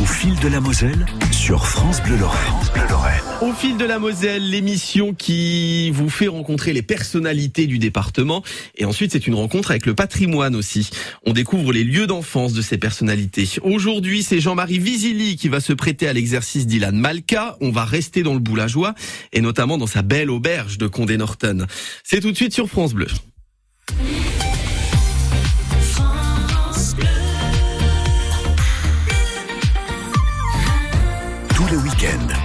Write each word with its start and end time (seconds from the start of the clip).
Au 0.00 0.06
fil 0.06 0.34
de 0.40 0.48
la 0.48 0.60
Moselle 0.60 1.04
sur 1.30 1.66
France 1.66 2.02
Bleu 2.02 2.16
Lorraine. 2.16 2.54
Au 3.42 3.52
fil 3.52 3.76
de 3.76 3.84
la 3.84 3.98
Moselle, 3.98 4.48
l'émission 4.48 5.12
qui 5.12 5.90
vous 5.90 6.08
fait 6.08 6.28
rencontrer 6.28 6.72
les 6.72 6.80
personnalités 6.80 7.66
du 7.66 7.78
département. 7.78 8.42
Et 8.76 8.86
ensuite, 8.86 9.12
c'est 9.12 9.26
une 9.26 9.34
rencontre 9.34 9.72
avec 9.72 9.84
le 9.84 9.94
patrimoine 9.94 10.56
aussi. 10.56 10.88
On 11.26 11.34
découvre 11.34 11.72
les 11.72 11.84
lieux 11.84 12.06
d'enfance 12.06 12.54
de 12.54 12.62
ces 12.62 12.78
personnalités. 12.78 13.46
Aujourd'hui, 13.62 14.22
c'est 14.22 14.40
Jean-Marie 14.40 14.78
Visili 14.78 15.36
qui 15.36 15.48
va 15.48 15.60
se 15.60 15.74
prêter 15.74 16.08
à 16.08 16.14
l'exercice 16.14 16.66
d'Ilan 16.66 16.92
Malka. 16.92 17.58
On 17.60 17.70
va 17.70 17.84
rester 17.84 18.22
dans 18.22 18.34
le 18.34 18.40
boulageois 18.40 18.94
et 19.34 19.42
notamment 19.42 19.76
dans 19.76 19.86
sa 19.86 20.00
belle 20.00 20.30
auberge 20.30 20.78
de 20.78 20.86
Condé-Norton. 20.86 21.66
C'est 22.04 22.20
tout 22.20 22.30
de 22.30 22.36
suite 22.36 22.54
sur 22.54 22.68
France 22.68 22.94
Bleu. 22.94 23.08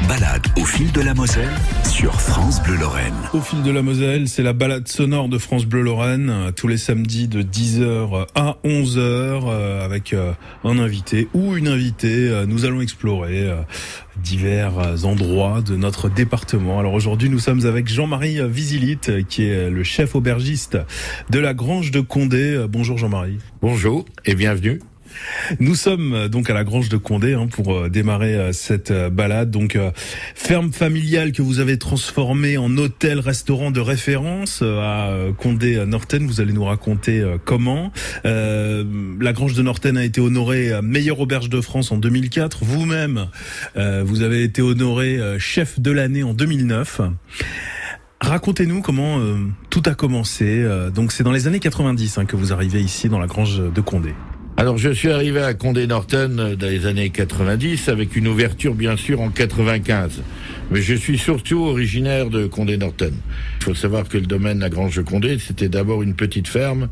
Balade 0.08 0.45
au 0.58 0.66
fil 0.66 0.91
de 0.91 1.02
la 1.02 1.14
Moselle 1.14 1.50
sur 1.84 2.20
France 2.22 2.62
Bleu 2.62 2.76
Lorraine. 2.76 3.14
Au 3.34 3.41
fil 3.41 3.64
de 3.64 3.72
la 3.72 3.82
Moselle, 3.82 4.28
c'est 4.28 4.44
la 4.44 4.54
balade 4.54 4.88
sonore 4.88 5.30
de 5.30 5.38
France 5.38 5.66
Bleu 5.66 5.81
Lorraine, 5.81 6.30
euh, 6.30 6.52
tous 6.52 6.68
les 6.68 6.78
samedis 6.78 7.28
de 7.28 7.41
10h 7.41 8.28
à 8.36 8.58
11h, 8.64 9.00
euh, 9.00 9.86
avec 9.86 10.14
euh, 10.14 10.34
un 10.64 10.80
invité 10.80 11.28
ou 11.34 11.55
une 11.55 11.68
invitée. 11.68 12.44
Nous 12.48 12.66
allons 12.66 12.81
explorer 12.81 13.50
divers 14.18 14.73
endroits 15.05 15.62
de 15.62 15.76
notre 15.76 16.09
département. 16.09 16.80
Alors 16.80 16.94
aujourd'hui, 16.94 17.30
nous 17.30 17.40
sommes 17.40 17.66
avec 17.66 17.88
Jean-Marie 17.88 18.40
Visilite, 18.48 19.26
qui 19.28 19.45
est 19.45 19.70
le 19.70 19.84
chef 19.84 20.16
aubergiste 20.16 20.78
de 21.30 21.40
la 21.40 21.53
Grange 21.53 21.92
de 21.92 22.02
Condé. 22.02 22.66
Bonjour 22.70 22.98
Jean-Marie. 22.98 23.40
Bonjour 23.62 24.06
et 24.26 24.36
bienvenue. 24.36 24.80
Nous 25.59 25.75
sommes 25.75 26.13
euh, 26.13 26.27
donc 26.27 26.49
à 26.49 26.53
la 26.53 26.63
Grange 26.63 26.89
de 26.89 26.97
Condé 26.97 27.33
hein, 27.33 27.47
pour 27.47 27.73
euh, 27.73 27.89
démarrer 27.89 28.35
euh, 28.35 28.51
cette 28.51 28.91
balade. 28.91 29.51
Donc 29.51 29.77
ferme 30.33 30.71
familiale 30.71 31.31
que 31.31 31.41
vous 31.41 31.59
avez 31.59 31.77
transformée 31.77 32.57
en 32.57 32.75
hôtel-restaurant 32.77 33.72
de 33.72 33.80
référence 33.80 34.61
à 34.61 35.11
Condé 35.38 35.85
Norten. 35.85 36.25
Vous 36.25 36.41
allez 36.41 36.53
nous 36.53 36.63
raconter 36.63 37.23
comment. 37.45 37.91
la 38.23 39.33
Grange 39.33 39.53
de 39.53 39.61
Norten 39.61 39.97
a 39.97 40.03
été 40.03 40.22
honorée 40.22 40.72
meilleure 40.81 41.19
auberge 41.19 41.50
de 41.50 41.61
France 41.61 41.91
en 41.91 41.97
2004. 41.97 42.63
Vous-même, 42.63 43.27
vous 43.75 44.22
avez 44.22 44.44
été 44.44 44.61
honoré 44.61 45.19
chef 45.39 45.79
de 45.79 45.91
l'année 45.91 46.23
en 46.23 46.33
2009. 46.33 47.02
Racontez-nous 48.22 48.81
comment 48.81 49.19
tout 49.69 49.83
a 49.85 49.95
commencé. 49.95 50.66
donc 50.94 51.11
c'est 51.11 51.23
dans 51.23 51.31
les 51.31 51.47
années 51.47 51.59
90 51.59 52.17
hein, 52.17 52.25
que 52.25 52.35
vous 52.35 52.53
arrivez 52.53 52.81
ici 52.81 53.09
dans 53.09 53.19
la 53.19 53.27
Grange 53.27 53.59
de 53.59 53.81
Condé. 53.81 54.13
Alors 54.58 54.78
je 54.78 54.89
suis 54.89 55.11
arrivé 55.11 55.42
à 55.42 55.53
Condé 55.53 55.86
Norton 55.86 56.38
euh, 56.39 56.56
dans 56.56 56.67
les 56.67 56.86
années 56.86 57.09
90 57.09 57.89
avec 57.89 58.16
une 58.16 58.30
ouverture 58.30 58.73
bien 58.73 58.95
sûr 58.95 59.20
en 59.20 59.30
95. 59.30 60.22
Mais 60.72 60.81
je 60.81 60.94
suis 60.95 61.17
surtout 61.17 61.66
originaire 61.66 62.30
de 62.30 62.47
Condé 62.47 62.78
Norton. 62.78 63.12
Il 63.59 63.64
faut 63.66 63.75
savoir 63.75 64.08
que 64.08 64.17
le 64.17 64.25
domaine 64.25 64.59
La 64.59 64.70
Grange 64.70 64.95
de 64.95 65.02
Condé, 65.02 65.39
c'était 65.39 65.67
d'abord 65.67 66.03
une 66.03 66.16
petite 66.16 66.47
ferme 66.47 66.88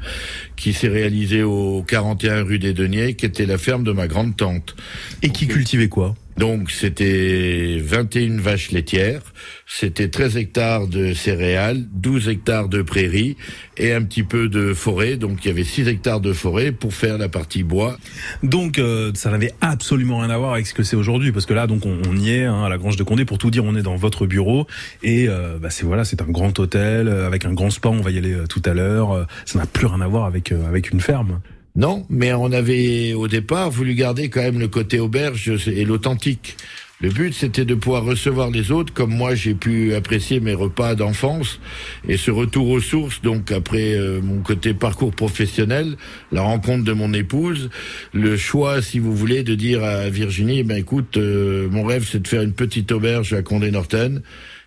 qui 0.58 0.73
s'est 0.73 0.89
réalisée 0.89 1.44
au 1.44 1.83
41 1.88 2.44
rue 2.44 2.59
des 2.59 2.73
Deniers, 2.73 3.16
qui 3.16 3.25
était 3.25 3.45
la 3.45 3.58
ferme 3.58 3.86
de 3.86 3.94
ma 3.94 4.08
grande 4.08 4.36
tante. 4.36 4.75
Et 5.22 5.30
qui 5.30 5.48
cultivait 5.48 5.88
quoi? 5.88 6.16
Donc 6.38 6.72
c'était 6.72 7.80
21 7.80 8.38
vaches 8.39 8.72
laitières, 8.72 9.22
c'était 9.67 10.09
13 10.09 10.38
hectares 10.38 10.88
de 10.88 11.14
céréales, 11.14 11.84
12 11.94 12.30
hectares 12.30 12.70
de 12.70 12.81
prairies 12.81 13.38
et 13.78 13.94
un 13.94 14.03
petit 14.03 14.23
peu 14.23 14.50
de 14.50 14.73
forêt. 14.73 15.17
Donc 15.17 15.45
il 15.45 15.48
y 15.48 15.52
avait 15.52 15.64
6 15.64 15.88
hectares 15.88 16.22
de 16.22 16.34
forêt 16.34 16.72
pour 16.72 16.94
faire 16.94 17.17
la 17.17 17.30
partie 17.30 17.64
bois. 17.64 17.98
Donc 18.42 18.80
euh, 18.80 19.11
ça 19.14 19.30
n'avait 19.30 19.54
absolument 19.61 20.20
rien 20.20 20.30
à 20.30 20.38
voir 20.38 20.54
avec 20.54 20.67
ce 20.67 20.73
que 20.73 20.84
c'est 20.84 20.95
aujourd'hui 20.95 21.31
parce 21.31 21.45
que 21.45 21.54
là 21.54 21.67
donc 21.67 21.86
on, 21.86 22.16
y 22.16 22.31
est 22.31 22.45
hein, 22.45 22.64
à 22.64 22.70
la 22.70 22.78
Grange 22.78 22.95
de 22.95 23.04
Condé 23.04 23.26
pour 23.26 23.38
tout 23.38 23.52
dire 23.52 23.64
on 23.64 23.76
est 23.76 23.81
dans 23.81 23.95
votre 23.95 24.26
bureau 24.26 24.67
et 25.02 25.28
euh, 25.30 25.58
bah, 25.59 25.70
c'est 25.70 25.86
voilà 25.86 26.06
c'est 26.06 26.22
un 26.22 26.26
grand 26.26 26.58
hôtel 26.59 27.08
euh, 27.08 27.28
avec 27.28 27.45
un 27.45 27.54
grand 27.54 27.70
spa 27.70 27.89
on 27.89 28.02
va 28.02 28.11
y 28.11 28.17
aller 28.17 28.36
tout 28.49 28.61
à 28.66 28.73
l'heure. 28.73 29.27
ça 29.45 29.60
n'a 29.60 29.66
plus 29.66 29.86
rien 29.86 30.02
à 30.02 30.08
voir 30.08 30.26
avec 30.26 30.52
avec 30.52 30.92
une 30.92 30.99
ferme. 30.99 31.39
Non, 31.76 32.06
mais 32.08 32.34
on 32.34 32.52
avait 32.52 33.14
au 33.14 33.28
départ 33.28 33.72
voulu 33.72 33.95
garder 33.95 34.30
quand 34.30 34.44
même 34.44 34.60
le 34.60 34.67
côté 34.67 35.00
auberge 35.00 35.50
et 35.67 35.86
l'authentique. 35.86 36.56
Le 37.02 37.10
but, 37.10 37.34
c'était 37.34 37.66
de 37.66 37.73
pouvoir 37.73 38.06
recevoir 38.06 38.52
les 38.52 38.72
autres, 38.72 38.94
comme 38.94 39.14
moi 39.14 39.34
j'ai 39.34 39.56
pu 39.56 39.94
apprécier 39.94 40.39
mes 40.39 40.54
repas 40.54 40.94
d'enfance 40.94 41.60
et 42.08 42.16
ce 42.16 42.30
retour 42.30 42.70
aux 42.70 42.80
sources. 42.80 43.22
Donc 43.23 43.52
après 43.52 43.95
euh, 43.95 44.22
mon 44.22 44.42
côté 44.42 44.73
parcours 44.76 45.11
professionnel, 45.11 45.98
la 46.32 46.44
rencontre 46.44 46.86
de 46.86 46.94
mon 46.94 47.11
épouse, 47.11 47.72
le 48.14 48.38
choix, 48.38 48.82
si 48.82 49.00
vous 49.00 49.16
voulez, 49.16 49.44
de 49.44 49.55
dire 49.55 49.84
à 49.84 50.10
Virginie, 50.10 50.64
ben 50.64 50.78
écoute, 50.78 51.17
euh, 51.17 51.67
mon 51.70 51.84
rêve, 51.84 52.08
c'est 52.10 52.22
de 52.22 52.28
faire 52.28 52.44
une 52.44 52.54
petite 52.54 52.92
auberge 52.92 53.34
à 53.34 53.42
Condé-Norten. 53.42 54.22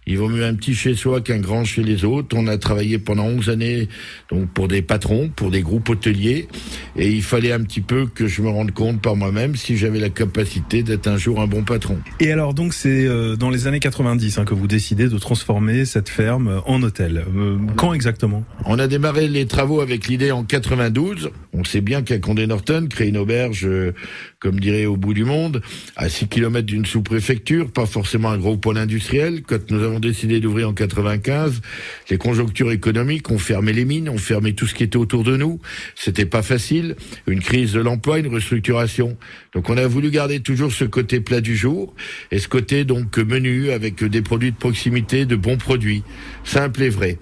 Il 0.09 0.19
vaut 0.19 0.29
mieux 0.29 0.45
un 0.45 0.55
petit 0.55 0.73
chez 0.73 0.95
soi 0.95 1.21
qu'un 1.21 1.39
grand 1.39 1.65
chez 1.65 1.83
les 1.83 2.05
autres. 2.05 2.37
On 2.39 2.47
a 2.47 2.59
travaillé 2.59 2.99
pendant 2.99 3.25
11 3.25 3.51
années 3.51 3.89
donc 4.31 4.49
pour 4.51 4.69
des 4.69 4.81
patrons, 4.81 5.29
pour 5.35 5.51
des 5.51 5.63
groupes 5.63 5.89
hôteliers, 5.89 6.47
et 6.95 7.11
il 7.11 7.23
fallait 7.23 7.51
un 7.51 7.63
petit 7.65 7.81
peu 7.81 8.07
que 8.07 8.29
je 8.29 8.41
me 8.41 8.49
rende 8.49 8.71
compte 8.71 9.03
par 9.03 9.17
moi-même 9.17 9.57
si 9.57 9.77
j'avais 9.77 9.99
la 9.99 10.09
capacité 10.09 10.85
d'être 10.85 11.09
un 11.09 11.17
jour 11.17 11.41
un 11.41 11.49
bon 11.49 11.65
patron. 11.65 11.99
Et 12.21 12.31
alors 12.31 12.55
donc 12.55 12.73
c'est 12.73 13.05
euh, 13.05 13.35
dans 13.35 13.51
les 13.51 13.67
années 13.67 13.81
90 13.81 14.39
hein, 14.39 14.45
que 14.45 14.55
vous 14.55 14.69
décidez 14.69 15.09
de 15.09 15.19
transformer 15.19 15.85
cette 15.85 16.09
ferme 16.09 16.63
en 16.67 16.83
hôtel. 16.85 17.25
Euh, 17.37 17.59
quand 17.77 17.93
exactement? 17.93 18.45
On 18.65 18.79
a 18.79 18.87
démarré 18.87 19.27
les 19.27 19.47
travaux 19.47 19.81
avec 19.81 20.07
l'idée 20.07 20.31
en 20.31 20.45
92. 20.45 21.31
On 21.53 21.65
sait 21.65 21.81
bien 21.81 22.03
qu'à 22.03 22.19
Condé-Norton, 22.19 22.87
créer 22.89 23.09
une 23.09 23.17
auberge, 23.17 23.67
euh, 23.67 23.93
comme 24.39 24.61
dirait 24.61 24.87
au 24.87 24.97
bout 24.97 25.15
du 25.15 25.25
monde, 25.25 25.63
à 25.97 26.09
6 26.09 26.29
km 26.29 26.65
d'une 26.67 26.87
sous-préfecture, 26.87 27.73
pas 27.73 27.87
forcément 27.87 28.31
un 28.31 28.39
gros 28.39 28.57
pôle 28.57 28.79
industriel. 28.79 29.43
Quand 29.43 29.71
nous 29.71 29.83
avons 29.83 29.96
décidé 30.01 30.41
d'ouvrir 30.41 30.69
en 30.69 30.73
95, 30.73 31.61
les 32.11 32.19
conjonctures 32.19 32.73
économiques 32.73 33.31
ont 33.31 33.39
fermé 33.39 33.73
les 33.73 33.85
mines, 33.85 34.09
ont 34.09 34.19
fermé 34.19 34.55
tout 34.55 34.67
ce 34.67 34.75
qui 34.75 34.83
était 34.83 34.97
autour 34.97 35.25
de 35.25 35.37
nous. 35.37 35.61
C'était 35.95 36.27
pas 36.27 36.43
facile. 36.43 36.97
Une 37.27 37.41
crise 37.41 37.73
de 37.73 37.81
l'emploi, 37.81 38.19
une 38.19 38.33
restructuration. 38.33 39.17
Donc 39.55 39.69
on 39.71 39.77
a 39.77 39.87
voulu 39.87 40.11
garder 40.11 40.41
toujours 40.41 40.73
ce 40.73 40.85
côté 40.85 41.21
plat 41.21 41.41
du 41.41 41.57
jour 41.57 41.95
et 42.31 42.39
ce 42.39 42.49
côté 42.49 42.85
donc 42.85 43.17
menu 43.19 43.71
avec 43.71 44.03
des 44.05 44.23
produits 44.23 44.53
de 44.53 44.57
proximité, 44.57 45.27
de 45.27 45.37
bons 45.37 45.59
produits, 45.59 46.03
simples 46.45 46.83
et 46.83 46.89
vrais. 46.89 47.19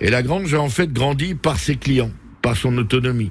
Et 0.00 0.10
la 0.10 0.22
Grange 0.22 0.52
a 0.54 0.60
en 0.60 0.68
fait 0.68 0.92
grandi 0.92 1.34
par 1.34 1.58
ses 1.58 1.76
clients, 1.76 2.10
par 2.42 2.56
son 2.56 2.76
autonomie, 2.76 3.30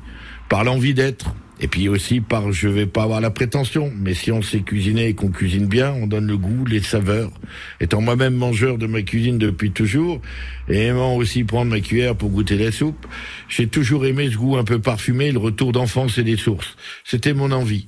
par 0.49 0.63
l'envie 0.63 0.93
d'être, 0.93 1.35
et 1.61 1.67
puis 1.67 1.87
aussi 1.87 2.21
par, 2.21 2.51
je 2.51 2.67
vais 2.67 2.87
pas 2.87 3.03
avoir 3.03 3.21
la 3.21 3.29
prétention, 3.29 3.93
mais 3.95 4.15
si 4.15 4.31
on 4.31 4.41
sait 4.41 4.61
cuisiner 4.61 5.09
et 5.09 5.13
qu'on 5.13 5.29
cuisine 5.29 5.67
bien, 5.67 5.93
on 5.93 6.07
donne 6.07 6.25
le 6.25 6.37
goût, 6.37 6.65
les 6.65 6.81
saveurs. 6.81 7.31
Étant 7.79 8.01
moi-même 8.01 8.33
mangeur 8.33 8.79
de 8.79 8.87
ma 8.87 9.03
cuisine 9.03 9.37
depuis 9.37 9.71
toujours, 9.71 10.21
et 10.67 10.87
aimant 10.87 11.15
aussi 11.15 11.43
prendre 11.43 11.69
ma 11.69 11.79
cuillère 11.79 12.15
pour 12.15 12.31
goûter 12.31 12.57
la 12.57 12.71
soupe, 12.71 13.05
j'ai 13.47 13.67
toujours 13.67 14.07
aimé 14.07 14.29
ce 14.31 14.37
goût 14.37 14.57
un 14.57 14.63
peu 14.63 14.79
parfumé, 14.79 15.31
le 15.31 15.37
retour 15.37 15.71
d'enfance 15.71 16.17
et 16.17 16.23
des 16.23 16.37
sources. 16.37 16.75
C'était 17.03 17.33
mon 17.33 17.51
envie. 17.51 17.87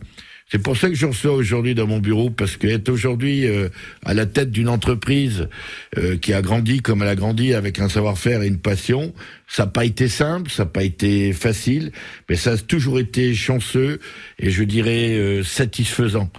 C'est 0.53 0.61
pour 0.61 0.77
ça 0.77 0.87
que 0.87 0.93
je 0.93 1.07
reçois 1.07 1.33
aujourd'hui 1.33 1.73
dans 1.73 1.87
mon 1.87 1.97
bureau, 1.97 2.29
parce 2.29 2.57
qu'être 2.57 2.89
aujourd'hui 2.89 3.47
euh, 3.47 3.69
à 4.05 4.13
la 4.13 4.27
tête 4.27 4.51
d'une 4.51 4.69
entreprise 4.69 5.47
euh, 5.97 6.15
qui 6.15 6.31
a 6.31 6.43
grandi 6.43 6.79
comme 6.79 7.01
elle 7.01 7.07
a 7.07 7.15
grandi 7.15 7.55
avec 7.55 7.79
un 7.79 7.89
savoir-faire 7.89 8.43
et 8.43 8.49
une 8.49 8.59
passion, 8.59 9.15
ça 9.47 9.63
n'a 9.63 9.71
pas 9.71 9.83
été 9.83 10.07
simple, 10.07 10.51
ça 10.51 10.65
n'a 10.65 10.69
pas 10.69 10.83
été 10.83 11.33
facile, 11.33 11.91
mais 12.29 12.35
ça 12.35 12.51
a 12.51 12.57
toujours 12.57 12.99
été 12.99 13.33
chanceux 13.33 13.99
et 14.37 14.51
je 14.51 14.63
dirais 14.63 15.17
euh, 15.17 15.43
satisfaisant. 15.43 16.29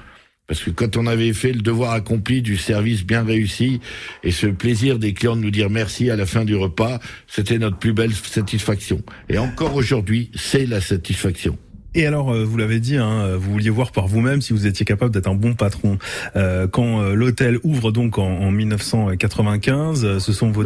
Parce 0.46 0.62
que 0.62 0.70
quand 0.70 0.96
on 0.96 1.08
avait 1.08 1.32
fait 1.32 1.52
le 1.52 1.62
devoir 1.62 1.90
accompli 1.90 2.40
du 2.40 2.56
service 2.56 3.04
bien 3.04 3.24
réussi 3.24 3.80
et 4.22 4.30
ce 4.30 4.46
plaisir 4.46 5.00
des 5.00 5.12
clients 5.12 5.34
de 5.34 5.40
nous 5.40 5.50
dire 5.50 5.70
merci 5.70 6.08
à 6.08 6.14
la 6.14 6.26
fin 6.26 6.44
du 6.44 6.54
repas, 6.54 7.00
c'était 7.26 7.58
notre 7.58 7.78
plus 7.78 7.92
belle 7.92 8.14
satisfaction. 8.14 9.02
Et 9.28 9.38
encore 9.38 9.74
aujourd'hui, 9.74 10.30
c'est 10.36 10.66
la 10.66 10.80
satisfaction. 10.80 11.58
Et 11.96 12.06
alors, 12.06 12.32
euh, 12.32 12.44
vous 12.44 12.56
l'avez 12.56 12.80
dit, 12.80 12.96
hein, 12.96 13.36
vous 13.36 13.52
vouliez 13.52 13.70
voir 13.70 13.92
par 13.92 14.08
vous-même 14.08 14.40
si 14.42 14.52
vous 14.52 14.66
étiez 14.66 14.84
capable 14.84 15.12
d'être 15.12 15.28
un 15.28 15.34
bon 15.34 15.54
patron. 15.54 15.98
Euh, 16.34 16.66
quand 16.66 17.00
euh, 17.00 17.14
l'hôtel 17.14 17.58
ouvre 17.62 17.92
donc 17.92 18.18
en, 18.18 18.24
en 18.24 18.50
1995, 18.50 20.18
ce 20.18 20.32
sont 20.32 20.50
vos 20.50 20.62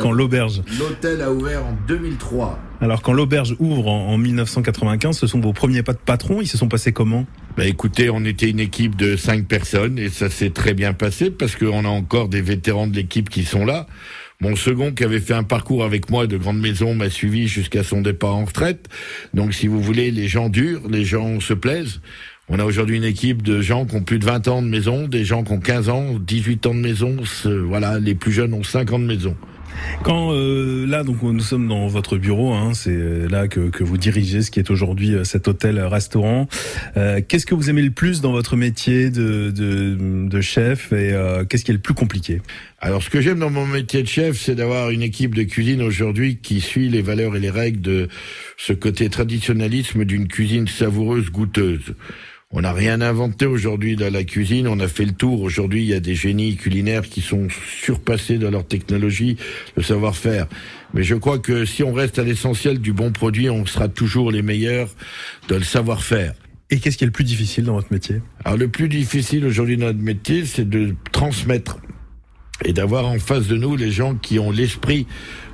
quand 0.00 0.12
l'auberge. 0.12 0.62
L'hôtel 0.78 1.20
a 1.22 1.32
ouvert 1.32 1.64
en 1.64 1.76
2003. 1.88 2.58
Alors 2.80 3.02
quand 3.02 3.12
l'auberge 3.12 3.56
ouvre 3.58 3.88
en, 3.88 4.08
en, 4.10 4.18
1995, 4.18 5.18
ce 5.18 5.26
sont 5.26 5.40
vos 5.40 5.52
premiers 5.52 5.82
pas 5.82 5.94
de 5.94 5.98
patron. 5.98 6.40
Ils 6.40 6.46
se 6.46 6.56
sont 6.56 6.68
passés 6.68 6.92
comment? 6.92 7.26
Bah 7.56 7.66
écoutez, 7.66 8.08
on 8.08 8.24
était 8.24 8.48
une 8.48 8.60
équipe 8.60 8.94
de 8.94 9.16
cinq 9.16 9.46
personnes 9.46 9.98
et 9.98 10.10
ça 10.10 10.30
s'est 10.30 10.50
très 10.50 10.74
bien 10.74 10.92
passé 10.92 11.30
parce 11.30 11.56
qu'on 11.56 11.84
a 11.84 11.88
encore 11.88 12.28
des 12.28 12.40
vétérans 12.40 12.86
de 12.86 12.94
l'équipe 12.94 13.30
qui 13.30 13.44
sont 13.44 13.64
là. 13.64 13.88
Mon 14.40 14.54
second, 14.54 14.92
qui 14.92 15.02
avait 15.02 15.18
fait 15.18 15.34
un 15.34 15.42
parcours 15.42 15.82
avec 15.82 16.10
moi 16.10 16.28
de 16.28 16.36
grande 16.36 16.60
maison, 16.60 16.94
m'a 16.94 17.10
suivi 17.10 17.48
jusqu'à 17.48 17.82
son 17.82 18.02
départ 18.02 18.36
en 18.36 18.44
retraite. 18.44 18.88
Donc, 19.34 19.52
si 19.52 19.66
vous 19.66 19.82
voulez, 19.82 20.12
les 20.12 20.28
gens 20.28 20.48
durent, 20.48 20.88
les 20.88 21.04
gens 21.04 21.40
se 21.40 21.54
plaisent. 21.54 22.00
On 22.48 22.60
a 22.60 22.64
aujourd'hui 22.64 22.98
une 22.98 23.04
équipe 23.04 23.42
de 23.42 23.60
gens 23.60 23.84
qui 23.84 23.96
ont 23.96 24.02
plus 24.04 24.20
de 24.20 24.24
20 24.24 24.46
ans 24.46 24.62
de 24.62 24.68
maison, 24.68 25.08
des 25.08 25.24
gens 25.24 25.42
qui 25.42 25.50
ont 25.50 25.58
15 25.58 25.88
ans, 25.88 26.14
18 26.20 26.66
ans 26.66 26.74
de 26.74 26.78
maison. 26.78 27.16
Voilà, 27.44 27.98
les 27.98 28.14
plus 28.14 28.30
jeunes 28.30 28.54
ont 28.54 28.62
5 28.62 28.92
ans 28.92 29.00
de 29.00 29.06
maison. 29.06 29.36
Quand 30.02 30.32
euh, 30.32 30.86
là, 30.86 31.02
donc 31.02 31.22
nous 31.22 31.40
sommes 31.40 31.68
dans 31.68 31.86
votre 31.86 32.18
bureau, 32.18 32.52
hein, 32.52 32.72
c'est 32.74 32.90
euh, 32.90 33.28
là 33.28 33.48
que, 33.48 33.68
que, 33.68 33.84
vous 33.84 33.98
dirigez 33.98 34.42
ce 34.42 34.50
qui 34.50 34.60
est 34.60 34.70
aujourd'hui 34.70 35.14
euh, 35.14 35.24
cet 35.24 35.48
hôtel-restaurant. 35.48 36.48
Euh, 36.96 37.20
qu'est-ce 37.26 37.46
que 37.46 37.54
vous 37.54 37.68
aimez 37.70 37.82
le 37.82 37.90
plus 37.90 38.20
dans 38.20 38.32
votre 38.32 38.56
métier 38.56 39.10
de, 39.10 39.50
de, 39.50 39.96
de 40.28 40.40
chef 40.40 40.92
et 40.92 41.12
euh, 41.12 41.44
qu'est-ce 41.44 41.64
qui 41.64 41.72
est 41.72 41.74
le 41.74 41.80
plus 41.80 41.94
compliqué? 41.94 42.40
Alors, 42.80 43.02
ce 43.02 43.10
que 43.10 43.20
j'aime 43.20 43.40
dans 43.40 43.50
mon 43.50 43.66
métier 43.66 44.02
de 44.02 44.08
chef, 44.08 44.38
c'est 44.38 44.54
d'avoir 44.54 44.90
une 44.90 45.02
équipe 45.02 45.34
de 45.34 45.42
cuisine 45.42 45.82
aujourd'hui 45.82 46.36
qui 46.36 46.60
suit 46.60 46.88
les 46.88 47.02
valeurs 47.02 47.34
et 47.34 47.40
les 47.40 47.50
règles 47.50 47.80
de 47.80 48.08
ce 48.56 48.72
côté 48.72 49.08
traditionnalisme 49.10 50.04
d'une 50.04 50.28
cuisine 50.28 50.68
savoureuse, 50.68 51.30
goûteuse. 51.30 51.94
On 52.50 52.62
n'a 52.62 52.72
rien 52.72 53.02
inventé 53.02 53.44
aujourd'hui 53.44 53.94
dans 53.94 54.10
la 54.10 54.24
cuisine, 54.24 54.68
on 54.68 54.80
a 54.80 54.88
fait 54.88 55.04
le 55.04 55.12
tour. 55.12 55.42
Aujourd'hui, 55.42 55.82
il 55.82 55.88
y 55.88 55.92
a 55.92 56.00
des 56.00 56.14
génies 56.14 56.56
culinaires 56.56 57.06
qui 57.06 57.20
sont 57.20 57.46
surpassés 57.82 58.38
dans 58.38 58.50
leur 58.50 58.66
technologie, 58.66 59.36
le 59.76 59.82
savoir-faire. 59.82 60.46
Mais 60.94 61.02
je 61.02 61.14
crois 61.14 61.38
que 61.38 61.66
si 61.66 61.82
on 61.82 61.92
reste 61.92 62.18
à 62.18 62.24
l'essentiel 62.24 62.78
du 62.78 62.94
bon 62.94 63.12
produit, 63.12 63.50
on 63.50 63.66
sera 63.66 63.88
toujours 63.88 64.30
les 64.30 64.40
meilleurs 64.40 64.88
dans 65.48 65.56
le 65.56 65.62
savoir-faire. 65.62 66.32
Et 66.70 66.80
qu'est-ce 66.80 66.96
qui 66.96 67.04
est 67.04 67.06
le 67.06 67.12
plus 67.12 67.24
difficile 67.24 67.64
dans 67.64 67.74
votre 67.74 67.92
métier? 67.92 68.22
Alors 68.46 68.56
le 68.56 68.68
plus 68.68 68.88
difficile 68.88 69.44
aujourd'hui 69.44 69.76
dans 69.76 69.86
notre 69.86 69.98
métier, 69.98 70.46
c'est 70.46 70.68
de 70.68 70.94
transmettre 71.12 71.78
et 72.64 72.72
d'avoir 72.72 73.06
en 73.06 73.18
face 73.18 73.46
de 73.46 73.58
nous 73.58 73.76
les 73.76 73.90
gens 73.90 74.14
qui 74.14 74.38
ont 74.38 74.50
l'esprit 74.50 75.06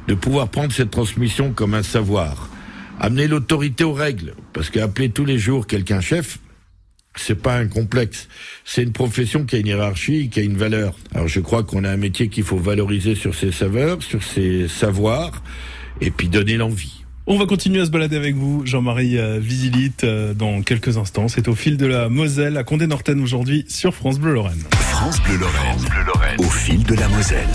de 0.06 0.14
pouvoir 0.14 0.48
prendre 0.48 0.72
cette 0.72 0.92
transmission 0.92 1.52
comme 1.52 1.74
un 1.74 1.82
savoir. 1.82 2.50
Amener 3.00 3.26
l'autorité 3.26 3.82
aux 3.82 3.92
règles, 3.92 4.36
parce 4.52 4.70
qu'appeler 4.70 5.08
tous 5.08 5.24
les 5.24 5.38
jours 5.38 5.66
quelqu'un 5.66 6.00
chef, 6.00 6.38
c'est 7.16 7.40
pas 7.40 7.56
un 7.56 7.66
complexe. 7.66 8.28
C'est 8.64 8.82
une 8.82 8.92
profession 8.92 9.44
qui 9.44 9.56
a 9.56 9.58
une 9.58 9.66
hiérarchie, 9.66 10.28
qui 10.28 10.40
a 10.40 10.42
une 10.42 10.56
valeur. 10.56 10.96
Alors 11.14 11.28
je 11.28 11.40
crois 11.40 11.62
qu'on 11.62 11.84
a 11.84 11.90
un 11.90 11.96
métier 11.96 12.28
qu'il 12.28 12.44
faut 12.44 12.58
valoriser 12.58 13.14
sur 13.14 13.34
ses 13.34 13.52
saveurs, 13.52 14.02
sur 14.02 14.22
ses 14.22 14.68
savoirs, 14.68 15.42
et 16.00 16.10
puis 16.10 16.28
donner 16.28 16.56
l'envie. 16.56 17.04
On 17.26 17.38
va 17.38 17.46
continuer 17.46 17.80
à 17.80 17.86
se 17.86 17.90
balader 17.90 18.16
avec 18.16 18.34
vous, 18.34 18.66
Jean-Marie 18.66 19.16
euh, 19.16 19.38
Visilite, 19.40 20.04
euh, 20.04 20.34
dans 20.34 20.60
quelques 20.60 20.98
instants. 20.98 21.26
C'est 21.28 21.48
au 21.48 21.54
fil 21.54 21.78
de 21.78 21.86
la 21.86 22.10
Moselle, 22.10 22.58
à 22.58 22.64
Condé-Norten 22.64 23.18
aujourd'hui, 23.18 23.64
sur 23.66 23.94
France 23.94 24.18
Bleu 24.18 24.34
Lorraine. 24.34 24.62
France 24.72 25.22
Bleu 25.22 25.38
Lorraine, 25.38 26.36
au 26.38 26.50
fil 26.50 26.84
de 26.84 26.94
la 26.94 27.08
Moselle. 27.08 27.48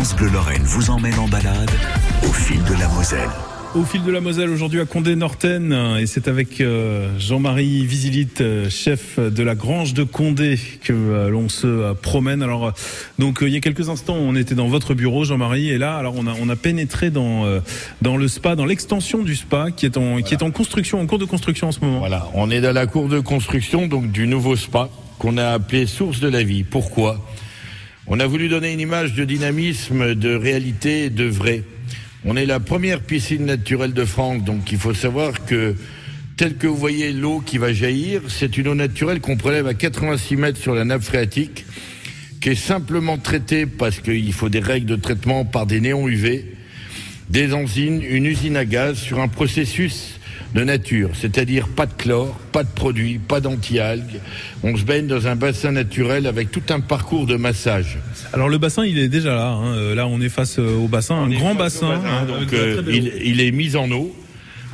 France 0.00 0.16
Bleu 0.16 0.30
Lorraine 0.30 0.62
vous 0.64 0.88
emmène 0.88 1.18
en 1.18 1.28
balade 1.28 1.70
au 2.26 2.32
fil 2.32 2.64
de 2.64 2.72
la 2.72 2.88
Moselle. 2.88 3.28
Au 3.74 3.84
fil 3.84 4.02
de 4.02 4.10
la 4.10 4.22
Moselle 4.22 4.48
aujourd'hui 4.48 4.80
à 4.80 4.86
Condé-Norten 4.86 5.98
et 6.00 6.06
c'est 6.06 6.26
avec 6.26 6.62
euh, 6.62 7.10
Jean-Marie 7.18 7.84
Visilite, 7.84 8.40
euh, 8.40 8.70
chef 8.70 9.20
de 9.20 9.42
la 9.42 9.54
Grange 9.54 9.92
de 9.92 10.02
Condé 10.02 10.58
que 10.82 10.94
euh, 10.94 11.28
l'on 11.28 11.50
se 11.50 11.92
promène. 11.92 12.42
Alors 12.42 12.72
donc 13.18 13.40
il 13.42 13.50
y 13.50 13.56
a 13.58 13.60
quelques 13.60 13.90
instants 13.90 14.14
on 14.14 14.36
était 14.36 14.54
dans 14.54 14.68
votre 14.68 14.94
bureau 14.94 15.24
Jean-Marie 15.24 15.68
et 15.68 15.76
là 15.76 15.96
alors 15.96 16.14
on 16.16 16.26
a 16.26 16.32
on 16.40 16.48
a 16.48 16.56
pénétré 16.56 17.10
dans 17.10 17.44
dans 18.00 18.16
le 18.16 18.26
spa, 18.26 18.56
dans 18.56 18.64
l'extension 18.64 19.22
du 19.22 19.36
spa 19.36 19.70
qui 19.70 19.84
est 19.84 19.98
en 19.98 20.22
qui 20.22 20.32
est 20.32 20.42
en 20.42 20.50
construction, 20.50 20.98
en 20.98 21.06
cours 21.06 21.18
de 21.18 21.26
construction 21.26 21.68
en 21.68 21.72
ce 21.72 21.80
moment. 21.80 21.98
Voilà, 21.98 22.26
on 22.32 22.50
est 22.50 22.62
dans 22.62 22.72
la 22.72 22.86
cour 22.86 23.10
de 23.10 23.20
construction 23.20 23.86
donc 23.86 24.10
du 24.10 24.26
nouveau 24.26 24.56
spa 24.56 24.88
qu'on 25.18 25.36
a 25.36 25.48
appelé 25.48 25.86
Source 25.86 26.20
de 26.20 26.28
la 26.28 26.42
vie. 26.42 26.64
Pourquoi? 26.64 27.20
On 28.12 28.18
a 28.18 28.26
voulu 28.26 28.48
donner 28.48 28.72
une 28.72 28.80
image 28.80 29.14
de 29.14 29.24
dynamisme, 29.24 30.16
de 30.16 30.34
réalité, 30.34 31.10
de 31.10 31.26
vrai. 31.26 31.62
On 32.24 32.36
est 32.36 32.44
la 32.44 32.58
première 32.58 33.02
piscine 33.02 33.44
naturelle 33.44 33.92
de 33.92 34.04
France, 34.04 34.42
donc 34.42 34.72
il 34.72 34.78
faut 34.78 34.94
savoir 34.94 35.46
que 35.46 35.76
tel 36.36 36.56
que 36.56 36.66
vous 36.66 36.74
voyez 36.74 37.12
l'eau 37.12 37.38
qui 37.38 37.56
va 37.56 37.72
jaillir, 37.72 38.22
c'est 38.26 38.58
une 38.58 38.66
eau 38.66 38.74
naturelle 38.74 39.20
qu'on 39.20 39.36
prélève 39.36 39.68
à 39.68 39.74
86 39.74 40.34
mètres 40.34 40.58
sur 40.58 40.74
la 40.74 40.84
nappe 40.84 41.02
phréatique, 41.02 41.64
qui 42.40 42.48
est 42.48 42.54
simplement 42.56 43.16
traitée 43.16 43.64
parce 43.64 44.00
qu'il 44.00 44.32
faut 44.32 44.48
des 44.48 44.58
règles 44.58 44.86
de 44.86 44.96
traitement 44.96 45.44
par 45.44 45.66
des 45.66 45.80
néons 45.80 46.08
UV, 46.08 46.46
des 47.28 47.54
enzymes, 47.54 48.02
une 48.02 48.26
usine 48.26 48.56
à 48.56 48.64
gaz 48.64 48.98
sur 48.98 49.20
un 49.20 49.28
processus 49.28 50.18
de 50.54 50.64
nature, 50.64 51.10
c'est-à-dire 51.14 51.68
pas 51.68 51.86
de 51.86 51.92
chlore, 51.92 52.36
pas 52.50 52.64
de 52.64 52.68
produits, 52.68 53.18
pas 53.18 53.40
d'anti-algues. 53.40 54.20
On 54.64 54.76
se 54.76 54.82
baigne 54.82 55.06
dans 55.06 55.28
un 55.28 55.36
bassin 55.36 55.70
naturel 55.70 56.26
avec 56.26 56.50
tout 56.50 56.62
un 56.70 56.80
parcours 56.80 57.26
de 57.26 57.36
massage. 57.36 57.98
Alors 58.32 58.48
le 58.48 58.58
bassin 58.58 58.84
il 58.84 58.98
est 58.98 59.08
déjà 59.08 59.34
là. 59.34 59.46
hein. 59.50 59.74
Euh, 59.76 59.94
Là 59.94 60.08
on 60.08 60.20
est 60.20 60.28
face 60.28 60.58
euh, 60.58 60.74
au 60.76 60.88
bassin, 60.88 61.14
un 61.16 61.28
grand 61.30 61.54
bassin. 61.54 61.90
Hein, 61.90 62.02
hein, 62.04 62.26
donc 62.26 62.52
euh, 62.52 62.82
il, 62.88 63.12
il 63.24 63.40
est 63.40 63.52
mis 63.52 63.76
en 63.76 63.90
eau. 63.92 64.12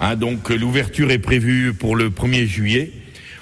Hein, 0.01 0.17
donc 0.17 0.49
l'ouverture 0.51 1.11
est 1.11 1.19
prévue 1.19 1.75
pour 1.75 1.95
le 1.95 2.09
1er 2.11 2.47
juillet. 2.47 2.93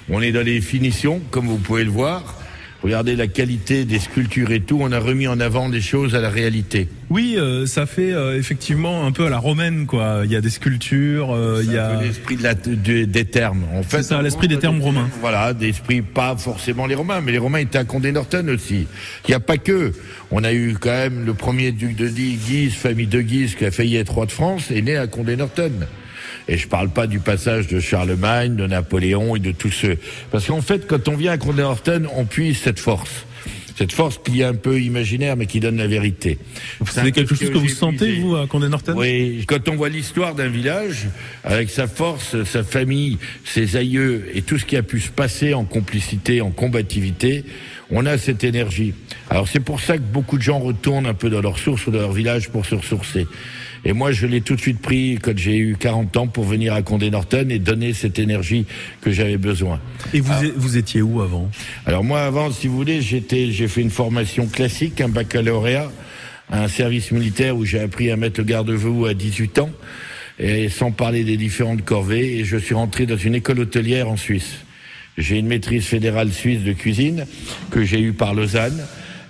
On 0.09 0.21
est 0.21 0.31
dans 0.33 0.45
les 0.45 0.59
finitions, 0.61 1.21
comme 1.31 1.47
vous 1.47 1.57
pouvez 1.57 1.83
le 1.85 1.89
voir. 1.89 2.41
Regardez 2.83 3.15
la 3.15 3.25
qualité 3.27 3.83
des 3.85 3.97
sculptures 3.97 4.51
et 4.51 4.59
tout. 4.59 4.77
On 4.81 4.91
a 4.91 4.99
remis 4.99 5.27
en 5.27 5.39
avant 5.39 5.69
des 5.69 5.81
choses 5.81 6.13
à 6.13 6.21
la 6.21 6.29
réalité. 6.29 6.87
Oui, 7.09 7.35
euh, 7.37 7.65
ça 7.65 7.85
fait 7.87 8.11
euh, 8.13 8.37
effectivement 8.37 9.05
un 9.07 9.11
peu 9.11 9.25
à 9.25 9.29
la 9.29 9.39
romaine, 9.39 9.87
quoi. 9.87 10.21
Il 10.23 10.31
y 10.31 10.35
a 10.35 10.41
des 10.41 10.49
sculptures, 10.51 11.33
euh, 11.33 11.61
il 11.63 11.71
y 11.73 11.77
a. 11.77 11.99
l'esprit 11.99 12.35
de 12.35 12.43
la, 12.43 12.53
de- 12.53 13.05
des 13.05 13.25
termes. 13.25 13.63
En 13.73 13.81
fait, 13.81 13.97
C'est 13.97 14.09
ça, 14.09 14.21
l'esprit 14.21 14.47
des 14.47 14.59
termes 14.59 14.81
romains. 14.81 15.09
Voilà, 15.21 15.53
d'esprit 15.53 16.01
pas 16.03 16.35
forcément 16.37 16.85
les 16.85 16.95
Romains, 16.95 17.21
mais 17.21 17.31
les 17.31 17.37
Romains 17.39 17.59
étaient 17.59 17.77
à 17.79 17.85
Condé-Norton 17.85 18.47
aussi. 18.49 18.85
Il 19.25 19.29
n'y 19.29 19.33
a 19.35 19.39
pas 19.39 19.57
que. 19.57 19.91
On 20.29 20.43
a 20.43 20.53
eu 20.53 20.75
quand 20.79 20.89
même 20.91 21.25
le 21.25 21.33
premier 21.33 21.71
duc 21.71 21.95
de 21.95 22.07
Guise, 22.07 22.73
famille 22.75 23.07
de 23.07 23.21
Guise, 23.21 23.55
qui 23.55 23.65
a 23.65 23.71
failli 23.71 23.95
être 23.95 24.13
roi 24.13 24.25
de 24.27 24.31
France, 24.31 24.69
est 24.69 24.81
né 24.81 24.95
à 24.97 25.07
Condé-Norton. 25.07 25.71
Et 26.47 26.57
je 26.57 26.67
parle 26.67 26.89
pas 26.89 27.07
du 27.07 27.19
passage 27.19 27.67
de 27.67 27.79
Charlemagne, 27.79 28.55
de 28.55 28.67
Napoléon 28.67 29.35
et 29.35 29.39
de 29.39 29.51
tous 29.51 29.71
ceux. 29.71 29.97
Parce 30.31 30.45
qu'en 30.45 30.61
fait, 30.61 30.87
quand 30.87 31.07
on 31.07 31.15
vient 31.15 31.31
à 31.31 31.37
Condé-Norton, 31.37 32.03
on 32.15 32.25
puise 32.25 32.57
cette 32.57 32.79
force. 32.79 33.25
Cette 33.77 33.91
force 33.91 34.21
qui 34.23 34.39
est 34.39 34.45
un 34.45 34.53
peu 34.53 34.79
imaginaire, 34.79 35.35
mais 35.35 35.47
qui 35.47 35.59
donne 35.59 35.75
la 35.75 35.87
vérité. 35.87 36.37
C'est 36.85 37.11
quelque 37.11 37.35
chose 37.35 37.49
que 37.49 37.57
vous 37.57 37.67
sentez, 37.67 38.05
puisé. 38.05 38.21
vous, 38.21 38.35
à 38.37 38.47
Condé 38.47 38.69
Norton 38.69 38.93
Oui, 38.95 39.43
quand 39.47 39.67
on 39.67 39.75
voit 39.75 39.89
l'histoire 39.89 40.33
d'un 40.33 40.47
village, 40.47 41.07
avec 41.43 41.69
sa 41.69 41.87
force, 41.87 42.41
sa 42.45 42.63
famille, 42.63 43.17
ses 43.43 43.75
aïeux 43.75 44.29
et 44.33 44.43
tout 44.43 44.57
ce 44.57 44.65
qui 44.65 44.77
a 44.77 44.83
pu 44.83 45.01
se 45.01 45.09
passer 45.09 45.53
en 45.53 45.65
complicité, 45.65 46.39
en 46.39 46.51
combativité, 46.51 47.43
on 47.91 48.05
a 48.05 48.17
cette 48.17 48.45
énergie. 48.45 48.93
Alors 49.29 49.47
c'est 49.49 49.59
pour 49.59 49.81
ça 49.81 49.97
que 49.97 50.03
beaucoup 50.03 50.37
de 50.37 50.43
gens 50.43 50.59
retournent 50.59 51.05
un 51.05 51.13
peu 51.13 51.29
dans 51.29 51.41
leur 51.41 51.59
source 51.59 51.85
ou 51.87 51.91
dans 51.91 51.99
leur 51.99 52.13
village 52.13 52.49
pour 52.49 52.65
se 52.65 52.75
ressourcer. 52.75 53.27
Et 53.87 53.93
moi, 53.93 54.11
je 54.11 54.25
l'ai 54.25 54.41
tout 54.41 54.55
de 54.55 54.61
suite 54.61 54.81
pris 54.81 55.19
quand 55.21 55.37
j'ai 55.37 55.57
eu 55.57 55.75
40 55.79 56.17
ans 56.17 56.27
pour 56.27 56.43
venir 56.43 56.73
à 56.73 56.81
Condé-Norton 56.81 57.47
et 57.49 57.59
donner 57.59 57.93
cette 57.93 58.17
énergie 58.17 58.65
que 59.01 59.11
j'avais 59.11 59.37
besoin. 59.37 59.79
Et 60.13 60.21
vous, 60.21 60.33
vous 60.55 60.77
étiez 60.77 61.03
où 61.03 61.21
avant? 61.21 61.51
Alors 61.85 62.03
moi, 62.03 62.23
avant, 62.23 62.51
si 62.51 62.67
vous 62.67 62.75
voulez, 62.75 63.01
j'étais, 63.01 63.51
j'ai 63.51 63.67
fait 63.67 63.81
une 63.81 63.91
formation 63.91 64.47
classique, 64.47 65.01
un 65.01 65.09
baccalauréat, 65.09 65.91
un 66.51 66.67
service 66.67 67.11
militaire 67.11 67.55
où 67.55 67.63
j'ai 67.63 67.79
appris 67.79 68.09
à 68.09 68.17
mettre 68.17 68.39
le 68.39 68.45
garde-vous 68.45 69.05
à 69.05 69.13
18 69.13 69.59
ans, 69.59 69.69
et 70.39 70.67
sans 70.69 70.91
parler 70.91 71.23
des 71.23 71.37
différentes 71.37 71.85
corvées, 71.85 72.39
et 72.39 72.43
je 72.43 72.57
suis 72.57 72.73
rentré 72.73 73.05
dans 73.05 73.17
une 73.17 73.35
école 73.35 73.59
hôtelière 73.59 74.09
en 74.09 74.17
Suisse. 74.17 74.55
J'ai 75.17 75.37
une 75.37 75.47
maîtrise 75.47 75.85
fédérale 75.85 76.33
suisse 76.33 76.63
de 76.63 76.73
cuisine 76.73 77.25
que 77.71 77.85
j'ai 77.85 78.01
eue 78.01 78.13
par 78.13 78.33
Lausanne. 78.33 78.83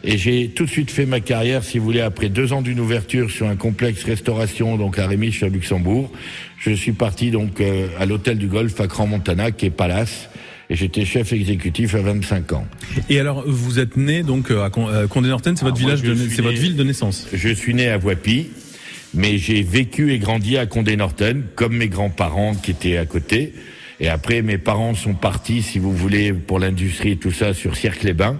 Et 0.07 0.19
j'ai 0.19 0.49
tout 0.49 0.65
de 0.65 0.69
suite 0.69 0.91
fait 0.91 1.07
ma 1.07 1.19
carrière, 1.19 1.63
si 1.63 1.79
vous 1.79 1.85
voulez, 1.85 2.01
après 2.01 2.29
deux 2.29 2.53
ans 2.53 2.61
d'une 2.61 2.79
ouverture 2.79 3.31
sur 3.31 3.47
un 3.47 3.55
complexe 3.55 4.03
restauration, 4.03 4.77
donc 4.77 4.99
à 4.99 5.07
Rémy, 5.07 5.35
à 5.41 5.47
Luxembourg. 5.47 6.11
Je 6.59 6.71
suis 6.71 6.91
parti 6.91 7.31
donc 7.31 7.59
euh, 7.59 7.87
à 7.99 8.05
l'hôtel 8.05 8.37
du 8.37 8.45
Golfe 8.45 8.79
à 8.79 8.87
Cran-Montana, 8.87 9.49
qui 9.49 9.65
est 9.65 9.71
Palace, 9.71 10.29
et 10.69 10.75
j'étais 10.75 11.05
chef 11.05 11.33
exécutif 11.33 11.95
à 11.95 12.01
25 12.01 12.53
ans. 12.53 12.67
Et 13.09 13.19
alors, 13.19 13.43
vous 13.47 13.79
êtes 13.79 13.97
né 13.97 14.21
donc 14.21 14.51
euh, 14.51 14.63
à 14.63 14.71
euh, 14.77 15.07
Condé 15.07 15.29
Norton, 15.29 15.55
c'est 15.57 15.65
votre 15.65 15.77
Ah, 15.77 15.95
village, 15.95 16.01
c'est 16.29 16.43
votre 16.43 16.59
ville 16.59 16.75
de 16.75 16.83
naissance. 16.83 17.27
Je 17.33 17.49
suis 17.49 17.73
né 17.73 17.87
à 17.89 17.97
Voipy, 17.97 18.49
mais 19.15 19.39
j'ai 19.39 19.63
vécu 19.63 20.13
et 20.13 20.19
grandi 20.19 20.55
à 20.57 20.67
Condé-Norton, 20.67 21.41
comme 21.55 21.77
mes 21.77 21.89
grands-parents 21.89 22.53
qui 22.53 22.71
étaient 22.71 22.97
à 22.97 23.07
côté. 23.07 23.53
Et 23.99 24.09
après, 24.09 24.43
mes 24.43 24.59
parents 24.59 24.93
sont 24.93 25.15
partis, 25.15 25.63
si 25.63 25.79
vous 25.79 25.93
voulez, 25.93 26.31
pour 26.31 26.59
l'industrie 26.59 27.11
et 27.11 27.17
tout 27.17 27.31
ça, 27.31 27.55
sur 27.55 27.75
Cirque-les-Bains. 27.75 28.37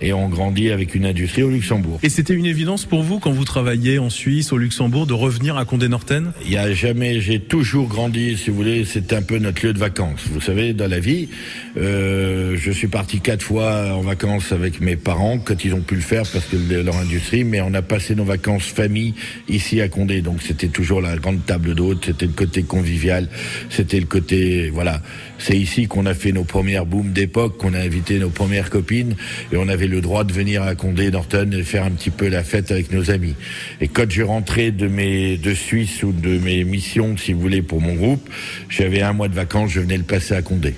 Et 0.00 0.12
ont 0.12 0.28
grandi 0.28 0.70
avec 0.70 0.94
une 0.94 1.06
industrie 1.06 1.42
au 1.42 1.50
Luxembourg. 1.50 1.98
Et 2.02 2.08
c'était 2.08 2.34
une 2.34 2.46
évidence 2.46 2.84
pour 2.84 3.02
vous, 3.02 3.18
quand 3.18 3.30
vous 3.30 3.44
travailliez 3.44 3.98
en 3.98 4.10
Suisse, 4.10 4.52
au 4.52 4.58
Luxembourg, 4.58 5.06
de 5.06 5.12
revenir 5.12 5.56
à 5.56 5.64
Condé 5.64 5.88
Norton 5.88 6.32
Il 6.44 6.52
y 6.52 6.56
a 6.56 6.72
jamais, 6.72 7.20
j'ai 7.20 7.40
toujours 7.40 7.88
grandi, 7.88 8.36
si 8.36 8.50
vous 8.50 8.56
voulez, 8.56 8.84
c'est 8.84 9.12
un 9.12 9.22
peu 9.22 9.38
notre 9.38 9.64
lieu 9.64 9.72
de 9.72 9.78
vacances. 9.78 10.20
Vous 10.30 10.40
savez, 10.40 10.72
dans 10.72 10.88
la 10.88 11.00
vie, 11.00 11.28
euh, 11.76 12.56
je 12.56 12.70
suis 12.70 12.88
parti 12.88 13.20
quatre 13.20 13.42
fois 13.42 13.94
en 13.94 14.00
vacances 14.00 14.52
avec 14.52 14.80
mes 14.80 14.96
parents 14.96 15.38
quand 15.38 15.64
ils 15.64 15.74
ont 15.74 15.80
pu 15.80 15.94
le 15.94 16.00
faire 16.00 16.24
parce 16.32 16.46
que 16.46 16.56
de 16.56 16.80
leur 16.80 16.96
industrie, 16.96 17.44
mais 17.44 17.60
on 17.60 17.74
a 17.74 17.82
passé 17.82 18.14
nos 18.14 18.24
vacances 18.24 18.64
famille 18.64 19.14
ici 19.48 19.80
à 19.80 19.88
Condé, 19.88 20.22
donc 20.22 20.42
c'était 20.42 20.68
toujours 20.68 21.00
la 21.00 21.16
grande 21.16 21.44
table 21.46 21.74
d'hôte, 21.74 22.04
c'était 22.06 22.26
le 22.26 22.32
côté 22.32 22.62
convivial, 22.62 23.28
c'était 23.70 24.00
le 24.00 24.06
côté, 24.06 24.70
voilà, 24.70 25.00
c'est 25.38 25.56
ici 25.56 25.86
qu'on 25.86 26.06
a 26.06 26.14
fait 26.14 26.32
nos 26.32 26.44
premières 26.44 26.86
booms 26.86 27.12
d'époque, 27.12 27.58
qu'on 27.58 27.74
a 27.74 27.80
invité 27.80 28.18
nos 28.18 28.30
premières 28.30 28.70
copines 28.70 29.14
et 29.52 29.56
on 29.56 29.68
avait 29.68 29.83
le 29.86 30.00
droit 30.00 30.24
de 30.24 30.32
venir 30.32 30.62
à 30.62 30.74
Condé, 30.74 31.10
Norton 31.10 31.50
et 31.52 31.62
faire 31.62 31.84
un 31.84 31.90
petit 31.90 32.10
peu 32.10 32.28
la 32.28 32.44
fête 32.44 32.70
avec 32.70 32.92
nos 32.92 33.10
amis. 33.10 33.34
Et 33.80 33.88
quand 33.88 34.10
je 34.10 34.22
rentrais 34.22 34.70
de 34.70 34.88
mes 34.88 35.36
de 35.36 35.54
Suisse 35.54 36.02
ou 36.02 36.12
de 36.12 36.38
mes 36.38 36.64
missions, 36.64 37.16
si 37.16 37.32
vous 37.32 37.40
voulez, 37.40 37.62
pour 37.62 37.80
mon 37.80 37.94
groupe, 37.94 38.28
j'avais 38.68 39.02
un 39.02 39.12
mois 39.12 39.28
de 39.28 39.34
vacances, 39.34 39.70
je 39.70 39.80
venais 39.80 39.96
le 39.96 40.04
passer 40.04 40.34
à 40.34 40.42
Condé. 40.42 40.74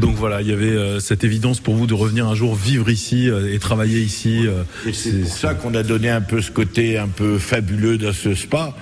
Donc 0.00 0.16
voilà, 0.16 0.40
il 0.40 0.48
y 0.48 0.52
avait 0.52 0.64
euh, 0.64 0.98
cette 0.98 1.24
évidence 1.24 1.60
pour 1.60 1.74
vous 1.74 1.86
de 1.86 1.92
revenir 1.92 2.26
un 2.26 2.34
jour 2.34 2.54
vivre 2.54 2.88
ici 2.88 3.28
euh, 3.28 3.52
et 3.52 3.58
travailler 3.58 4.00
ici. 4.00 4.46
euh, 4.46 4.62
c'est 4.92 5.20
pour 5.20 5.30
ça 5.30 5.54
qu'on 5.54 5.74
a 5.74 5.82
donné 5.82 6.08
un 6.08 6.22
peu 6.22 6.40
ce 6.40 6.50
côté 6.50 6.96
un 6.96 7.08
peu 7.08 7.38
fabuleux 7.38 7.98
dans 7.98 8.14
ce 8.14 8.34
spa. 8.34 8.74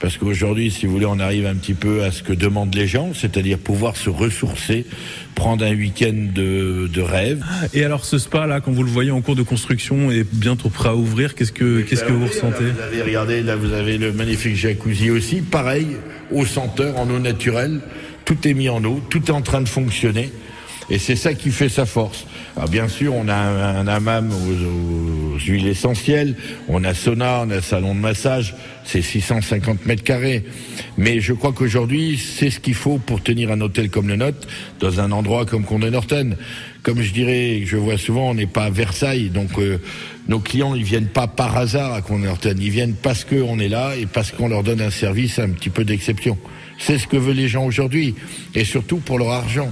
Parce 0.00 0.16
qu'aujourd'hui, 0.16 0.70
si 0.70 0.86
vous 0.86 0.92
voulez, 0.92 1.06
on 1.06 1.18
arrive 1.20 1.46
un 1.46 1.54
petit 1.54 1.74
peu 1.74 2.02
à 2.02 2.10
ce 2.10 2.22
que 2.22 2.32
demandent 2.32 2.74
les 2.74 2.86
gens, 2.86 3.12
c'est-à-dire 3.14 3.58
pouvoir 3.58 3.96
se 3.96 4.08
ressourcer, 4.08 4.86
prendre 5.34 5.62
un 5.64 5.74
week-end 5.74 6.14
de, 6.34 6.88
de 6.92 7.00
rêve. 7.02 7.44
Et 7.74 7.84
alors 7.84 8.06
ce 8.06 8.18
spa 8.18 8.46
là, 8.46 8.60
quand 8.60 8.72
vous 8.72 8.82
le 8.82 8.90
voyez 8.90 9.10
en 9.10 9.20
cours 9.20 9.36
de 9.36 9.42
construction 9.42 10.10
et 10.10 10.24
bientôt 10.32 10.70
prêt 10.70 10.88
à 10.88 10.96
ouvrir, 10.96 11.34
qu'est-ce 11.34 11.52
que 11.52 11.82
qu'est-ce 11.82 12.04
que 12.04 12.12
vous 12.12 12.26
ressentez? 12.26 12.64
Là, 12.64 12.72
vous 12.72 12.82
avez 12.82 13.02
regardé, 13.02 13.42
là 13.42 13.56
vous 13.56 13.72
avez 13.74 13.98
le 13.98 14.12
magnifique 14.12 14.56
jacuzzi 14.56 15.10
aussi, 15.10 15.42
pareil, 15.42 15.86
eau 16.32 16.46
senteur, 16.46 16.98
en 16.98 17.08
eau 17.10 17.18
naturelle, 17.18 17.80
tout 18.24 18.48
est 18.48 18.54
mis 18.54 18.70
en 18.70 18.82
eau, 18.84 19.02
tout 19.10 19.22
est 19.26 19.32
en 19.32 19.42
train 19.42 19.60
de 19.60 19.68
fonctionner. 19.68 20.30
Et 20.90 20.98
c'est 20.98 21.16
ça 21.16 21.34
qui 21.34 21.50
fait 21.50 21.68
sa 21.68 21.86
force. 21.86 22.26
Alors 22.56 22.68
bien 22.68 22.88
sûr, 22.88 23.14
on 23.14 23.28
a 23.28 23.34
un, 23.34 23.86
un 23.86 23.88
hammam 23.88 24.30
aux, 24.32 25.34
aux 25.34 25.38
huiles 25.38 25.68
essentielles, 25.68 26.34
on 26.68 26.82
a 26.82 26.94
sauna, 26.94 27.44
on 27.46 27.50
a 27.50 27.60
salon 27.60 27.94
de 27.94 28.00
massage, 28.00 28.54
c'est 28.84 29.02
650 29.02 29.86
mètres 29.86 30.02
carrés. 30.02 30.44
Mais 30.98 31.20
je 31.20 31.32
crois 31.32 31.52
qu'aujourd'hui, 31.52 32.18
c'est 32.18 32.50
ce 32.50 32.58
qu'il 32.58 32.74
faut 32.74 32.98
pour 32.98 33.22
tenir 33.22 33.52
un 33.52 33.60
hôtel 33.60 33.88
comme 33.88 34.08
le 34.08 34.16
nôtre 34.16 34.48
dans 34.80 35.00
un 35.00 35.12
endroit 35.12 35.46
comme 35.46 35.64
Condé 35.64 35.90
Norton. 35.90 36.36
Comme 36.82 37.02
je 37.02 37.12
dirais, 37.12 37.62
je 37.64 37.76
vois 37.76 37.96
souvent, 37.96 38.30
on 38.30 38.34
n'est 38.34 38.46
pas 38.46 38.64
à 38.64 38.70
Versailles, 38.70 39.28
donc 39.28 39.58
euh, 39.58 39.78
nos 40.28 40.40
clients 40.40 40.74
ils 40.74 40.82
viennent 40.82 41.08
pas 41.08 41.28
par 41.28 41.56
hasard 41.56 41.92
à 41.92 42.02
Condé 42.02 42.26
Norton, 42.26 42.54
ils 42.58 42.70
viennent 42.70 42.94
parce 42.94 43.24
qu'on 43.24 43.58
est 43.60 43.68
là 43.68 43.94
et 43.96 44.06
parce 44.06 44.32
qu'on 44.32 44.48
leur 44.48 44.64
donne 44.64 44.80
un 44.80 44.90
service 44.90 45.38
un 45.38 45.50
petit 45.50 45.70
peu 45.70 45.84
d'exception. 45.84 46.36
C'est 46.78 46.98
ce 46.98 47.06
que 47.06 47.16
veulent 47.16 47.36
les 47.36 47.48
gens 47.48 47.64
aujourd'hui, 47.64 48.14
et 48.54 48.64
surtout 48.64 48.96
pour 48.96 49.18
leur 49.18 49.30
argent. 49.30 49.70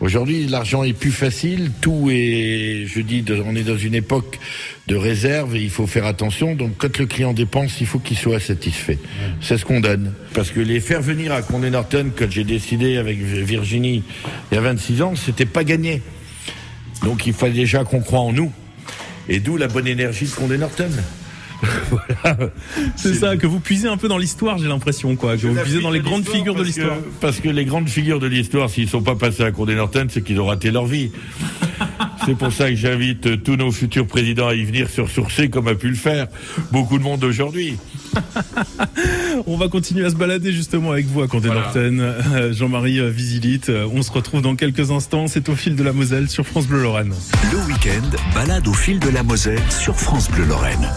Aujourd'hui, 0.00 0.46
l'argent 0.46 0.84
est 0.84 0.92
plus 0.92 1.10
facile, 1.10 1.72
tout 1.80 2.08
est, 2.10 2.84
je 2.86 3.00
dis, 3.00 3.24
on 3.44 3.56
est 3.56 3.64
dans 3.64 3.76
une 3.76 3.96
époque 3.96 4.38
de 4.86 4.94
réserve 4.94 5.56
et 5.56 5.60
il 5.60 5.70
faut 5.70 5.88
faire 5.88 6.06
attention. 6.06 6.54
Donc, 6.54 6.72
quand 6.78 6.98
le 6.98 7.06
client 7.06 7.32
dépense, 7.32 7.80
il 7.80 7.86
faut 7.86 7.98
qu'il 7.98 8.16
soit 8.16 8.38
satisfait. 8.38 8.98
C'est 9.40 9.58
ce 9.58 9.64
qu'on 9.64 9.80
donne. 9.80 10.14
Parce 10.34 10.52
que 10.52 10.60
les 10.60 10.78
faire 10.80 11.02
venir 11.02 11.32
à 11.32 11.42
Condé 11.42 11.70
Norton, 11.70 12.12
quand 12.16 12.30
j'ai 12.30 12.44
décidé 12.44 12.96
avec 12.96 13.18
Virginie 13.18 14.04
il 14.52 14.54
y 14.54 14.58
a 14.58 14.60
26 14.60 15.02
ans, 15.02 15.14
c'était 15.16 15.46
pas 15.46 15.64
gagné. 15.64 16.00
Donc, 17.02 17.26
il 17.26 17.32
fallait 17.32 17.54
déjà 17.54 17.82
qu'on 17.82 18.00
croit 18.00 18.20
en 18.20 18.32
nous. 18.32 18.52
Et 19.28 19.40
d'où 19.40 19.56
la 19.56 19.66
bonne 19.66 19.88
énergie 19.88 20.26
de 20.26 20.30
Condé 20.30 20.58
Norton. 20.58 20.90
voilà. 21.90 22.36
C'est 22.96 23.14
ça 23.14 23.36
que 23.36 23.46
vous 23.46 23.60
puisez 23.60 23.88
un 23.88 23.96
peu 23.96 24.08
dans 24.08 24.18
l'histoire, 24.18 24.58
j'ai 24.58 24.68
l'impression 24.68 25.16
quoi, 25.16 25.36
que 25.36 25.46
vous 25.46 25.54
puisez 25.60 25.80
dans 25.80 25.90
les 25.90 26.00
grandes 26.00 26.26
figures 26.28 26.54
de 26.54 26.62
Parce 26.62 26.74
que- 26.74 26.80
l'histoire. 26.80 26.98
Parce 27.20 27.40
que 27.40 27.48
les 27.48 27.64
grandes 27.64 27.88
figures 27.88 28.20
de 28.20 28.26
l'histoire, 28.26 28.70
s'ils 28.70 28.88
sont 28.88 29.02
pas 29.02 29.16
passés 29.16 29.42
à 29.42 29.50
Condé 29.50 29.74
Norton, 29.74 30.06
c'est 30.08 30.22
qu'ils 30.22 30.40
ont 30.40 30.46
raté 30.46 30.70
leur 30.70 30.86
vie. 30.86 31.10
c'est 32.26 32.36
pour 32.36 32.52
ça 32.52 32.68
que 32.70 32.76
j'invite 32.76 33.26
euh, 33.26 33.36
tous 33.36 33.56
nos 33.56 33.72
futurs 33.72 34.06
présidents 34.06 34.48
à 34.48 34.54
y 34.54 34.64
venir 34.64 34.88
se 34.88 35.00
ressourcer 35.00 35.48
comme 35.48 35.66
a 35.68 35.74
pu 35.74 35.88
le 35.88 35.94
faire 35.96 36.26
beaucoup 36.70 36.98
de 36.98 37.02
monde 37.02 37.24
aujourd'hui. 37.24 37.76
On 39.46 39.56
va 39.56 39.68
continuer 39.68 40.04
à 40.04 40.10
se 40.10 40.14
balader 40.16 40.52
justement 40.52 40.92
avec 40.92 41.06
vous 41.06 41.22
à 41.22 41.28
Condé 41.28 41.48
Norton, 41.48 41.98
Euh, 42.34 42.52
Jean-Marie 42.52 43.00
euh, 43.00 43.10
Visilite. 43.10 43.70
On 43.92 44.02
se 44.02 44.10
retrouve 44.12 44.42
dans 44.42 44.56
quelques 44.56 44.90
instants. 44.90 45.26
C'est 45.26 45.48
au 45.48 45.56
fil 45.56 45.74
de 45.76 45.82
la 45.82 45.92
Moselle 45.92 46.28
sur 46.28 46.46
France 46.46 46.66
Bleu 46.66 46.82
Lorraine. 46.82 47.14
Le 47.52 47.58
week-end, 47.72 48.16
balade 48.34 48.66
au 48.68 48.74
fil 48.74 48.98
de 49.00 49.08
la 49.08 49.22
Moselle 49.22 49.62
sur 49.70 49.96
France 49.96 50.30
Bleu 50.30 50.44
Lorraine. 50.44 50.88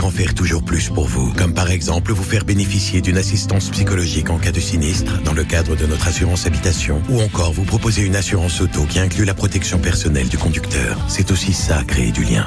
En 0.00 0.10
faire 0.10 0.34
toujours 0.34 0.62
plus 0.62 0.88
pour 0.88 1.06
vous. 1.06 1.32
Comme 1.34 1.54
par 1.54 1.70
exemple 1.70 2.12
vous 2.12 2.22
faire 2.22 2.44
bénéficier 2.44 3.00
d'une 3.00 3.16
assistance 3.16 3.70
psychologique 3.70 4.30
en 4.30 4.38
cas 4.38 4.52
de 4.52 4.60
sinistre 4.60 5.22
dans 5.22 5.32
le 5.32 5.44
cadre 5.44 5.76
de 5.76 5.86
notre 5.86 6.08
assurance 6.08 6.46
habitation. 6.46 7.02
Ou 7.08 7.20
encore 7.20 7.52
vous 7.52 7.64
proposer 7.64 8.02
une 8.02 8.16
assurance 8.16 8.60
auto 8.60 8.84
qui 8.84 8.98
inclut 8.98 9.24
la 9.24 9.34
protection 9.34 9.78
personnelle 9.78 10.28
du 10.28 10.38
conducteur. 10.38 10.98
C'est 11.08 11.30
aussi 11.30 11.52
ça, 11.52 11.82
créer 11.86 12.10
du 12.10 12.24
lien. 12.24 12.46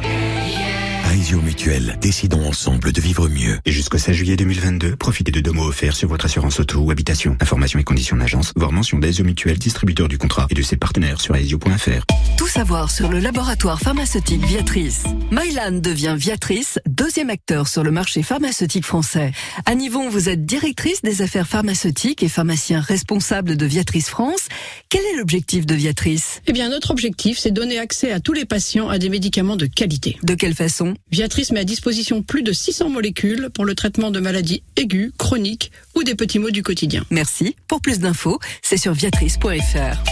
Aesio 1.13 1.41
Mutuel, 1.41 1.97
décidons 2.01 2.45
ensemble 2.45 2.91
de 2.91 2.99
vivre 2.99 3.29
mieux. 3.29 3.59
Et 3.65 3.71
jusqu'au 3.71 3.97
16 3.97 4.15
juillet 4.15 4.35
2022, 4.35 4.97
profitez 4.97 5.31
de 5.31 5.39
deux 5.39 5.51
mots 5.51 5.67
offerts 5.67 5.95
sur 5.95 6.09
votre 6.09 6.25
assurance 6.25 6.59
auto 6.59 6.79
ou 6.79 6.91
habitation. 6.91 7.37
Informations 7.39 7.79
et 7.79 7.83
conditions 7.83 8.17
d'agence, 8.17 8.51
voire 8.55 8.73
mention 8.73 8.99
d'Aesio 8.99 9.23
Mutuel, 9.23 9.57
distributeur 9.57 10.09
du 10.09 10.17
contrat 10.17 10.47
et 10.49 10.53
de 10.53 10.61
ses 10.61 10.75
partenaires 10.75 11.21
sur 11.21 11.35
aesio.fr. 11.35 12.05
Tout 12.37 12.47
savoir 12.47 12.91
sur 12.91 13.09
le 13.09 13.19
laboratoire 13.19 13.79
pharmaceutique 13.79 14.45
Viatrice. 14.45 15.03
Mylan 15.31 15.79
devient 15.79 16.15
Viatrice, 16.17 16.77
deuxième 16.87 17.29
acteur 17.29 17.67
sur 17.67 17.83
le 17.83 17.91
marché 17.91 18.21
pharmaceutique 18.21 18.85
français. 18.85 19.31
Anne 19.65 19.81
Yvon, 19.81 20.09
vous 20.09 20.27
êtes 20.27 20.45
directrice 20.45 21.01
des 21.03 21.21
affaires 21.21 21.47
pharmaceutiques 21.47 22.21
et 22.21 22.29
pharmacien 22.29 22.81
responsable 22.81 23.55
de 23.55 23.65
Viatrice 23.65 24.09
France. 24.09 24.49
Quel 24.89 25.01
est 25.05 25.17
l'objectif 25.17 25.65
de 25.65 25.73
Viatrice? 25.73 26.41
Eh 26.47 26.53
bien, 26.53 26.69
notre 26.69 26.91
objectif, 26.91 27.39
c'est 27.39 27.51
donner 27.51 27.79
accès 27.79 28.11
à 28.11 28.19
tous 28.19 28.33
les 28.33 28.45
patients 28.45 28.89
à 28.89 28.99
des 28.99 29.09
médicaments 29.09 29.55
de 29.55 29.67
qualité. 29.67 30.17
De 30.23 30.33
quelle 30.33 30.53
façon? 30.53 30.95
Viatrice 31.11 31.51
met 31.51 31.61
à 31.61 31.63
disposition 31.63 32.21
plus 32.21 32.43
de 32.43 32.51
600 32.51 32.89
molécules 32.89 33.49
pour 33.53 33.65
le 33.65 33.75
traitement 33.75 34.11
de 34.11 34.19
maladies 34.19 34.63
aiguës, 34.75 35.11
chroniques 35.17 35.71
ou 35.95 36.03
des 36.03 36.15
petits 36.15 36.39
maux 36.39 36.51
du 36.51 36.63
quotidien. 36.63 37.03
Merci. 37.09 37.55
Pour 37.67 37.81
plus 37.81 37.99
d'infos, 37.99 38.39
c'est 38.61 38.77
sur 38.77 38.93
viatrice.fr. 38.93 40.03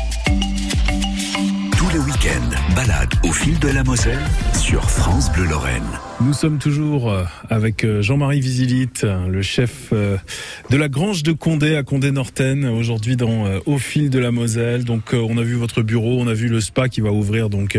Tous 1.78 1.90
les 1.90 2.00
week-ends, 2.00 2.76
balade 2.76 3.14
au 3.24 3.32
fil 3.32 3.58
de 3.60 3.70
la 3.70 3.84
Moselle 3.84 4.24
sur 4.60 4.90
France 4.90 5.05
Lorraine. 5.44 5.84
Nous 6.22 6.32
sommes 6.32 6.60
toujours 6.60 7.12
euh, 7.12 7.26
avec 7.50 7.84
euh, 7.84 8.02
Jean-Marie 8.02 8.40
Visilite, 8.40 9.04
euh, 9.04 9.28
le 9.28 9.42
chef 9.42 9.92
de 9.92 10.78
la 10.78 10.88
Grange 10.88 11.24
de 11.24 11.34
Condé 11.34 11.76
à 11.76 11.84
Condé-Norten, 11.84 12.66
aujourd'hui 12.66 13.18
dans 13.18 13.46
Au 13.66 13.78
fil 13.78 14.10
de 14.10 14.20
la 14.20 14.32
Moselle. 14.32 14.86
Donc 14.86 15.14
on 15.14 15.38
a 15.38 15.42
vu 15.42 15.56
votre 15.56 15.82
bureau, 15.82 16.20
on 16.20 16.28
a 16.28 16.34
vu 16.34 16.48
le 16.48 16.62
spa 16.62 16.88
qui 16.88 17.02
va 17.02 17.12
ouvrir 17.12 17.50
donc 17.50 17.78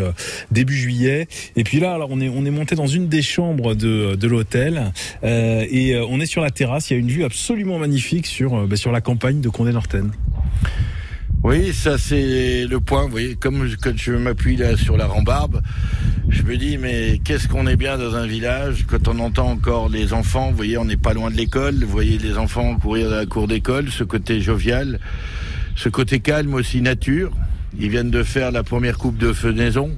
début 0.51 0.77
juillet. 0.77 1.29
Et 1.57 1.65
puis 1.65 1.81
là, 1.81 1.95
alors 1.95 2.11
on 2.11 2.21
est 2.21 2.29
on 2.29 2.45
est 2.45 2.51
monté 2.51 2.75
dans 2.75 2.87
une 2.87 3.09
des 3.09 3.23
chambres 3.23 3.75
de, 3.75 4.15
de 4.15 4.29
l'hôtel 4.29 4.93
euh, 5.25 5.65
et 5.71 5.99
on 5.99 6.21
est 6.21 6.27
sur 6.27 6.43
la 6.43 6.51
terrasse. 6.51 6.91
Il 6.91 6.95
y 6.95 6.97
a 6.97 7.01
une 7.01 7.11
vue 7.11 7.25
absolument 7.25 7.79
magnifique 7.79 8.27
sur 8.27 8.67
bah, 8.67 8.77
sur 8.77 8.93
la 8.93 9.01
campagne 9.01 9.41
de 9.41 9.49
Condé-Norten. 9.49 10.13
Oui, 11.49 11.73
ça 11.73 11.97
c'est 11.97 12.67
le 12.67 12.81
point. 12.81 13.05
Vous 13.05 13.11
voyez, 13.11 13.37
comme 13.37 13.71
quand 13.81 13.97
je 13.97 14.11
m'appuie 14.11 14.57
là 14.57 14.77
sur 14.77 14.97
la 14.97 15.07
rambarbe, 15.07 15.63
je 16.29 16.43
me 16.43 16.57
dis 16.57 16.77
mais 16.77 17.21
qu'est-ce 17.23 17.47
qu'on 17.47 17.69
est 17.69 17.77
bien 17.77 17.97
dans 17.99 18.17
un 18.17 18.27
village 18.27 18.85
quand 18.89 19.07
on 19.07 19.21
entend 19.21 19.53
encore 19.53 19.89
les 19.89 20.13
enfants. 20.13 20.51
Vous 20.51 20.57
voyez, 20.57 20.77
on 20.77 20.85
n'est 20.85 20.97
pas 20.97 21.15
loin 21.15 21.31
de 21.31 21.37
l'école. 21.37 21.85
Vous 21.85 21.93
voyez 21.93 22.19
les 22.19 22.37
enfants 22.37 22.75
courir 22.79 23.11
dans 23.11 23.17
la 23.17 23.27
cour 23.27 23.47
d'école, 23.47 23.93
ce 23.93 24.03
côté 24.03 24.41
jovial, 24.41 24.99
ce 25.77 25.89
côté 25.89 26.19
calme 26.19 26.53
aussi 26.53 26.83
nature. 26.83 27.31
Ils 27.79 27.91
viennent 27.91 28.11
de 28.11 28.25
faire 28.25 28.51
la 28.51 28.65
première 28.65 28.99
coupe 28.99 29.17
de 29.17 29.33
fenaison. 29.33 29.93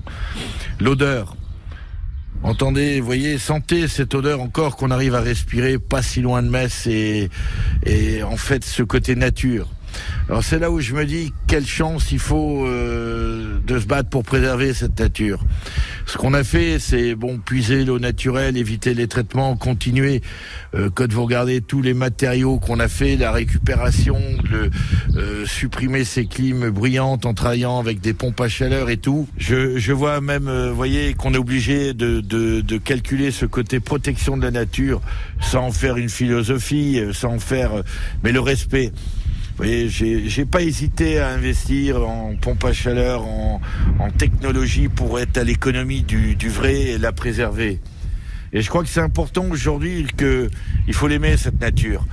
L'odeur. 0.80 1.34
Entendez, 2.42 3.00
voyez, 3.00 3.38
sentez 3.38 3.88
cette 3.88 4.14
odeur 4.14 4.42
encore 4.42 4.76
qu'on 4.76 4.90
arrive 4.90 5.14
à 5.14 5.22
respirer 5.22 5.78
pas 5.78 6.02
si 6.02 6.20
loin 6.20 6.42
de 6.42 6.50
Metz 6.50 6.86
et, 6.86 7.30
et 7.86 8.22
en 8.22 8.36
fait 8.36 8.66
ce 8.66 8.82
côté 8.82 9.16
nature. 9.16 9.70
Alors 10.28 10.44
c'est 10.44 10.58
là 10.58 10.70
où 10.70 10.80
je 10.80 10.94
me 10.94 11.04
dis 11.04 11.32
quelle 11.46 11.66
chance 11.66 12.12
il 12.12 12.18
faut 12.18 12.66
euh, 12.66 13.58
de 13.66 13.78
se 13.78 13.86
battre 13.86 14.10
pour 14.10 14.24
préserver 14.24 14.74
cette 14.74 14.98
nature. 14.98 15.44
Ce 16.06 16.16
qu'on 16.18 16.34
a 16.34 16.44
fait, 16.44 16.78
c'est 16.78 17.14
bon 17.14 17.38
puiser 17.38 17.84
l'eau 17.84 17.98
naturelle, 17.98 18.56
éviter 18.56 18.94
les 18.94 19.08
traitements, 19.08 19.56
continuer. 19.56 20.22
Euh, 20.74 20.90
quand 20.94 21.10
vous 21.12 21.24
regardez 21.24 21.60
tous 21.60 21.82
les 21.82 21.94
matériaux 21.94 22.58
qu'on 22.58 22.80
a 22.80 22.88
fait, 22.88 23.16
la 23.16 23.32
récupération, 23.32 24.18
le 24.50 24.70
euh, 25.16 25.46
supprimer 25.46 26.04
ces 26.04 26.26
clims 26.26 26.70
bruyantes 26.70 27.26
en 27.26 27.34
travaillant 27.34 27.78
avec 27.78 28.00
des 28.00 28.14
pompes 28.14 28.40
à 28.40 28.48
chaleur 28.48 28.90
et 28.90 28.96
tout. 28.98 29.28
Je, 29.38 29.78
je 29.78 29.92
vois 29.92 30.20
même, 30.20 30.48
euh, 30.48 30.72
voyez, 30.72 31.14
qu'on 31.14 31.34
est 31.34 31.38
obligé 31.38 31.94
de, 31.94 32.20
de, 32.20 32.60
de 32.60 32.76
calculer 32.78 33.30
ce 33.30 33.46
côté 33.46 33.80
protection 33.80 34.36
de 34.36 34.42
la 34.42 34.50
nature 34.50 35.00
sans 35.40 35.68
en 35.68 35.72
faire 35.72 35.96
une 35.96 36.08
philosophie, 36.08 36.98
euh, 36.98 37.12
sans 37.12 37.38
faire, 37.38 37.72
euh, 37.74 37.82
mais 38.22 38.32
le 38.32 38.40
respect. 38.40 38.92
Voyez, 39.58 39.88
j'ai 39.88 40.44
pas 40.44 40.62
hésité 40.62 41.18
à 41.18 41.30
investir 41.30 42.08
en 42.08 42.36
pompe 42.40 42.64
à 42.64 42.72
chaleur, 42.72 43.26
en, 43.26 43.60
technologie 44.16 44.86
pour 44.86 45.18
être 45.18 45.36
à 45.36 45.42
l'économie 45.42 46.02
du, 46.02 46.48
vrai 46.48 46.82
et 46.82 46.98
la 46.98 47.10
préserver. 47.10 47.80
Et 48.52 48.62
je 48.62 48.68
crois 48.68 48.84
que 48.84 48.88
c'est 48.88 49.00
important 49.00 49.44
aujourd'hui 49.50 50.06
que 50.16 50.48
il 50.86 50.94
faut 50.94 51.08
l'aimer 51.08 51.36
cette 51.36 51.60
nature. 51.60 52.06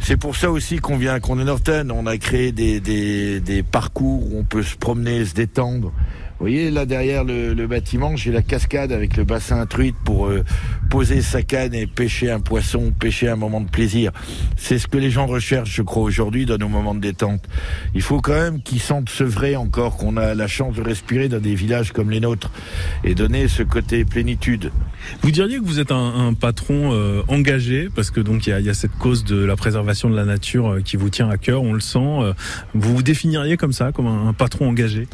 C'est 0.00 0.16
pour 0.16 0.34
ça 0.34 0.50
aussi 0.50 0.78
qu'on 0.78 0.96
vient 0.96 1.14
à 1.14 1.20
Condé 1.20 1.44
Norton. 1.44 1.88
On 1.92 2.04
a 2.06 2.18
créé 2.18 2.50
des, 2.50 2.80
des, 2.80 3.38
des 3.38 3.62
parcours 3.62 4.32
où 4.32 4.36
on 4.36 4.42
peut 4.42 4.64
se 4.64 4.76
promener, 4.76 5.24
se 5.24 5.34
détendre. 5.34 5.92
Vous 6.38 6.44
voyez, 6.44 6.70
là 6.70 6.86
derrière 6.86 7.24
le, 7.24 7.52
le 7.52 7.66
bâtiment, 7.66 8.14
j'ai 8.14 8.30
la 8.30 8.42
cascade 8.42 8.92
avec 8.92 9.16
le 9.16 9.24
bassin 9.24 9.66
truite 9.66 9.96
pour 10.04 10.28
euh, 10.28 10.44
poser 10.88 11.20
sa 11.20 11.42
canne 11.42 11.74
et 11.74 11.88
pêcher 11.88 12.30
un 12.30 12.38
poisson, 12.38 12.92
pêcher 12.96 13.28
un 13.28 13.34
moment 13.34 13.60
de 13.60 13.68
plaisir. 13.68 14.12
C'est 14.56 14.78
ce 14.78 14.86
que 14.86 14.98
les 14.98 15.10
gens 15.10 15.26
recherchent, 15.26 15.74
je 15.74 15.82
crois, 15.82 16.04
aujourd'hui 16.04 16.46
dans 16.46 16.56
nos 16.56 16.68
moments 16.68 16.94
de 16.94 17.00
détente. 17.00 17.42
Il 17.96 18.02
faut 18.02 18.20
quand 18.20 18.34
même 18.34 18.62
qu'ils 18.62 18.78
sentent 18.80 19.08
ce 19.08 19.24
vrai 19.24 19.56
encore, 19.56 19.96
qu'on 19.96 20.16
a 20.16 20.34
la 20.36 20.46
chance 20.46 20.76
de 20.76 20.82
respirer 20.82 21.28
dans 21.28 21.40
des 21.40 21.56
villages 21.56 21.90
comme 21.90 22.08
les 22.08 22.20
nôtres 22.20 22.52
et 23.02 23.16
donner 23.16 23.48
ce 23.48 23.64
côté 23.64 24.04
plénitude. 24.04 24.70
Vous 25.22 25.32
diriez 25.32 25.58
que 25.58 25.64
vous 25.64 25.80
êtes 25.80 25.90
un, 25.90 26.28
un 26.28 26.34
patron 26.34 26.92
euh, 26.92 27.22
engagé 27.26 27.88
parce 27.92 28.12
que 28.12 28.20
donc 28.20 28.46
il 28.46 28.50
y 28.50 28.52
a, 28.52 28.60
y 28.60 28.70
a 28.70 28.74
cette 28.74 28.96
cause 28.98 29.24
de 29.24 29.44
la 29.44 29.56
préservation 29.56 30.08
de 30.08 30.14
la 30.14 30.24
nature 30.24 30.74
euh, 30.74 30.80
qui 30.82 30.96
vous 30.96 31.10
tient 31.10 31.28
à 31.30 31.36
cœur, 31.36 31.62
on 31.64 31.72
le 31.72 31.80
sent. 31.80 31.98
euh, 31.98 32.32
vous 32.74 32.94
vous 32.94 33.02
définiriez 33.02 33.56
comme 33.56 33.72
ça, 33.72 33.90
comme 33.90 34.06
un, 34.06 34.28
un 34.28 34.32
patron 34.34 34.68
engagé? 34.68 35.08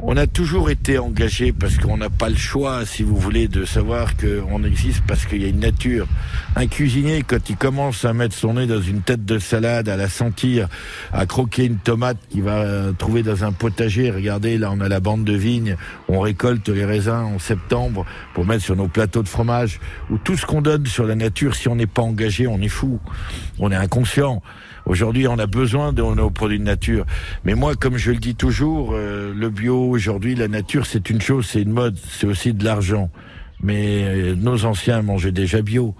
On 0.00 0.16
a 0.16 0.26
toujours 0.26 0.70
été 0.70 0.98
engagé 0.98 1.52
parce 1.52 1.78
qu'on 1.78 1.96
n'a 1.96 2.10
pas 2.10 2.28
le 2.28 2.36
choix, 2.36 2.84
si 2.84 3.02
vous 3.02 3.16
voulez, 3.16 3.48
de 3.48 3.64
savoir 3.64 4.16
qu'on 4.16 4.62
existe 4.62 5.02
parce 5.06 5.24
qu'il 5.24 5.42
y 5.42 5.44
a 5.44 5.48
une 5.48 5.60
nature. 5.60 6.06
Un 6.54 6.66
cuisinier, 6.66 7.22
quand 7.26 7.48
il 7.48 7.56
commence 7.56 8.04
à 8.04 8.12
mettre 8.12 8.34
son 8.34 8.54
nez 8.54 8.66
dans 8.66 8.80
une 8.80 9.00
tête 9.00 9.24
de 9.24 9.38
salade, 9.38 9.88
à 9.88 9.96
la 9.96 10.08
sentir, 10.08 10.68
à 11.12 11.26
croquer 11.26 11.64
une 11.64 11.78
tomate 11.78 12.18
qu'il 12.28 12.42
va 12.42 12.92
trouver 12.98 13.22
dans 13.22 13.44
un 13.44 13.52
potager, 13.52 14.10
regardez, 14.10 14.58
là 14.58 14.70
on 14.70 14.80
a 14.80 14.88
la 14.88 15.00
bande 15.00 15.24
de 15.24 15.34
vignes, 15.34 15.76
on 16.08 16.20
récolte 16.20 16.68
les 16.68 16.84
raisins 16.84 17.34
en 17.34 17.38
septembre 17.38 18.04
pour 18.34 18.44
mettre 18.44 18.64
sur 18.64 18.76
nos 18.76 18.88
plateaux 18.88 19.22
de 19.22 19.28
fromage, 19.28 19.80
ou 20.10 20.18
tout 20.18 20.36
ce 20.36 20.44
qu'on 20.44 20.62
donne 20.62 20.86
sur 20.86 21.06
la 21.06 21.14
nature, 21.14 21.54
si 21.54 21.68
on 21.68 21.76
n'est 21.76 21.86
pas 21.86 22.02
engagé, 22.02 22.46
on 22.46 22.60
est 22.60 22.68
fou, 22.68 23.00
on 23.58 23.72
est 23.72 23.76
inconscient. 23.76 24.42
Aujourd'hui, 24.86 25.26
on 25.26 25.36
a 25.38 25.46
besoin 25.46 25.92
de 25.92 26.00
nos 26.00 26.30
produits 26.30 26.60
de 26.60 26.64
nature. 26.64 27.06
Mais 27.44 27.54
moi, 27.54 27.74
comme 27.74 27.96
je 27.96 28.12
le 28.12 28.18
dis 28.18 28.36
toujours, 28.36 28.92
euh, 28.94 29.34
le 29.34 29.50
bio, 29.50 29.76
aujourd'hui, 29.90 30.36
la 30.36 30.46
nature, 30.46 30.86
c'est 30.86 31.10
une 31.10 31.20
chose, 31.20 31.46
c'est 31.46 31.62
une 31.62 31.72
mode, 31.72 31.98
c'est 32.08 32.26
aussi 32.26 32.52
de 32.52 32.64
l'argent. 32.64 33.10
Mais 33.60 34.04
euh, 34.04 34.34
nos 34.36 34.64
anciens 34.64 35.02
mangeaient 35.02 35.32
déjà 35.32 35.60
bio. 35.60 35.96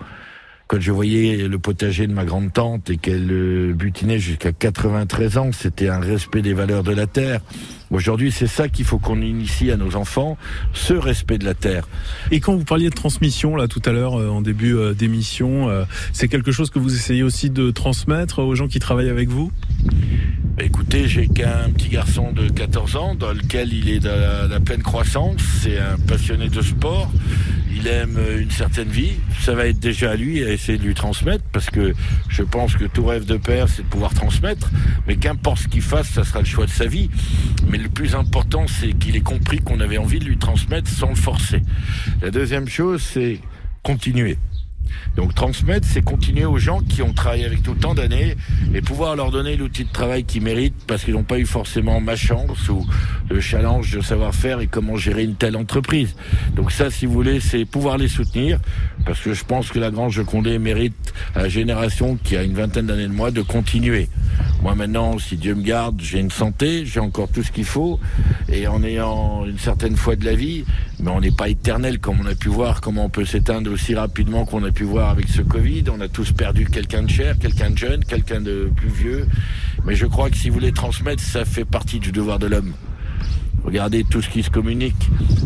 Quand 0.68 0.80
je 0.80 0.92
voyais 0.92 1.48
le 1.48 1.58
potager 1.58 2.06
de 2.06 2.12
ma 2.12 2.24
grande 2.24 2.52
tante 2.52 2.90
et 2.90 2.96
qu'elle 2.96 3.30
euh, 3.30 3.72
butinait 3.72 4.20
jusqu'à 4.20 4.52
93 4.52 5.38
ans, 5.38 5.50
c'était 5.52 5.88
un 5.88 6.00
respect 6.00 6.42
des 6.42 6.54
valeurs 6.54 6.84
de 6.84 6.92
la 6.92 7.08
terre. 7.08 7.40
Aujourd'hui, 7.90 8.32
c'est 8.32 8.48
ça 8.48 8.68
qu'il 8.68 8.84
faut 8.84 8.98
qu'on 8.98 9.20
initie 9.20 9.70
à 9.70 9.76
nos 9.76 9.94
enfants, 9.94 10.36
ce 10.72 10.92
respect 10.92 11.38
de 11.38 11.44
la 11.44 11.54
terre. 11.54 11.88
Et 12.32 12.40
quand 12.40 12.54
vous 12.56 12.64
parliez 12.64 12.90
de 12.90 12.94
transmission 12.94 13.54
là 13.54 13.68
tout 13.68 13.82
à 13.84 13.92
l'heure 13.92 14.18
euh, 14.18 14.28
en 14.28 14.42
début 14.42 14.74
euh, 14.74 14.92
d'émission, 14.92 15.68
euh, 15.68 15.84
c'est 16.12 16.26
quelque 16.26 16.50
chose 16.50 16.70
que 16.70 16.80
vous 16.80 16.94
essayez 16.94 17.22
aussi 17.22 17.48
de 17.48 17.70
transmettre 17.70 18.40
aux 18.40 18.54
gens 18.56 18.66
qui 18.66 18.80
travaillent 18.80 19.08
avec 19.08 19.28
vous? 19.28 19.52
Écoutez, 20.58 21.06
j'ai 21.06 21.28
qu'un 21.28 21.70
petit 21.74 21.90
garçon 21.90 22.32
de 22.32 22.48
14 22.48 22.96
ans 22.96 23.14
dans 23.14 23.32
lequel 23.32 23.72
il 23.72 23.88
est 23.88 24.00
dans 24.00 24.18
la, 24.18 24.48
la 24.48 24.58
pleine 24.58 24.82
croissance. 24.82 25.40
C'est 25.62 25.78
un 25.78 25.96
passionné 26.08 26.48
de 26.48 26.62
sport. 26.62 27.10
Il 27.76 27.86
aime 27.88 28.18
une 28.38 28.50
certaine 28.50 28.88
vie. 28.88 29.12
Ça 29.40 29.54
va 29.54 29.66
être 29.66 29.78
déjà 29.78 30.12
à 30.12 30.16
lui 30.16 30.42
à 30.42 30.50
essayer 30.50 30.78
de 30.78 30.82
lui 30.82 30.94
transmettre 30.94 31.44
parce 31.52 31.68
que 31.68 31.92
je 32.28 32.42
pense 32.42 32.74
que 32.74 32.86
tout 32.86 33.04
rêve 33.04 33.26
de 33.26 33.36
père, 33.36 33.68
c'est 33.68 33.82
de 33.82 33.88
pouvoir 33.88 34.14
transmettre. 34.14 34.70
Mais 35.06 35.16
qu'importe 35.16 35.58
ce 35.58 35.68
qu'il 35.68 35.82
fasse, 35.82 36.08
ça 36.08 36.24
sera 36.24 36.40
le 36.40 36.46
choix 36.46 36.64
de 36.64 36.70
sa 36.70 36.86
vie. 36.86 37.10
Mais 37.68 37.75
le 37.78 37.88
plus 37.88 38.14
important, 38.14 38.66
c'est 38.66 38.92
qu'il 38.92 39.16
ait 39.16 39.20
compris 39.20 39.58
qu'on 39.58 39.80
avait 39.80 39.98
envie 39.98 40.18
de 40.18 40.24
lui 40.24 40.38
transmettre 40.38 40.90
sans 40.90 41.10
le 41.10 41.14
forcer. 41.14 41.62
La 42.22 42.30
deuxième 42.30 42.68
chose, 42.68 43.02
c'est 43.02 43.40
continuer. 43.82 44.38
Donc 45.16 45.34
transmettre, 45.34 45.86
c'est 45.90 46.02
continuer 46.02 46.44
aux 46.44 46.58
gens 46.58 46.80
qui 46.80 47.02
ont 47.02 47.12
travaillé 47.12 47.44
avec 47.44 47.66
nous 47.66 47.74
tant 47.74 47.94
d'années 47.94 48.36
et 48.74 48.80
pouvoir 48.80 49.16
leur 49.16 49.30
donner 49.30 49.56
l'outil 49.56 49.84
de 49.84 49.92
travail 49.92 50.24
qu'ils 50.24 50.42
méritent 50.42 50.86
parce 50.86 51.04
qu'ils 51.04 51.14
n'ont 51.14 51.24
pas 51.24 51.38
eu 51.38 51.46
forcément 51.46 52.00
ma 52.00 52.16
chance 52.16 52.68
ou 52.68 52.86
le 53.30 53.40
challenge 53.40 53.90
de 53.92 54.00
savoir-faire 54.00 54.60
et 54.60 54.66
comment 54.66 54.96
gérer 54.96 55.24
une 55.24 55.34
telle 55.34 55.56
entreprise. 55.56 56.14
Donc 56.54 56.72
ça, 56.72 56.90
si 56.90 57.06
vous 57.06 57.12
voulez, 57.12 57.40
c'est 57.40 57.64
pouvoir 57.64 57.98
les 57.98 58.08
soutenir 58.08 58.58
parce 59.04 59.20
que 59.20 59.34
je 59.34 59.44
pense 59.44 59.70
que 59.70 59.78
la 59.78 59.90
Grange 59.90 60.16
de 60.16 60.22
Condé 60.22 60.58
mérite 60.58 60.94
à 61.34 61.42
la 61.42 61.48
génération 61.48 62.18
qui 62.22 62.36
a 62.36 62.42
une 62.42 62.54
vingtaine 62.54 62.86
d'années 62.86 63.08
de 63.08 63.12
moi 63.12 63.30
de 63.30 63.42
continuer. 63.42 64.08
Moi 64.62 64.74
maintenant, 64.74 65.18
si 65.18 65.36
Dieu 65.36 65.54
me 65.54 65.62
garde, 65.62 66.00
j'ai 66.00 66.18
une 66.18 66.30
santé, 66.30 66.84
j'ai 66.84 67.00
encore 67.00 67.28
tout 67.28 67.42
ce 67.42 67.52
qu'il 67.52 67.64
faut, 67.64 68.00
et 68.48 68.66
en 68.66 68.82
ayant 68.82 69.44
une 69.46 69.58
certaine 69.58 69.96
foi 69.96 70.16
de 70.16 70.24
la 70.24 70.34
vie, 70.34 70.64
mais 71.00 71.10
on 71.10 71.20
n'est 71.20 71.30
pas 71.30 71.48
éternel 71.48 71.98
comme 71.98 72.20
on 72.20 72.26
a 72.26 72.34
pu 72.34 72.48
voir, 72.48 72.80
comment 72.80 73.04
on 73.04 73.08
peut 73.10 73.24
s'éteindre 73.24 73.70
aussi 73.70 73.94
rapidement 73.94 74.44
qu'on 74.44 74.64
a 74.64 74.70
pu 74.70 74.84
voir 74.84 75.10
avec 75.10 75.28
ce 75.28 75.42
Covid. 75.42 75.84
On 75.92 76.00
a 76.00 76.08
tous 76.08 76.32
perdu 76.32 76.66
quelqu'un 76.66 77.02
de 77.02 77.10
cher, 77.10 77.38
quelqu'un 77.38 77.70
de 77.70 77.78
jeune, 77.78 78.04
quelqu'un 78.04 78.40
de 78.40 78.70
plus 78.74 78.88
vieux. 78.88 79.26
Mais 79.84 79.94
je 79.94 80.06
crois 80.06 80.30
que 80.30 80.36
si 80.36 80.48
vous 80.48 80.54
voulez 80.54 80.72
transmettre, 80.72 81.22
ça 81.22 81.44
fait 81.44 81.64
partie 81.64 82.00
du 82.00 82.12
devoir 82.12 82.38
de 82.38 82.46
l'homme. 82.46 82.72
Regardez 83.66 84.04
tout 84.04 84.22
ce 84.22 84.28
qui 84.30 84.44
se 84.44 84.50
communique. 84.50 84.94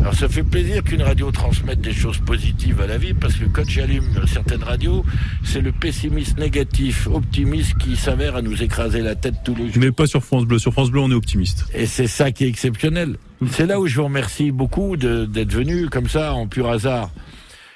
Alors 0.01 0.13
ça 0.13 0.29
fait 0.29 0.43
plaisir 0.43 0.83
qu'une 0.83 1.01
radio 1.01 1.31
transmette 1.31 1.81
des 1.81 1.91
choses 1.91 2.19
positives 2.19 2.79
à 2.79 2.85
la 2.87 2.97
vie, 2.99 3.13
parce 3.15 3.33
que 3.33 3.45
quand 3.45 3.67
j'allume 3.67 4.05
certaines 4.31 4.61
radios, 4.63 5.03
c'est 5.43 5.59
le 5.61 5.71
pessimiste 5.71 6.37
négatif, 6.37 7.07
optimiste 7.07 7.75
qui 7.79 7.95
s'avère 7.95 8.35
à 8.35 8.41
nous 8.43 8.61
écraser 8.61 9.01
la 9.01 9.15
tête 9.15 9.35
tous 9.43 9.55
les 9.55 9.65
jours. 9.71 9.77
Mais 9.79 9.91
pas 9.91 10.05
sur 10.05 10.23
France 10.23 10.45
Bleu. 10.45 10.59
Sur 10.59 10.71
France 10.71 10.91
Bleu, 10.91 11.01
on 11.01 11.09
est 11.09 11.15
optimiste. 11.15 11.65
Et 11.73 11.87
c'est 11.87 12.05
ça 12.07 12.31
qui 12.31 12.45
est 12.45 12.47
exceptionnel. 12.47 13.17
C'est 13.49 13.65
là 13.65 13.79
où 13.79 13.87
je 13.87 13.95
vous 13.97 14.03
remercie 14.05 14.51
beaucoup 14.51 14.97
d'être 14.97 15.51
venu 15.51 15.89
comme 15.89 16.07
ça, 16.07 16.33
en 16.35 16.45
pur 16.47 16.69
hasard. 16.69 17.09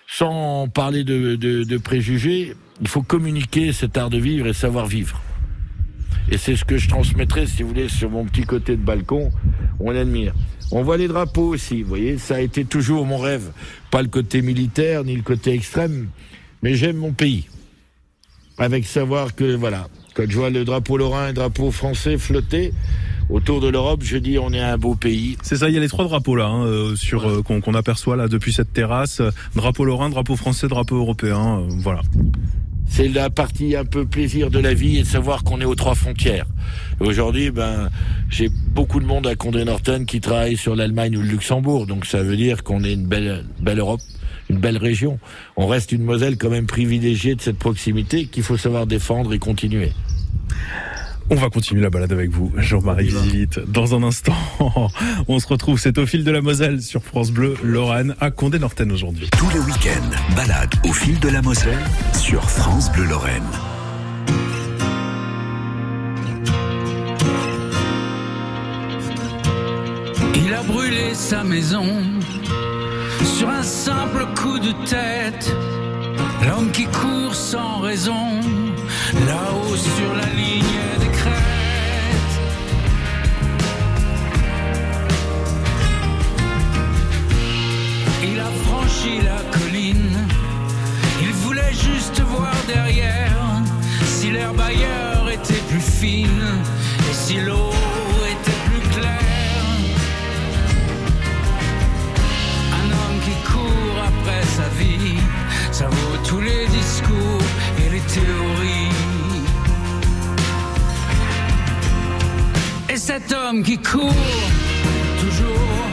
Sans 0.07 0.67
parler 0.67 1.03
de, 1.03 1.35
de- 1.35 1.63
de 1.63 1.77
préjugés, 1.77 2.53
il 2.81 2.87
faut 2.87 3.01
communiquer 3.01 3.73
cet 3.73 3.97
art 3.97 4.11
de 4.11 4.19
vivre 4.19 4.45
et 4.45 4.53
savoir 4.53 4.85
vivre. 4.85 5.19
Et 6.31 6.37
c'est 6.37 6.55
ce 6.55 6.65
que 6.65 6.77
je 6.77 6.89
transmettrai, 6.89 7.45
si 7.45 7.63
vous 7.63 7.69
voulez, 7.69 7.89
sur 7.89 8.09
mon 8.09 8.25
petit 8.25 8.43
côté 8.43 8.75
de 8.75 8.81
balcon. 8.81 9.31
On 9.79 9.95
admire. 9.95 10.33
On 10.71 10.81
voit 10.81 10.97
les 10.97 11.07
drapeaux 11.07 11.53
aussi, 11.53 11.83
vous 11.83 11.89
voyez, 11.89 12.17
ça 12.17 12.35
a 12.35 12.39
été 12.39 12.65
toujours 12.65 13.05
mon 13.05 13.17
rêve. 13.17 13.51
Pas 13.91 14.01
le 14.01 14.07
côté 14.07 14.41
militaire, 14.41 15.03
ni 15.03 15.15
le 15.15 15.21
côté 15.21 15.51
extrême, 15.53 16.07
mais 16.63 16.73
j'aime 16.73 16.97
mon 16.97 17.11
pays. 17.13 17.47
Avec 18.57 18.85
savoir 18.85 19.35
que, 19.35 19.55
voilà, 19.55 19.87
quand 20.15 20.25
je 20.27 20.35
vois 20.35 20.49
le 20.49 20.65
drapeau 20.65 20.97
lorrain 20.97 21.25
et 21.25 21.27
le 21.27 21.33
drapeau 21.33 21.69
français 21.71 22.17
flotter 22.17 22.73
autour 23.29 23.61
de 23.61 23.67
l'Europe, 23.67 24.01
je 24.03 24.17
dis 24.17 24.39
on 24.39 24.53
est 24.53 24.59
un 24.59 24.77
beau 24.77 24.95
pays. 24.95 25.37
C'est 25.43 25.57
ça, 25.57 25.69
il 25.69 25.75
y 25.75 25.77
a 25.77 25.81
les 25.81 25.87
trois 25.89 26.05
drapeaux 26.05 26.35
là, 26.35 26.45
hein, 26.45 26.65
euh, 26.65 26.95
sur 26.95 27.29
euh, 27.29 27.41
qu'on 27.43 27.73
aperçoit 27.73 28.15
là 28.15 28.27
depuis 28.27 28.53
cette 28.53 28.73
terrasse. 28.73 29.21
Drapeau 29.55 29.85
lorrain, 29.85 30.09
drapeau 30.09 30.35
français, 30.35 30.67
drapeau 30.67 30.95
européen. 30.95 31.59
euh, 31.59 31.67
voilà. 31.79 32.01
C'est 32.87 33.07
la 33.07 33.29
partie 33.29 33.75
un 33.75 33.85
peu 33.85 34.05
plaisir 34.05 34.49
de 34.49 34.59
la 34.59 34.73
vie 34.73 34.97
et 34.97 35.03
de 35.03 35.07
savoir 35.07 35.43
qu'on 35.43 35.59
est 35.59 35.65
aux 35.65 35.75
trois 35.75 35.95
frontières. 35.95 36.45
Aujourd'hui, 36.99 37.51
ben, 37.51 37.89
j'ai 38.29 38.49
beaucoup 38.49 38.99
de 38.99 39.05
monde 39.05 39.27
à 39.27 39.35
Condé-Norton 39.35 40.05
qui 40.05 40.21
travaille 40.21 40.55
sur 40.55 40.75
l'Allemagne 40.75 41.17
ou 41.17 41.21
le 41.21 41.27
Luxembourg. 41.27 41.87
Donc 41.87 42.05
ça 42.05 42.23
veut 42.23 42.37
dire 42.37 42.63
qu'on 42.63 42.83
est 42.83 42.93
une 42.93 43.05
belle, 43.05 43.45
belle 43.59 43.79
Europe, 43.79 44.01
une 44.49 44.59
belle 44.59 44.77
région. 44.77 45.19
On 45.57 45.67
reste 45.67 45.91
une 45.91 46.03
Moselle 46.03 46.37
quand 46.37 46.49
même 46.49 46.67
privilégiée 46.67 47.35
de 47.35 47.41
cette 47.41 47.57
proximité 47.57 48.27
qu'il 48.27 48.43
faut 48.43 48.57
savoir 48.57 48.87
défendre 48.87 49.33
et 49.33 49.39
continuer. 49.39 49.91
On 51.31 51.35
va 51.35 51.49
continuer 51.49 51.81
la 51.81 51.89
balade 51.89 52.11
avec 52.11 52.29
vous, 52.29 52.51
Jean-Marie 52.55 53.05
Vizilite. 53.05 53.59
Dans 53.67 53.95
un 53.95 54.03
instant, 54.03 54.35
on 55.27 55.39
se 55.39 55.47
retrouve, 55.47 55.79
c'est 55.79 55.97
au 55.97 56.05
fil 56.05 56.23
de 56.23 56.29
la 56.29 56.41
Moselle 56.41 56.83
sur 56.83 57.03
France 57.03 57.31
Bleu, 57.31 57.55
Lorraine, 57.63 58.15
à 58.21 58.29
Condé-Norten 58.29 58.91
aujourd'hui. 58.91 59.27
Tous 59.35 59.49
les 59.49 59.59
week-ends, 59.59 60.35
balade 60.35 60.75
au 60.87 60.93
fil 60.93 61.19
de 61.19 61.29
la 61.29 61.41
Moselle 61.41 61.79
sur 62.13 62.47
France 62.47 62.91
Bleu 62.91 63.05
Lorraine. 63.05 63.41
Il 70.35 70.53
a 70.53 70.61
brûlé 70.61 71.15
sa 71.15 71.43
maison 71.43 71.87
sur 73.23 73.49
un 73.49 73.63
simple 73.63 74.27
coup 74.39 74.59
de 74.59 74.73
tête. 74.87 75.51
L'homme 76.47 76.69
qui 76.71 76.85
court 76.85 77.33
sans 77.33 77.79
raison, 77.79 78.39
là-haut 79.25 79.75
sur 79.75 80.13
la 80.13 80.27
ligne 80.35 80.63
des 80.99 81.14
Il 88.23 88.39
a 88.39 88.51
franchi 88.65 89.21
la 89.23 89.41
colline, 89.57 90.27
il 91.21 91.31
voulait 91.33 91.73
juste 91.73 92.21
voir 92.21 92.55
derrière 92.67 93.61
si 94.05 94.31
l'herbe 94.31 94.59
ailleurs 94.59 95.29
était 95.31 95.61
plus 95.69 95.79
fine 95.79 96.63
et 97.09 97.13
si 97.13 97.39
l'eau 97.39 97.71
était 98.33 98.59
plus 98.67 98.99
claire. 98.99 99.65
Un 102.79 102.87
homme 102.91 103.19
qui 103.23 103.35
court 103.51 103.97
après 104.07 104.43
sa 104.57 104.67
vie, 104.79 105.19
ça 105.71 105.87
vaut 105.87 106.17
tous 106.27 106.41
les 106.41 106.65
discours 106.67 107.45
et 107.77 107.89
les 107.89 108.01
théories. 108.01 109.14
Et 112.95 112.97
cet 112.97 113.33
homme 113.33 113.61
qui 113.61 113.77
court 113.77 114.13
toujours 115.19 115.89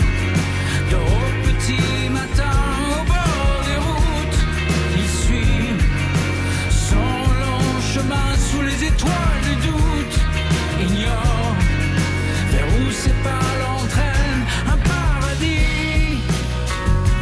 de 0.88 0.95
au 0.95 1.49
petit 1.49 2.09
matin 2.11 2.55
au 2.93 3.05
bord 3.05 3.61
des 3.67 3.79
routes, 3.88 4.41
il 4.97 5.09
suit 5.09 5.67
son 6.71 6.95
long 7.43 7.81
chemin 7.93 8.29
sous 8.37 8.62
les 8.62 8.87
étoiles 8.87 9.43
du 9.49 9.55
doute, 9.67 10.17
ignore 10.81 11.57
vers 12.53 12.67
où 12.69 12.91
ses 12.93 13.11
pas 13.25 13.49
l'entraînent, 13.62 14.47
un 14.69 14.77
paradis 14.77 16.21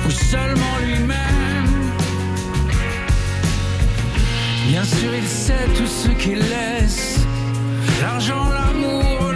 ou 0.07 0.11
seulement 0.11 0.77
lui-même. 0.85 1.73
Bien 4.69 4.85
sûr, 4.85 5.14
il 5.14 5.27
sait 5.27 5.69
tout 5.75 5.87
ce 5.87 6.09
qu'il 6.23 6.38
laisse 6.38 7.21
l'argent, 8.03 8.47
l'amour. 8.51 9.30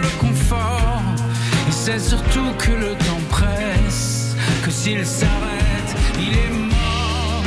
Sait 1.85 1.99
surtout 1.99 2.51
que 2.57 2.71
le 2.71 2.95
temps 2.95 3.21
presse, 3.29 4.35
que 4.63 4.71
s'il 4.71 5.05
s'arrête, 5.05 5.95
il 6.19 6.33
est 6.35 6.53
mort. 6.73 7.43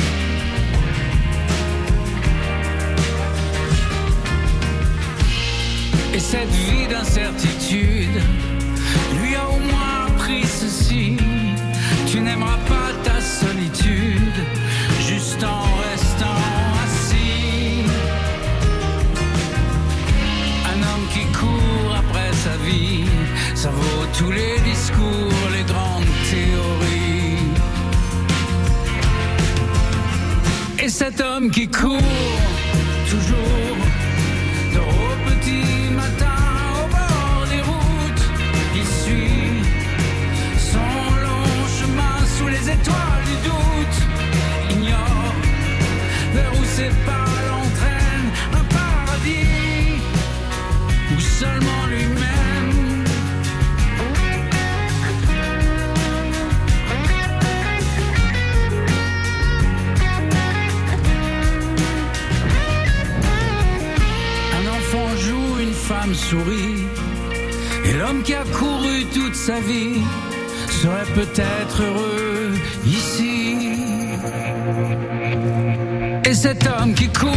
Et 6.13 6.19
cette 6.19 6.47
vie 6.47 6.87
d'incertitude 6.87 8.21
lui 9.21 9.35
a 9.35 9.45
au 9.45 9.59
moins 9.59 10.05
appris 10.07 10.45
ceci. 10.45 11.17
Tu 12.07 12.21
n'aimeras 12.21 12.59
pas 12.69 12.93
ta 13.03 13.19
solitude 13.19 13.88
tous 24.19 24.31
les 24.31 24.59
discours, 24.65 25.49
les 25.53 25.63
grandes 25.63 26.03
théories. 26.29 27.37
Et 30.83 30.89
cet 30.89 31.21
homme 31.21 31.49
qui 31.49 31.69
court 31.69 32.01
toujours 33.09 33.58
et 67.85 67.93
l'homme 67.93 68.21
qui 68.23 68.33
a 68.33 68.43
couru 68.43 69.05
toute 69.13 69.35
sa 69.35 69.59
vie 69.59 70.01
serait 70.69 71.11
peut-être 71.15 71.81
heureux 71.81 72.51
ici. 72.85 73.55
Et 76.25 76.33
cet 76.33 76.67
homme 76.67 76.93
qui 76.93 77.07
court 77.07 77.31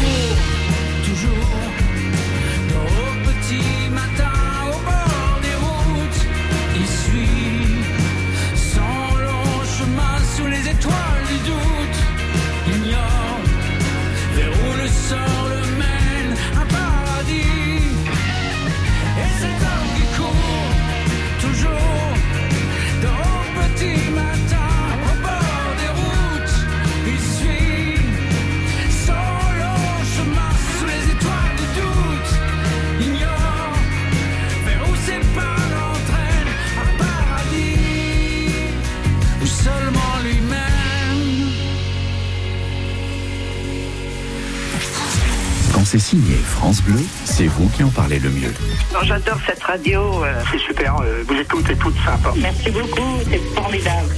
C'est 45.93 45.99
signé 45.99 46.37
France 46.37 46.81
Bleu, 46.81 46.99
c'est 47.27 47.47
vous 47.49 47.69
qui 47.69 47.85
en 47.85 47.91
parlez 47.91 48.19
le 48.19 48.31
mieux. 48.31 48.55
J'adore 49.03 49.37
cette 49.47 49.63
radio. 49.63 50.25
euh, 50.25 50.43
C'est 50.51 50.57
super, 50.57 50.97
euh, 51.03 51.23
vous 51.29 51.35
êtes 51.35 51.49
toutes 51.49 51.69
et 51.69 51.77
toutes 51.77 51.99
sympas. 52.03 52.33
Merci 52.35 52.71
beaucoup, 52.71 53.19
c'est 53.31 53.55
formidable. 53.55 54.09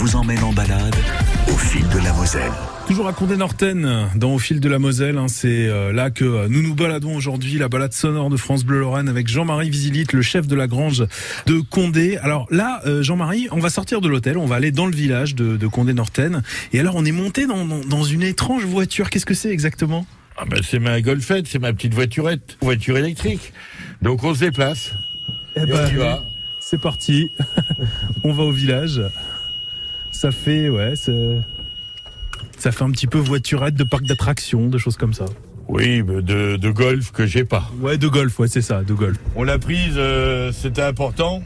Vous 0.00 0.16
emmène 0.16 0.42
en 0.42 0.52
balade 0.54 0.96
au 1.48 1.56
fil 1.58 1.86
de 1.88 1.98
la 1.98 2.14
Moselle. 2.14 2.50
Toujours 2.86 3.06
à 3.06 3.12
Condé-Norten, 3.12 4.08
dans 4.16 4.32
Au 4.32 4.38
fil 4.38 4.58
de 4.58 4.68
la 4.70 4.78
Moselle. 4.78 5.18
hein, 5.18 5.28
c'est 5.28 5.68
euh, 5.68 5.92
là 5.92 6.10
que 6.10 6.24
euh, 6.24 6.48
nous 6.48 6.62
nous 6.62 6.74
baladons 6.74 7.14
aujourd'hui, 7.14 7.58
la 7.58 7.68
balade 7.68 7.92
sonore 7.92 8.30
de 8.30 8.38
France 8.38 8.64
Bleu 8.64 8.80
Lorraine 8.80 9.10
avec 9.10 9.28
Jean-Marie 9.28 9.68
Visilite, 9.68 10.14
le 10.14 10.22
chef 10.22 10.46
de 10.46 10.56
la 10.56 10.66
grange 10.66 11.04
de 11.44 11.60
Condé. 11.60 12.16
Alors 12.16 12.46
là, 12.50 12.80
euh, 12.86 13.02
Jean-Marie, 13.02 13.48
on 13.52 13.58
va 13.58 13.68
sortir 13.68 14.00
de 14.00 14.08
l'hôtel, 14.08 14.38
on 14.38 14.46
va 14.46 14.56
aller 14.56 14.70
dans 14.72 14.86
le 14.86 14.96
village 14.96 15.34
de, 15.34 15.58
de 15.58 15.66
Condé-Norten. 15.66 16.42
Et 16.72 16.80
alors, 16.80 16.96
on 16.96 17.04
est 17.04 17.12
monté 17.12 17.46
dans, 17.46 17.66
dans, 17.66 17.80
dans 17.80 18.02
une 18.02 18.22
étrange 18.22 18.64
voiture. 18.64 19.10
Qu'est-ce 19.10 19.26
que 19.26 19.34
c'est 19.34 19.50
exactement? 19.50 20.06
Ah 20.38 20.44
ben, 20.48 20.60
c'est 20.62 20.78
ma 20.78 21.02
golfette, 21.02 21.46
c'est 21.46 21.58
ma 21.58 21.74
petite 21.74 21.92
voiturette, 21.92 22.56
voiture 22.62 22.96
électrique. 22.96 23.52
Donc 24.00 24.24
on 24.24 24.34
se 24.34 24.40
déplace. 24.40 24.92
Eh 25.56 25.60
Et 25.60 25.66
ben. 25.66 26.22
C'est 26.60 26.80
parti. 26.80 27.28
on 28.24 28.32
va 28.32 28.44
au 28.44 28.52
village. 28.52 29.02
Ça 30.20 30.32
fait, 30.32 30.68
ouais, 30.68 30.96
ça 32.58 32.72
fait 32.72 32.84
un 32.84 32.90
petit 32.90 33.06
peu 33.06 33.16
voiturette 33.16 33.74
de 33.74 33.84
parc 33.84 34.04
d'attractions, 34.04 34.66
de 34.66 34.76
choses 34.76 34.98
comme 34.98 35.14
ça. 35.14 35.24
Oui, 35.66 36.02
de, 36.02 36.58
de 36.58 36.70
golf 36.70 37.10
que 37.10 37.24
j'ai 37.24 37.46
pas. 37.46 37.70
Ouais, 37.80 37.96
de 37.96 38.06
golf, 38.06 38.38
ouais, 38.38 38.46
c'est 38.46 38.60
ça, 38.60 38.82
de 38.82 38.92
golf. 38.92 39.16
On 39.34 39.44
l'a 39.44 39.58
prise, 39.58 39.94
euh, 39.96 40.52
c'était 40.52 40.82
important 40.82 41.42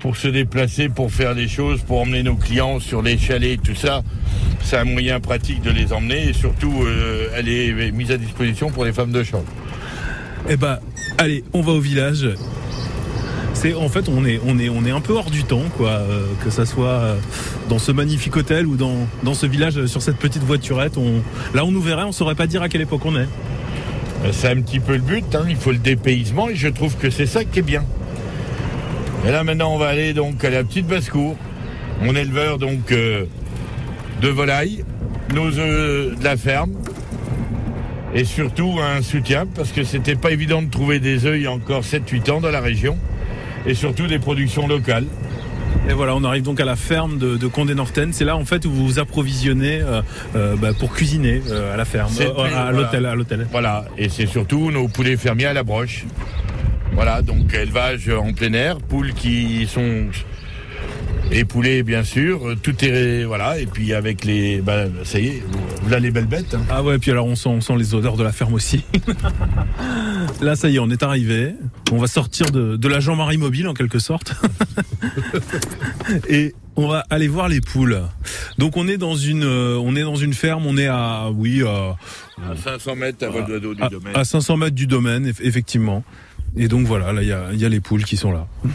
pour 0.00 0.16
se 0.16 0.26
déplacer, 0.26 0.88
pour 0.88 1.12
faire 1.12 1.36
des 1.36 1.46
choses, 1.46 1.82
pour 1.82 2.00
emmener 2.00 2.24
nos 2.24 2.34
clients 2.34 2.80
sur 2.80 3.02
les 3.02 3.16
chalets, 3.16 3.62
tout 3.62 3.76
ça. 3.76 4.02
C'est 4.62 4.78
un 4.78 4.84
moyen 4.84 5.20
pratique 5.20 5.62
de 5.62 5.70
les 5.70 5.92
emmener 5.92 6.30
et 6.30 6.32
surtout, 6.32 6.82
euh, 6.82 7.28
elle 7.36 7.48
est 7.48 7.92
mise 7.92 8.10
à 8.10 8.16
disposition 8.16 8.72
pour 8.72 8.84
les 8.84 8.92
femmes 8.92 9.12
de 9.12 9.22
chambre. 9.22 9.46
Eh 10.48 10.56
ben, 10.56 10.80
allez, 11.18 11.44
on 11.52 11.60
va 11.60 11.70
au 11.70 11.80
village. 11.80 12.28
C'est 13.60 13.74
en 13.74 13.90
fait, 13.90 14.08
on 14.08 14.24
est, 14.24 14.40
on 14.46 14.58
est, 14.58 14.70
on 14.70 14.86
est 14.86 14.90
un 14.90 15.02
peu 15.02 15.12
hors 15.12 15.30
du 15.30 15.44
temps, 15.44 15.64
quoi. 15.76 15.90
euh, 15.90 16.24
que 16.42 16.48
ça 16.48 16.64
soit 16.64 16.88
euh, 16.88 17.16
dans 17.68 17.78
ce 17.78 17.92
magnifique 17.92 18.34
hôtel 18.34 18.66
ou 18.66 18.74
dans, 18.76 19.06
dans 19.22 19.34
ce 19.34 19.44
village 19.44 19.76
euh, 19.76 19.86
sur 19.86 20.00
cette 20.00 20.16
petite 20.16 20.42
voiturette. 20.42 20.96
Là, 21.52 21.66
on 21.66 21.70
nous 21.70 21.82
verrait, 21.82 22.04
on 22.04 22.12
saurait 22.12 22.36
pas 22.36 22.46
dire 22.46 22.62
à 22.62 22.70
quelle 22.70 22.80
époque 22.80 23.04
on 23.04 23.20
est. 23.20 23.28
C'est 24.32 24.48
un 24.48 24.62
petit 24.62 24.80
peu 24.80 24.94
le 24.94 25.02
but, 25.02 25.34
hein, 25.34 25.44
il 25.46 25.56
faut 25.56 25.72
le 25.72 25.76
dépaysement 25.78 26.48
et 26.48 26.54
je 26.54 26.68
trouve 26.68 26.96
que 26.96 27.10
c'est 27.10 27.26
ça 27.26 27.44
qui 27.44 27.58
est 27.58 27.62
bien. 27.62 27.84
Et 29.26 29.30
là 29.30 29.44
maintenant 29.44 29.74
on 29.74 29.78
va 29.78 29.88
aller 29.88 30.14
donc 30.14 30.42
à 30.42 30.48
la 30.48 30.64
petite 30.64 30.86
basse-cour. 30.86 31.36
Mon 32.02 32.14
éleveur 32.14 32.56
donc 32.56 32.90
de 32.90 34.28
volailles, 34.28 34.84
nos 35.34 35.58
œufs 35.58 36.18
de 36.18 36.24
la 36.24 36.38
ferme 36.38 36.72
et 38.14 38.24
surtout 38.24 38.78
un 38.82 39.02
soutien 39.02 39.46
parce 39.46 39.70
que 39.72 39.84
c'était 39.84 40.16
pas 40.16 40.30
évident 40.32 40.62
de 40.62 40.70
trouver 40.70 40.98
des 40.98 41.26
œufs 41.26 41.36
il 41.36 41.42
y 41.42 41.46
a 41.46 41.52
encore 41.52 41.82
7-8 41.82 42.30
ans 42.30 42.40
dans 42.40 42.50
la 42.50 42.60
région 42.60 42.98
et 43.66 43.74
surtout 43.74 44.06
des 44.06 44.18
productions 44.18 44.66
locales. 44.66 45.06
Et 45.88 45.92
voilà, 45.92 46.14
on 46.14 46.24
arrive 46.24 46.42
donc 46.42 46.60
à 46.60 46.64
la 46.64 46.76
ferme 46.76 47.18
de, 47.18 47.36
de 47.36 47.46
Condé-Norten. 47.46 48.12
C'est 48.12 48.24
là 48.24 48.36
en 48.36 48.44
fait 48.44 48.64
où 48.66 48.70
vous 48.70 48.86
vous 48.86 48.98
approvisionnez 48.98 49.80
euh, 49.80 50.02
euh, 50.36 50.56
bah, 50.56 50.72
pour 50.78 50.92
cuisiner 50.92 51.42
euh, 51.48 51.74
à 51.74 51.76
la 51.76 51.84
ferme, 51.84 52.12
euh, 52.20 52.68
à 52.68 52.70
l'hôtel, 52.70 53.06
à 53.06 53.14
l'hôtel. 53.14 53.46
Voilà, 53.50 53.86
et 53.96 54.08
c'est 54.08 54.26
surtout 54.26 54.70
nos 54.70 54.88
poulets 54.88 55.16
fermiers 55.16 55.46
à 55.46 55.52
la 55.52 55.62
broche. 55.62 56.04
Voilà, 56.92 57.22
donc 57.22 57.54
élevage 57.54 58.08
en 58.10 58.32
plein 58.32 58.52
air, 58.52 58.78
poules 58.78 59.14
qui 59.14 59.66
sont 59.66 60.06
Et 61.32 61.44
poulet, 61.44 61.82
bien 61.84 62.02
sûr. 62.02 62.48
euh, 62.48 62.56
Tout 62.60 62.84
est 62.84 63.24
voilà. 63.24 63.58
Et 63.58 63.66
puis 63.66 63.94
avec 63.94 64.24
les, 64.24 64.60
bah, 64.60 64.84
ça 65.04 65.20
y 65.20 65.28
est, 65.28 65.42
là 65.88 65.98
les 66.00 66.10
belles 66.10 66.26
bêtes. 66.26 66.54
hein. 66.54 66.62
Ah 66.68 66.82
ouais, 66.82 66.98
puis 66.98 67.10
alors 67.12 67.26
on 67.26 67.36
sent, 67.36 67.48
on 67.48 67.60
sent 67.60 67.76
les 67.78 67.94
odeurs 67.94 68.16
de 68.16 68.24
la 68.24 68.32
ferme 68.32 68.54
aussi. 68.54 68.84
Là, 70.42 70.56
ça 70.56 70.68
y 70.68 70.76
est, 70.76 70.78
on 70.78 70.90
est 70.90 71.02
arrivé. 71.02 71.54
On 71.92 71.98
va 71.98 72.06
sortir 72.06 72.46
de, 72.50 72.76
de 72.76 72.88
la 72.88 73.00
Jean-Marie 73.00 73.36
mobile 73.38 73.68
en 73.68 73.74
quelque 73.74 73.98
sorte. 73.98 74.34
Et 76.28 76.54
on 76.76 76.88
va 76.88 77.04
aller 77.10 77.28
voir 77.28 77.48
les 77.48 77.60
poules. 77.60 78.00
Donc 78.58 78.76
on 78.76 78.88
est 78.88 78.96
dans 78.98 79.16
une, 79.16 79.44
euh, 79.44 79.78
on 79.82 79.94
est 79.96 80.02
dans 80.02 80.16
une 80.16 80.32
ferme. 80.34 80.66
On 80.66 80.76
est 80.76 80.86
à, 80.86 81.30
oui, 81.34 81.62
à, 81.62 81.96
À 82.50 82.56
500 82.56 82.96
mètres 82.96 83.26
à 83.26 83.30
doigt 83.30 83.74
du 83.74 83.82
à, 83.82 83.88
domaine. 83.88 84.16
à 84.16 84.24
500 84.24 84.56
mètres 84.56 84.74
du 84.76 84.86
domaine, 84.86 85.26
eff- 85.28 85.40
effectivement. 85.42 86.04
Et 86.56 86.68
donc 86.68 86.86
voilà, 86.86 87.12
là 87.12 87.22
il 87.22 87.28
y 87.28 87.32
a, 87.32 87.48
il 87.52 87.60
y 87.60 87.64
a 87.64 87.68
les 87.68 87.80
poules 87.80 88.04
qui 88.04 88.16
sont 88.16 88.32
là. 88.32 88.46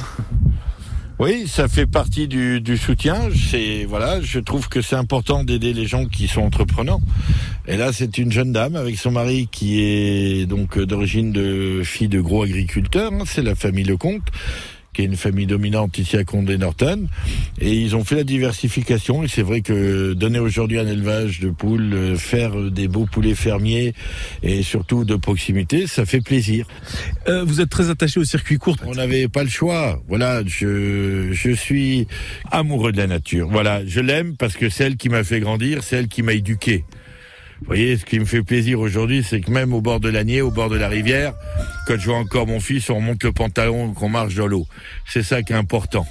Oui, 1.17 1.47
ça 1.47 1.69
fait 1.69 1.85
partie 1.85 2.27
du, 2.27 2.59
du 2.59 2.77
soutien. 2.77 3.29
C'est 3.33 3.85
voilà, 3.85 4.19
je 4.21 4.39
trouve 4.39 4.67
que 4.67 4.81
c'est 4.81 4.97
important 4.97 5.45
d'aider 5.45 5.71
les 5.71 5.85
gens 5.87 6.05
qui 6.05 6.27
sont 6.27 6.41
entreprenants. 6.41 6.99
Et 7.67 7.77
là, 7.77 7.93
c'est 7.93 8.17
une 8.17 8.31
jeune 8.33 8.51
dame 8.51 8.75
avec 8.75 8.97
son 8.97 9.11
mari 9.11 9.47
qui 9.49 9.81
est 9.81 10.45
donc 10.45 10.77
d'origine 10.77 11.31
de 11.31 11.81
fille 11.85 12.09
de 12.09 12.19
gros 12.19 12.43
agriculteurs. 12.43 13.13
hein. 13.13 13.23
c'est 13.25 13.41
la 13.43 13.55
famille 13.55 13.85
Lecomte 13.85 14.27
qui 14.95 15.01
est 15.01 15.05
une 15.05 15.17
famille 15.17 15.45
dominante 15.45 15.97
ici 15.97 16.15
à 16.15 16.23
Condé-Norton. 16.23 17.07
Et 17.59 17.73
ils 17.73 17.95
ont 17.95 18.03
fait 18.03 18.15
la 18.15 18.23
diversification. 18.23 19.23
Et 19.23 19.27
c'est 19.27 19.41
vrai 19.41 19.61
que 19.61 20.13
donner 20.13 20.39
aujourd'hui 20.39 20.79
un 20.79 20.87
élevage 20.87 21.41
de 21.41 21.49
poules, 21.49 21.93
euh, 21.93 22.15
faire 22.15 22.57
euh, 22.57 22.71
des 22.71 22.87
beaux 22.87 23.05
poulets 23.05 23.35
fermiers 23.35 23.93
et 24.41 24.63
surtout 24.63 25.03
de 25.03 25.15
proximité, 25.15 25.85
ça 25.87 26.05
fait 26.05 26.21
plaisir. 26.21 26.65
Euh, 27.27 27.43
vous 27.43 27.59
êtes 27.61 27.69
très 27.69 27.89
attaché 27.89 28.19
au 28.19 28.23
circuit 28.23 28.57
court. 28.57 28.77
On 28.85 28.95
n'avait 28.95 29.27
pas 29.27 29.43
le 29.43 29.49
choix. 29.49 30.01
Voilà, 30.07 30.41
je, 30.45 31.29
je 31.33 31.51
suis 31.51 32.07
amoureux 32.51 32.91
de 32.91 32.97
la 32.97 33.07
nature. 33.07 33.49
Voilà, 33.49 33.85
je 33.85 33.99
l'aime 33.99 34.37
parce 34.37 34.55
que 34.55 34.69
c'est 34.69 34.85
elle 34.85 34.97
qui 34.97 35.09
m'a 35.09 35.23
fait 35.23 35.41
grandir, 35.41 35.83
c'est 35.83 35.97
elle 35.97 36.07
qui 36.07 36.23
m'a 36.23 36.33
éduqué. 36.33 36.85
Vous 37.61 37.67
voyez, 37.67 37.97
ce 37.97 38.05
qui 38.05 38.19
me 38.19 38.25
fait 38.25 38.43
plaisir 38.43 38.79
aujourd'hui, 38.79 39.23
c'est 39.23 39.39
que 39.39 39.49
même 39.49 39.73
au 39.73 39.81
bord 39.81 39.99
de 39.99 40.09
l'Anier, 40.09 40.41
au 40.41 40.51
bord 40.51 40.69
de 40.69 40.77
la 40.77 40.89
rivière, 40.89 41.33
quand 41.87 41.97
je 41.97 42.05
vois 42.05 42.17
encore 42.17 42.47
mon 42.47 42.59
fils, 42.59 42.89
on 42.89 42.95
remonte 42.95 43.23
le 43.23 43.31
pantalon, 43.31 43.93
qu'on 43.93 44.09
marche 44.09 44.35
dans 44.35 44.47
l'eau. 44.47 44.67
C'est 45.07 45.23
ça 45.23 45.41
qui 45.41 45.53
est 45.53 45.55
important. 45.55 46.05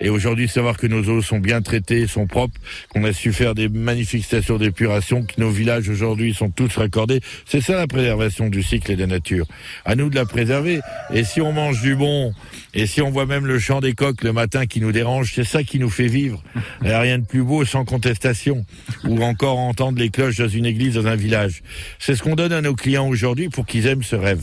Et 0.00 0.10
aujourd'hui, 0.10 0.48
savoir 0.48 0.76
que 0.76 0.86
nos 0.86 1.02
eaux 1.08 1.22
sont 1.22 1.40
bien 1.40 1.60
traitées, 1.60 2.06
sont 2.06 2.26
propres, 2.26 2.58
qu'on 2.90 3.04
a 3.04 3.12
su 3.12 3.32
faire 3.32 3.54
des 3.54 3.68
magnifiques 3.68 4.24
stations 4.24 4.56
d'épuration, 4.56 5.24
que 5.24 5.40
nos 5.40 5.50
villages 5.50 5.88
aujourd'hui 5.88 6.34
sont 6.34 6.50
tous 6.50 6.76
raccordés, 6.76 7.20
c'est 7.46 7.60
ça 7.60 7.74
la 7.74 7.86
préservation 7.86 8.48
du 8.48 8.62
cycle 8.62 8.92
et 8.92 8.96
de 8.96 9.00
la 9.00 9.06
nature. 9.08 9.46
À 9.84 9.96
nous 9.96 10.08
de 10.08 10.14
la 10.14 10.24
préserver. 10.24 10.80
Et 11.12 11.24
si 11.24 11.40
on 11.40 11.52
mange 11.52 11.80
du 11.80 11.96
bon, 11.96 12.32
et 12.74 12.86
si 12.86 13.02
on 13.02 13.10
voit 13.10 13.26
même 13.26 13.46
le 13.46 13.58
chant 13.58 13.80
des 13.80 13.94
coqs 13.94 14.22
le 14.22 14.32
matin 14.32 14.66
qui 14.66 14.80
nous 14.80 14.92
dérange, 14.92 15.32
c'est 15.34 15.44
ça 15.44 15.64
qui 15.64 15.78
nous 15.78 15.90
fait 15.90 16.06
vivre. 16.06 16.42
A 16.84 17.00
rien 17.00 17.18
de 17.18 17.26
plus 17.26 17.42
beau 17.42 17.64
sans 17.64 17.84
contestation. 17.84 18.64
Ou 19.04 19.22
encore 19.22 19.58
entendre 19.58 19.98
les 19.98 20.10
cloches 20.10 20.36
dans 20.36 20.48
une 20.48 20.66
église, 20.66 20.94
dans 20.94 21.06
un 21.06 21.16
village. 21.16 21.62
C'est 21.98 22.14
ce 22.14 22.22
qu'on 22.22 22.36
donne 22.36 22.52
à 22.52 22.60
nos 22.60 22.74
clients 22.74 23.08
aujourd'hui 23.08 23.48
pour 23.48 23.66
qu'ils 23.66 23.86
aiment 23.86 24.02
ce 24.02 24.16
rêve. 24.16 24.42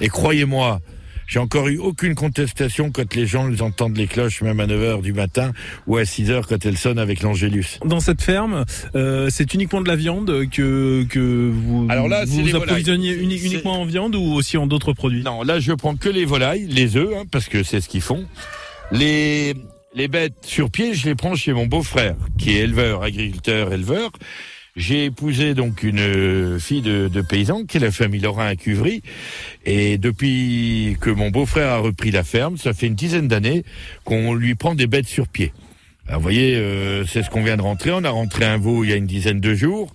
Et 0.00 0.08
croyez-moi, 0.08 0.80
j'ai 1.28 1.38
encore 1.38 1.68
eu 1.68 1.76
aucune 1.78 2.14
contestation 2.16 2.90
quand 2.90 3.14
les 3.14 3.26
gens 3.26 3.48
ils 3.48 3.62
entendent 3.62 3.96
les 3.96 4.06
cloches, 4.08 4.42
même 4.42 4.58
à 4.58 4.66
9h 4.66 5.02
du 5.02 5.12
matin 5.12 5.52
ou 5.86 5.96
à 5.98 6.02
6h 6.02 6.44
quand 6.48 6.66
elles 6.66 6.76
sonnent 6.78 6.98
avec 6.98 7.22
l'Angélus. 7.22 7.78
Dans 7.84 8.00
cette 8.00 8.22
ferme, 8.22 8.64
euh, 8.96 9.28
c'est 9.30 9.54
uniquement 9.54 9.80
de 9.82 9.88
la 9.88 9.94
viande 9.96 10.48
que 10.50 11.04
que 11.08 11.50
vous 11.54 11.86
Alors 11.90 12.08
là, 12.08 12.24
vous, 12.24 12.42
vous 12.44 12.56
approvisionnez 12.56 13.12
uni- 13.12 13.36
uniquement 13.38 13.80
en 13.80 13.84
viande 13.84 14.16
ou 14.16 14.22
aussi 14.32 14.56
en 14.56 14.66
d'autres 14.66 14.92
produits? 14.94 15.22
Non, 15.22 15.42
là 15.42 15.60
je 15.60 15.72
prends 15.72 15.94
que 15.94 16.08
les 16.08 16.24
volailles, 16.24 16.66
les 16.66 16.96
œufs, 16.96 17.10
hein, 17.16 17.24
parce 17.30 17.48
que 17.48 17.62
c'est 17.62 17.80
ce 17.80 17.88
qu'ils 17.88 18.00
font. 18.00 18.24
Les, 18.90 19.54
les 19.94 20.08
bêtes 20.08 20.34
sur 20.46 20.70
pied, 20.70 20.94
je 20.94 21.06
les 21.06 21.14
prends 21.14 21.34
chez 21.34 21.52
mon 21.52 21.66
beau-frère, 21.66 22.16
qui 22.38 22.52
est 22.56 22.60
éleveur, 22.62 23.02
agriculteur, 23.02 23.72
éleveur. 23.72 24.10
J'ai 24.78 25.06
épousé 25.06 25.54
donc 25.54 25.82
une 25.82 25.98
euh, 25.98 26.58
fille 26.60 26.82
de, 26.82 27.20
paysan, 27.20 27.64
qui 27.64 27.78
est 27.78 27.80
la 27.80 27.90
famille 27.90 28.20
Lorrain 28.20 28.46
à 28.46 28.54
Cuvry. 28.54 29.02
Et 29.66 29.98
depuis 29.98 30.96
que 31.00 31.10
mon 31.10 31.30
beau-frère 31.30 31.72
a 31.72 31.78
repris 31.78 32.12
la 32.12 32.22
ferme, 32.22 32.56
ça 32.56 32.72
fait 32.72 32.86
une 32.86 32.94
dizaine 32.94 33.26
d'années 33.26 33.64
qu'on 34.04 34.34
lui 34.34 34.54
prend 34.54 34.76
des 34.76 34.86
bêtes 34.86 35.08
sur 35.08 35.26
pied. 35.26 35.52
Alors, 36.06 36.20
vous 36.20 36.22
voyez, 36.22 36.54
euh, 36.54 37.04
c'est 37.06 37.24
ce 37.24 37.28
qu'on 37.28 37.42
vient 37.42 37.56
de 37.56 37.62
rentrer. 37.62 37.90
On 37.90 38.04
a 38.04 38.10
rentré 38.10 38.44
un 38.44 38.56
veau 38.56 38.84
il 38.84 38.90
y 38.90 38.92
a 38.92 38.96
une 38.96 39.08
dizaine 39.08 39.40
de 39.40 39.52
jours. 39.52 39.92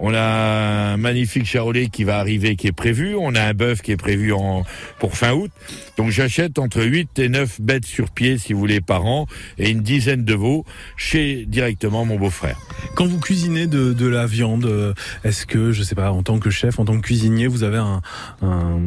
On 0.00 0.14
a 0.14 0.92
un 0.92 0.96
magnifique 0.96 1.44
charolais 1.44 1.88
qui 1.88 2.04
va 2.04 2.18
arriver, 2.18 2.54
qui 2.56 2.68
est 2.68 2.72
prévu. 2.72 3.16
On 3.18 3.34
a 3.34 3.42
un 3.42 3.54
bœuf 3.54 3.82
qui 3.82 3.90
est 3.92 3.96
prévu 3.96 4.32
en, 4.32 4.64
pour 5.00 5.16
fin 5.16 5.32
août. 5.32 5.50
Donc 5.96 6.10
j'achète 6.10 6.58
entre 6.60 6.82
8 6.84 7.18
et 7.18 7.28
9 7.28 7.60
bêtes 7.60 7.84
sur 7.86 8.10
pied, 8.10 8.38
si 8.38 8.52
vous 8.52 8.60
voulez, 8.60 8.80
par 8.80 9.04
an, 9.06 9.26
et 9.58 9.70
une 9.70 9.80
dizaine 9.82 10.24
de 10.24 10.34
veaux 10.34 10.64
chez 10.96 11.44
directement 11.46 12.04
mon 12.04 12.16
beau-frère. 12.16 12.56
Quand 12.94 13.06
vous 13.06 13.18
cuisinez 13.18 13.66
de, 13.66 13.92
de 13.92 14.06
la 14.06 14.26
viande, 14.26 14.66
euh, 14.66 14.94
est-ce 15.24 15.46
que, 15.46 15.72
je 15.72 15.82
sais 15.82 15.96
pas, 15.96 16.12
en 16.12 16.22
tant 16.22 16.38
que 16.38 16.50
chef, 16.50 16.78
en 16.78 16.84
tant 16.84 16.96
que 16.96 17.02
cuisinier, 17.02 17.48
vous 17.48 17.64
avez 17.64 17.78
un, 17.78 18.00
un- 18.42 18.78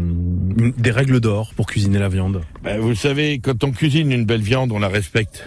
des 0.78 0.92
règles 0.92 1.20
d'or 1.20 1.52
pour 1.56 1.68
cuisiner 1.68 2.00
la 2.00 2.08
viande? 2.10 2.42
Ben, 2.64 2.80
vous 2.80 2.96
savez, 2.96 3.40
quand 3.40 3.64
on 3.66 3.72
cuisine 3.72 4.12
une 4.12 4.26
belle 4.26 4.42
viande, 4.42 4.72
on 4.72 4.80
la 4.80 4.88
respecte. 4.88 5.46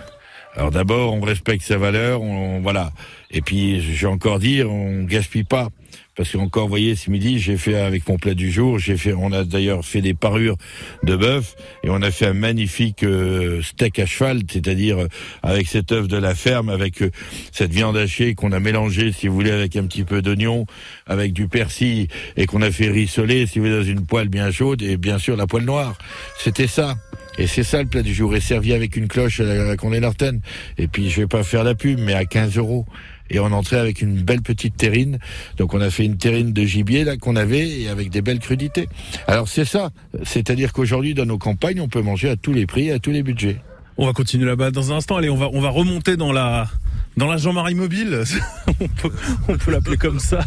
Alors 0.57 0.71
d'abord, 0.71 1.13
on 1.13 1.21
respecte 1.21 1.65
sa 1.65 1.79
valeur, 1.79 2.23
on, 2.23 2.61
voilà. 2.61 2.93
Et 3.31 3.41
puis, 3.41 3.81
j'ai 3.81 4.07
encore 4.07 4.39
dire, 4.39 4.71
on 4.71 5.03
gaspille 5.03 5.45
pas. 5.45 5.69
Parce 6.17 6.31
qu'encore, 6.31 6.65
vous 6.65 6.69
voyez, 6.69 6.95
ce 6.95 7.11
midi, 7.11 7.41
j'ai 7.41 7.57
fait 7.57 7.75
avec 7.75 8.09
mon 8.09 8.19
plat 8.19 8.35
du 8.35 8.53
jour, 8.53 8.79
j'ai 8.79 8.97
fait, 8.97 9.13
on 9.13 9.33
a 9.33 9.43
d'ailleurs 9.43 9.85
fait 9.85 10.01
des 10.01 10.15
parures 10.15 10.57
de 11.03 11.17
bœuf 11.17 11.57
et 11.83 11.91
on 11.91 12.03
a 12.03 12.13
fait 12.13 12.27
un 12.27 12.35
magnifique 12.35 13.03
euh, 13.03 13.61
steak 13.63 13.99
à 13.99 14.07
cheval, 14.07 14.43
c'est-à-dire 14.49 14.99
euh, 14.99 15.09
avec 15.43 15.67
cet 15.67 15.91
œuf 15.91 16.07
de 16.07 16.17
la 16.17 16.37
ferme, 16.37 16.69
avec 16.69 17.03
euh, 17.03 17.11
cette 17.51 17.73
viande 17.73 17.97
hachée 17.97 18.37
qu'on 18.37 18.53
a 18.53 18.61
mélangée, 18.61 19.11
si 19.11 19.27
vous 19.27 19.35
voulez, 19.35 19.51
avec 19.51 19.75
un 19.75 19.87
petit 19.87 20.05
peu 20.05 20.23
d'oignon, 20.23 20.67
avec 21.09 21.33
du 21.33 21.49
persil 21.49 22.07
et 22.37 22.47
qu'on 22.47 22.63
a 22.63 22.71
fait 22.71 22.91
rissoler, 22.91 23.49
si 23.49 23.59
vous 23.59 23.65
voulez, 23.65 23.77
dans 23.79 23.85
une 23.85 24.07
poêle 24.07 24.29
bien 24.29 24.53
chaude 24.53 24.83
et 24.83 24.97
bien 24.97 25.19
sûr 25.19 25.37
la 25.37 25.49
poêle 25.49 25.65
noire. 25.65 25.99
C'était 26.39 26.69
ça. 26.69 26.95
Et 27.39 27.47
c'est 27.47 27.65
ça 27.65 27.83
le 27.83 27.89
plat 27.89 28.03
du 28.03 28.15
jour, 28.15 28.35
est 28.37 28.41
servi 28.41 28.73
avec 28.73 28.97
une 28.97 29.09
cloche 29.09 29.41
à 29.41 29.45
la 29.45 29.77
Condé 29.77 30.01
Norton. 30.01 30.41
Et 30.79 30.87
puis 30.87 31.11
je 31.11 31.23
vais 31.23 31.27
pas 31.27 31.43
faire 31.43 31.65
la 31.65 31.75
pub, 31.75 31.99
mais 31.99 32.15
à 32.15 32.25
15 32.25 32.57
euros. 32.57 32.87
Et 33.31 33.41
on 33.41 33.47
entrait 33.47 33.79
avec 33.79 34.03
une 34.03 34.21
belle 34.21 34.43
petite 34.43 34.77
terrine. 34.77 35.19
Donc 35.57 35.75
on 35.75 35.81
a 35.81 35.91
fait 35.91 36.05
une 36.05 36.17
terrine 36.17 36.53
de 36.53 36.63
gibier 36.65 37.05
là 37.05 37.17
qu'on 37.17 37.37
avait 37.37 37.69
et 37.69 37.89
avec 37.89 38.11
des 38.11 38.23
belles 38.23 38.39
crudités. 38.39 38.89
Alors 39.27 39.49
c'est 39.49 39.65
ça. 39.65 39.91
C'est-à-dire 40.23 40.73
qu'aujourd'hui 40.73 41.15
dans 41.15 41.27
nos 41.27 41.39
campagnes, 41.39 41.81
on 41.81 41.89
peut 41.89 42.03
manger 42.03 42.29
à 42.29 42.37
tous 42.37 42.53
les 42.53 42.67
prix, 42.67 42.91
à 42.91 42.99
tous 42.99 43.11
les 43.11 43.23
budgets. 43.23 43.61
On 43.97 44.07
va 44.07 44.13
continuer 44.13 44.47
là-bas 44.47 44.71
dans 44.71 44.93
un 44.93 44.97
instant. 44.97 45.17
Allez, 45.17 45.31
on 45.31 45.37
va 45.37 45.49
on 45.53 45.61
va 45.61 45.71
remonter 45.71 46.17
dans 46.17 46.33
la 46.33 46.69
dans 47.17 47.27
la 47.27 47.37
Jean-Marie 47.37 47.75
mobile. 47.75 48.25
on 48.81 48.89
peut, 48.89 49.13
on 49.49 49.57
peut 49.57 49.71
l'appeler 49.71 49.97
comme 49.97 50.19
ça. 50.19 50.41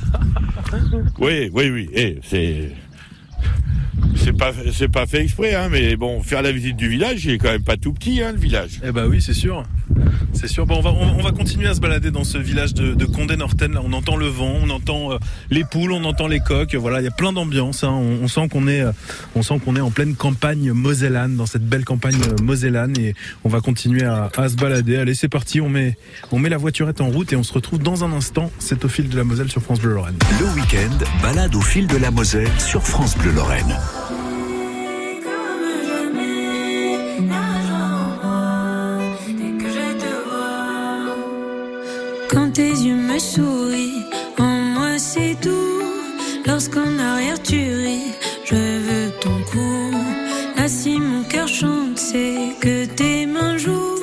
Oui, 1.19 1.49
oui, 1.53 1.69
oui. 1.69 1.89
Eh, 1.93 2.19
c'est 2.23 2.71
c'est 4.15 4.35
pas 4.35 4.51
c'est 4.73 4.87
pas 4.87 5.05
fait 5.05 5.21
exprès, 5.21 5.55
hein, 5.55 5.69
mais 5.71 5.95
bon, 5.95 6.21
faire 6.21 6.41
la 6.41 6.51
visite 6.51 6.75
du 6.75 6.89
village, 6.89 7.25
il 7.25 7.31
est 7.31 7.37
quand 7.37 7.51
même 7.51 7.63
pas 7.63 7.77
tout 7.77 7.93
petit, 7.93 8.21
hein, 8.21 8.31
le 8.33 8.39
village. 8.39 8.79
Eh 8.83 8.91
ben 8.91 9.05
oui, 9.07 9.21
c'est 9.21 9.33
sûr. 9.33 9.63
C'est 10.33 10.47
sûr. 10.47 10.65
Bon, 10.65 10.77
on 10.77 10.81
va, 10.81 10.91
on, 10.91 11.19
on 11.19 11.23
va 11.23 11.31
continuer 11.31 11.67
à 11.67 11.73
se 11.73 11.79
balader 11.79 12.11
dans 12.11 12.23
ce 12.23 12.37
village 12.37 12.73
de, 12.73 12.93
de 12.93 13.05
Condé-Norten. 13.05 13.73
Là, 13.73 13.81
on 13.83 13.93
entend 13.93 14.17
le 14.17 14.27
vent, 14.27 14.53
on 14.61 14.69
entend 14.69 15.13
euh, 15.13 15.17
les 15.49 15.63
poules, 15.63 15.91
on 15.91 16.03
entend 16.03 16.27
les 16.27 16.39
coqs. 16.39 16.75
Voilà, 16.75 17.01
il 17.01 17.05
y 17.05 17.07
a 17.07 17.11
plein 17.11 17.33
d'ambiance. 17.33 17.83
hein. 17.83 17.91
On, 17.91 18.23
on 18.23 18.27
sent 18.27 18.47
qu'on 18.49 18.67
est, 18.67 18.81
euh, 18.81 18.91
on 19.35 19.41
sent 19.41 19.59
qu'on 19.63 19.75
est 19.75 19.81
en 19.81 19.89
pleine 19.89 20.15
campagne 20.15 20.71
mosellane, 20.73 21.35
dans 21.35 21.45
cette 21.45 21.65
belle 21.65 21.85
campagne 21.85 22.15
euh, 22.27 22.43
mosellane, 22.43 22.93
et 22.99 23.15
on 23.43 23.49
va 23.49 23.61
continuer 23.61 24.03
à, 24.03 24.29
à 24.37 24.49
se 24.49 24.55
balader. 24.55 24.97
Allez, 24.97 25.15
c'est 25.15 25.29
parti. 25.29 25.61
On 25.61 25.69
met, 25.69 25.97
on 26.31 26.39
met 26.39 26.49
la 26.49 26.57
voiturette 26.57 27.01
en 27.01 27.07
route 27.07 27.33
et 27.33 27.35
on 27.35 27.43
se 27.43 27.53
retrouve 27.53 27.79
dans 27.79 28.03
un 28.03 28.11
instant. 28.11 28.51
C'est 28.59 28.83
au 28.85 28.89
fil 28.89 29.09
de 29.09 29.17
la 29.17 29.23
Moselle 29.23 29.49
sur 29.49 29.61
France 29.61 29.79
Bleu 29.79 29.93
Lorraine. 29.95 30.17
Le 30.39 30.45
week-end, 30.61 31.05
balade 31.21 31.55
au 31.55 31.61
fil 31.61 31.87
de 31.87 31.97
la 31.97 32.11
Moselle 32.11 32.51
sur 32.59 32.85
France 32.85 33.17
Bleu 33.17 33.31
Lorraine. 33.31 33.75
Me 43.17 43.19
sourient, 43.19 44.05
en 44.37 44.59
moi 44.75 44.99
c'est 44.99 45.35
tout. 45.41 45.81
Lorsqu'en 46.45 46.99
arrière 46.99 47.41
tu 47.41 47.59
ris, 47.83 48.13
je 48.45 48.55
veux 48.55 49.11
ton 49.19 49.37
cou. 49.51 49.91
Là 50.55 50.67
si 50.67 50.99
mon 50.99 51.23
cœur 51.23 51.47
chante, 51.47 51.97
c'est 51.97 52.55
que 52.61 52.85
tes 52.85 53.25
mains 53.25 53.57
jouent. 53.57 53.96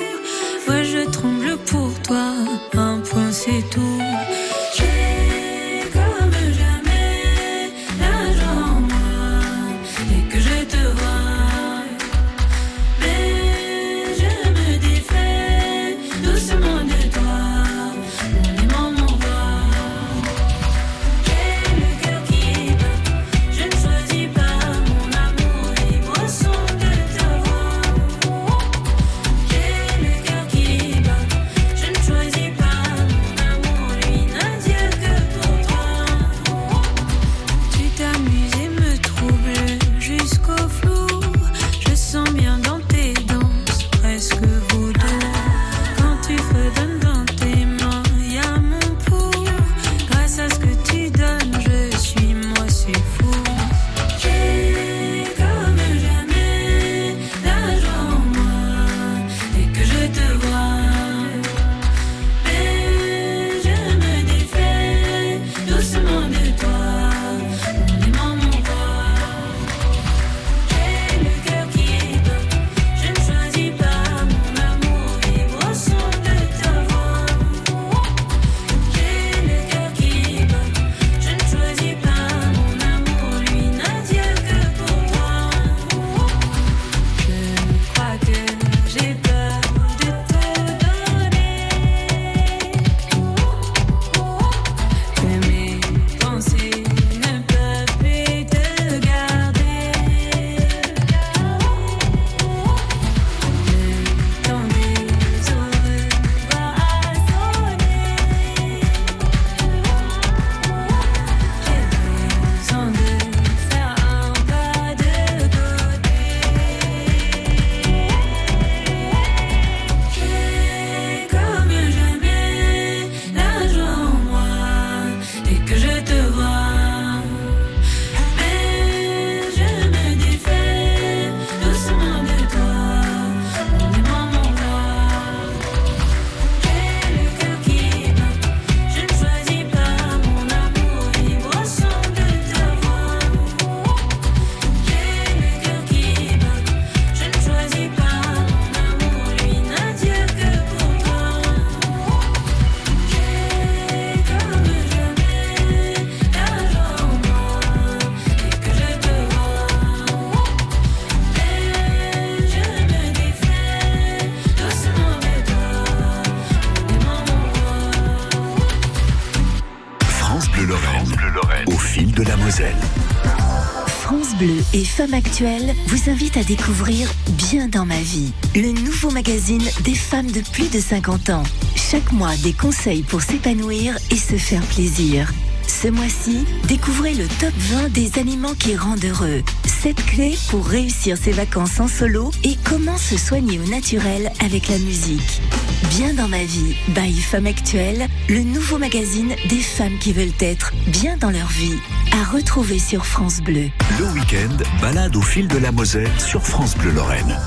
Vous 175.37 176.09
invitent 176.09 176.37
à 176.37 176.45
découvrir 176.45 177.11
Bien 177.31 177.67
dans 177.67 177.85
ma 177.85 177.99
vie, 177.99 178.31
le 178.55 178.71
nouveau 178.71 179.11
magazine 179.11 179.63
des 179.83 179.93
femmes 179.93 180.31
de 180.31 180.39
plus 180.39 180.71
de 180.71 180.79
50 180.79 181.29
ans. 181.29 181.43
Chaque 181.75 182.13
mois, 182.13 182.37
des 182.37 182.53
conseils 182.53 183.03
pour 183.03 183.21
s'épanouir 183.21 183.97
et 184.11 184.15
se 184.15 184.37
faire 184.37 184.61
plaisir. 184.61 185.29
Ce 185.67 185.89
mois-ci, 185.89 186.45
découvrez 186.69 187.15
le 187.15 187.27
top 187.27 187.51
20 187.53 187.89
des 187.91 188.17
aliments 188.17 188.53
qui 188.53 188.77
rendent 188.77 189.03
heureux. 189.03 189.43
7 189.65 190.05
clés 190.05 190.37
pour 190.49 190.65
réussir 190.65 191.17
ses 191.17 191.33
vacances 191.33 191.81
en 191.81 191.89
solo 191.89 192.31
et 192.45 192.55
comment 192.63 192.97
se 192.97 193.17
soigner 193.17 193.59
au 193.59 193.69
naturel 193.69 194.31
avec 194.39 194.69
la 194.69 194.77
musique. 194.77 195.41
Bien 195.89 196.13
dans 196.13 196.29
ma 196.29 196.45
vie, 196.45 196.77
by 196.95 197.11
Femmes 197.19 197.47
Actuelles, 197.47 198.07
le 198.29 198.39
nouveau 198.39 198.77
magazine 198.77 199.35
des 199.49 199.59
femmes 199.59 199.97
qui 199.99 200.13
veulent 200.13 200.29
être 200.39 200.71
bien 200.87 201.17
dans 201.17 201.31
leur 201.31 201.49
vie. 201.49 201.77
À 202.15 202.23
retrouver 202.23 202.79
sur 202.79 203.05
France 203.05 203.41
Bleu. 203.41 203.71
Le 203.99 204.05
week-end, 204.13 204.55
balade 204.79 205.17
au 205.17 205.21
fil 205.21 205.49
de 205.49 205.57
la 205.57 205.73
Moselle 205.73 206.17
sur 206.17 206.41
France 206.41 206.77
Bleu 206.77 206.91
Lorraine. 206.91 207.37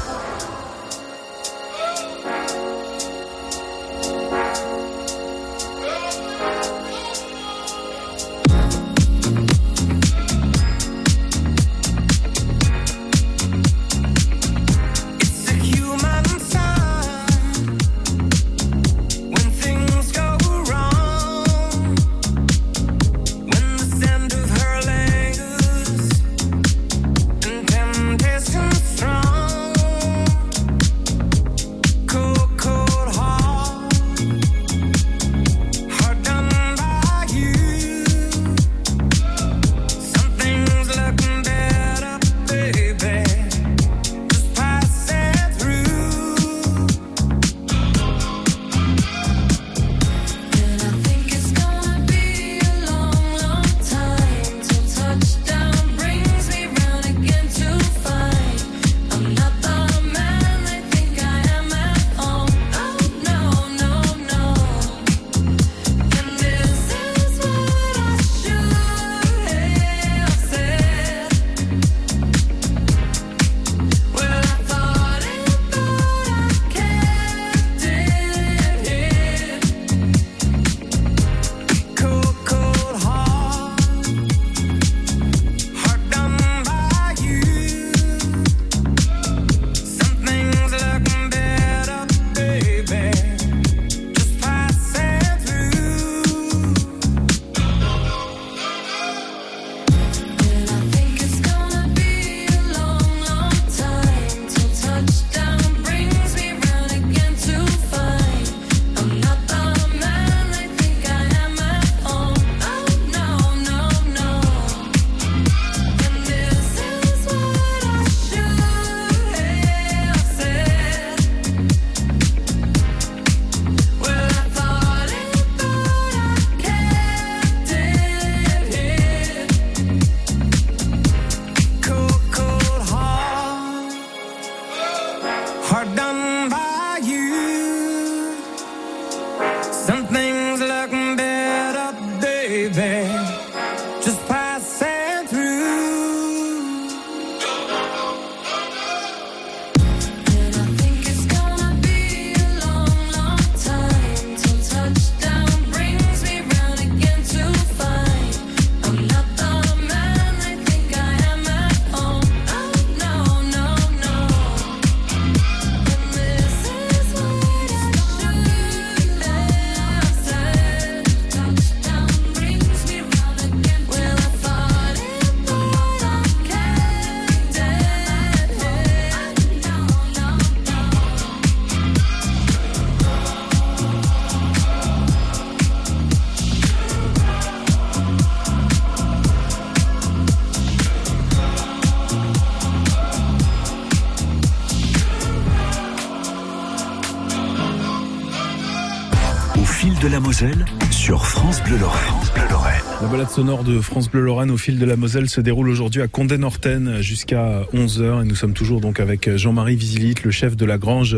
Sonore 203.38 203.62
de 203.62 203.80
France 203.80 204.10
Bleu 204.10 204.22
Lorraine 204.22 204.50
au 204.50 204.56
fil 204.56 204.80
de 204.80 204.84
la 204.84 204.96
Moselle 204.96 205.28
se 205.28 205.40
déroule 205.40 205.68
aujourd'hui 205.68 206.02
à 206.02 206.08
Condé-Norten 206.08 207.00
jusqu'à 207.02 207.62
11h 207.72 208.22
et 208.22 208.26
nous 208.26 208.34
sommes 208.34 208.52
toujours 208.52 208.80
donc 208.80 208.98
avec 208.98 209.36
Jean-Marie 209.36 209.76
Visilite, 209.76 210.24
le 210.24 210.32
chef 210.32 210.56
de 210.56 210.64
la 210.64 210.76
grange 210.76 211.16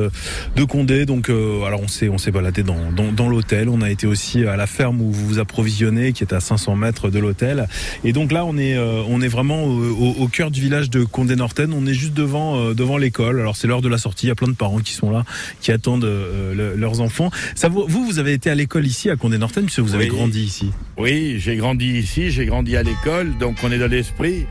de 0.55 0.64
Condé. 0.64 1.07
Donc 1.07 1.31
euh, 1.31 1.62
alors 1.64 1.81
on 1.83 1.89
s'est 1.89 2.11
on 2.11 2.18
s'est 2.18 2.31
baladé 2.31 2.62
dans, 2.62 2.93
dans, 2.95 3.11
dans 3.11 3.27
l'hôtel, 3.31 3.71
on 3.71 3.81
a 3.81 3.89
été 3.91 4.07
aussi 4.07 4.45
à 4.45 4.57
la 4.59 4.66
ferme 4.66 5.01
où 5.01 5.11
vous 5.11 5.27
vous 5.29 5.39
approvisionnez 5.39 6.12
qui 6.12 6.23
est 6.23 6.35
à 6.35 6.41
500 6.41 6.77
mètres 6.77 7.09
de 7.09 7.18
l'hôtel. 7.18 7.66
Et 8.05 8.12
donc 8.12 8.33
là 8.33 8.45
on 8.45 8.59
est 8.59 8.77
euh, 8.77 9.03
on 9.09 9.23
est 9.23 9.29
vraiment 9.29 9.64
au, 9.64 9.81
au- 9.83 10.16
au 10.18 10.29
cœur 10.29 10.51
du 10.51 10.61
village 10.61 10.91
de 10.91 11.05
Condé-Norten, 11.05 11.73
on 11.73 11.87
est 11.87 11.95
juste 11.95 12.12
devant 12.12 12.59
euh, 12.59 12.75
devant 12.75 12.99
l'école. 12.99 13.41
Alors 13.41 13.57
c'est 13.57 13.66
l'heure 13.66 13.81
de 13.81 13.89
la 13.89 13.97
sortie, 13.97 14.27
il 14.27 14.29
y 14.29 14.33
a 14.33 14.35
plein 14.35 14.49
de 14.49 14.53
parents 14.53 14.81
qui 14.81 14.93
sont 14.93 15.11
là 15.11 15.25
qui 15.62 15.73
attendent 15.73 16.05
le- 16.05 16.75
leurs 16.77 17.01
enfants. 17.01 17.31
Ça 17.55 17.71
vous 17.71 17.87
vous 17.89 18.18
avez 18.18 18.35
été 18.35 18.51
à 18.51 18.55
l'école 18.55 18.87
ici 18.87 19.09
à 19.09 19.16
Condé-Norten 19.16 19.64
puisque 19.64 19.81
vous 19.81 19.95
avez 19.95 20.09
grandi 20.09 20.43
ici. 20.43 20.71
Oui, 20.99 21.37
j'ai 21.39 21.57
grandi 21.57 21.97
ici, 22.11 22.32
j'ai 22.32 22.44
grandi 22.44 22.76
à 22.76 22.82
l'école, 22.82 23.38
donc 23.38 23.58
on 23.62 23.70
est 23.70 23.78
dans 23.78 23.86
l'esprit. 23.86 24.44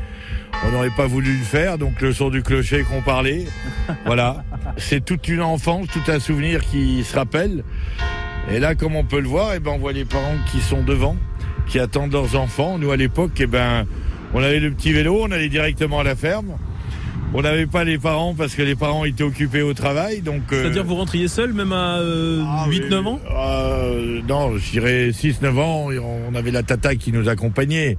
On 0.65 0.71
n'aurait 0.71 0.91
pas 0.95 1.07
voulu 1.07 1.33
le 1.33 1.43
faire, 1.43 1.77
donc 1.77 1.99
le 1.99 2.13
son 2.13 2.29
du 2.29 2.41
clocher 2.41 2.83
qu'on 2.83 3.01
parlait. 3.01 3.45
Voilà, 4.05 4.45
c'est 4.77 5.03
toute 5.03 5.27
une 5.27 5.41
enfance, 5.41 5.87
tout 5.87 6.09
un 6.09 6.19
souvenir 6.19 6.61
qui 6.61 7.03
se 7.03 7.13
rappelle. 7.17 7.65
Et 8.49 8.59
là, 8.59 8.75
comme 8.75 8.95
on 8.95 9.03
peut 9.03 9.19
le 9.19 9.27
voir, 9.27 9.51
eh 9.55 9.59
ben, 9.59 9.71
on 9.71 9.77
voit 9.77 9.91
les 9.91 10.05
parents 10.05 10.37
qui 10.49 10.61
sont 10.61 10.83
devant, 10.83 11.17
qui 11.67 11.79
attendent 11.79 12.13
leurs 12.13 12.37
enfants. 12.37 12.77
Nous, 12.77 12.91
à 12.91 12.95
l'époque, 12.95 13.33
eh 13.39 13.45
ben, 13.45 13.85
on 14.33 14.41
avait 14.41 14.61
le 14.61 14.71
petit 14.71 14.93
vélo, 14.93 15.19
on 15.21 15.31
allait 15.31 15.49
directement 15.49 15.99
à 15.99 16.03
la 16.03 16.15
ferme. 16.15 16.57
On 17.33 17.41
n'avait 17.43 17.67
pas 17.67 17.83
les 17.83 17.99
parents 17.99 18.33
parce 18.33 18.55
que 18.55 18.63
les 18.63 18.75
parents 18.75 19.05
étaient 19.05 19.23
occupés 19.23 19.61
au 19.61 19.73
travail. 19.75 20.21
Donc, 20.21 20.41
euh, 20.51 20.63
C'est-à-dire 20.63 20.83
vous 20.83 20.95
rentriez 20.95 21.27
seul 21.27 21.53
même 21.53 21.71
à 21.71 21.97
euh, 21.99 22.41
Ah, 22.45 22.65
8-9 22.67 23.05
ans 23.07 23.19
euh, 23.31 24.19
Non, 24.27 24.57
je 24.57 24.71
dirais 24.71 25.09
6-9 25.11 25.59
ans. 25.59 25.87
On 26.31 26.33
avait 26.35 26.49
la 26.51 26.63
tata 26.63 26.95
qui 26.95 27.11
nous 27.11 27.29
accompagnait. 27.29 27.97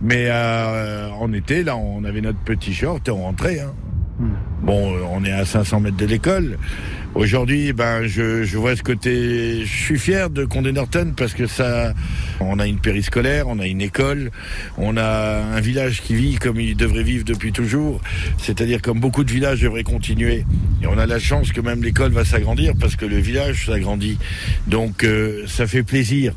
Mais 0.00 0.26
euh, 0.28 1.10
en 1.10 1.32
été, 1.34 1.62
là, 1.62 1.76
on 1.76 2.04
avait 2.04 2.22
notre 2.22 2.38
petit 2.38 2.72
short 2.72 3.06
et 3.06 3.10
on 3.10 3.22
rentrait. 3.24 3.60
hein. 3.60 3.74
Bon, 4.62 4.94
euh, 4.94 5.00
on 5.12 5.24
est 5.24 5.32
à 5.32 5.44
500 5.44 5.80
mètres 5.80 5.96
de 5.98 6.06
l'école. 6.06 6.56
Aujourd'hui, 7.14 7.72
ben, 7.72 8.08
je, 8.08 8.56
vois 8.56 8.74
ce 8.74 8.82
côté. 8.82 9.64
Je 9.64 9.72
suis 9.72 9.98
fier 10.00 10.30
de 10.30 10.44
Condé 10.44 10.72
Norton 10.72 11.12
parce 11.16 11.32
que 11.32 11.46
ça, 11.46 11.94
on 12.40 12.58
a 12.58 12.66
une 12.66 12.80
périscolaire, 12.80 13.46
on 13.46 13.60
a 13.60 13.66
une 13.66 13.80
école, 13.80 14.32
on 14.78 14.96
a 14.96 15.38
un 15.38 15.60
village 15.60 16.02
qui 16.02 16.16
vit 16.16 16.34
comme 16.34 16.58
il 16.58 16.76
devrait 16.76 17.04
vivre 17.04 17.24
depuis 17.24 17.52
toujours. 17.52 18.00
C'est-à-dire 18.38 18.82
comme 18.82 18.98
beaucoup 18.98 19.22
de 19.22 19.30
villages 19.30 19.60
devraient 19.60 19.84
continuer. 19.84 20.44
Et 20.82 20.88
on 20.88 20.98
a 20.98 21.06
la 21.06 21.20
chance 21.20 21.52
que 21.52 21.60
même 21.60 21.84
l'école 21.84 22.10
va 22.10 22.24
s'agrandir 22.24 22.72
parce 22.80 22.96
que 22.96 23.06
le 23.06 23.18
village 23.18 23.66
s'agrandit. 23.66 24.18
Donc, 24.66 25.04
euh, 25.04 25.44
ça 25.46 25.68
fait 25.68 25.84
plaisir. 25.84 26.34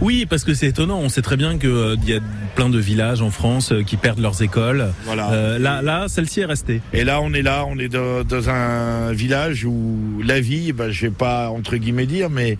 Oui, 0.00 0.26
parce 0.28 0.44
que 0.44 0.54
c'est 0.54 0.68
étonnant. 0.68 0.98
On 0.98 1.08
sait 1.08 1.22
très 1.22 1.36
bien 1.36 1.58
qu'il 1.58 1.98
y 2.06 2.14
a 2.14 2.20
plein 2.54 2.68
de 2.68 2.78
villages 2.78 3.22
en 3.22 3.30
France 3.30 3.72
euh, 3.72 3.82
qui 3.82 3.96
perdent 3.96 4.20
leurs 4.20 4.42
écoles. 4.42 4.92
Voilà. 5.04 5.30
Euh, 5.32 5.58
là, 5.58 5.82
là, 5.82 6.06
celle-ci 6.08 6.40
est 6.40 6.46
restée. 6.46 6.80
Et 6.92 7.04
là, 7.04 7.20
on 7.22 7.32
est 7.32 7.42
là, 7.42 7.64
on 7.66 7.78
est 7.78 7.88
dans, 7.88 8.24
dans 8.24 8.50
un 8.50 9.12
village 9.12 9.64
où 9.64 10.22
la 10.24 10.40
vie, 10.40 10.72
ben, 10.72 10.90
je 10.90 11.06
vais 11.06 11.12
pas 11.12 11.50
entre 11.50 11.76
guillemets 11.76 12.06
dire, 12.06 12.30
mais 12.30 12.58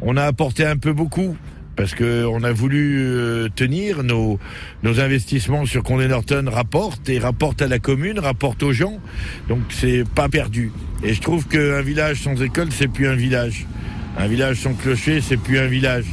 on 0.00 0.16
a 0.16 0.24
apporté 0.24 0.64
un 0.64 0.76
peu 0.76 0.92
beaucoup. 0.92 1.36
Parce 1.74 1.94
que 1.94 2.26
on 2.26 2.42
a 2.44 2.52
voulu 2.52 3.00
euh, 3.00 3.48
tenir 3.54 4.02
nos, 4.02 4.38
nos 4.82 5.00
investissements 5.00 5.64
sur 5.64 5.82
Condé 5.82 6.06
Norton 6.06 6.44
rapportent 6.46 7.08
et 7.08 7.18
rapportent 7.18 7.62
à 7.62 7.66
la 7.66 7.78
commune, 7.78 8.18
rapportent 8.18 8.62
aux 8.62 8.74
gens. 8.74 8.98
Donc 9.48 9.60
c'est 9.70 10.04
pas 10.14 10.28
perdu. 10.28 10.70
Et 11.02 11.14
je 11.14 11.20
trouve 11.22 11.48
qu'un 11.48 11.80
village 11.80 12.20
sans 12.22 12.40
école, 12.42 12.68
c'est 12.72 12.88
plus 12.88 13.08
un 13.08 13.14
village. 13.14 13.66
Un 14.18 14.26
village 14.26 14.60
sans 14.60 14.74
clocher, 14.74 15.22
c'est 15.22 15.38
plus 15.38 15.58
un 15.58 15.66
village. 15.66 16.04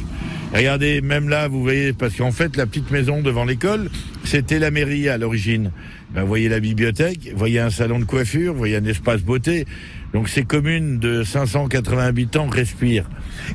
Regardez, 0.52 1.00
même 1.00 1.28
là, 1.28 1.46
vous 1.48 1.62
voyez, 1.62 1.92
parce 1.92 2.16
qu'en 2.16 2.32
fait, 2.32 2.56
la 2.56 2.66
petite 2.66 2.90
maison 2.90 3.22
devant 3.22 3.44
l'école, 3.44 3.88
c'était 4.24 4.58
la 4.58 4.70
mairie 4.72 5.08
à 5.08 5.16
l'origine. 5.16 5.70
Ben, 6.12 6.22
vous 6.22 6.26
voyez 6.28 6.48
la 6.48 6.58
bibliothèque, 6.58 7.30
vous 7.32 7.38
voyez 7.38 7.60
un 7.60 7.70
salon 7.70 8.00
de 8.00 8.04
coiffure, 8.04 8.52
vous 8.52 8.58
voyez 8.58 8.76
un 8.76 8.84
espace 8.84 9.22
beauté. 9.22 9.64
Donc 10.12 10.28
ces 10.28 10.42
communes 10.42 10.98
de 10.98 11.22
580 11.22 12.04
habitants 12.04 12.48
respirent. 12.48 13.08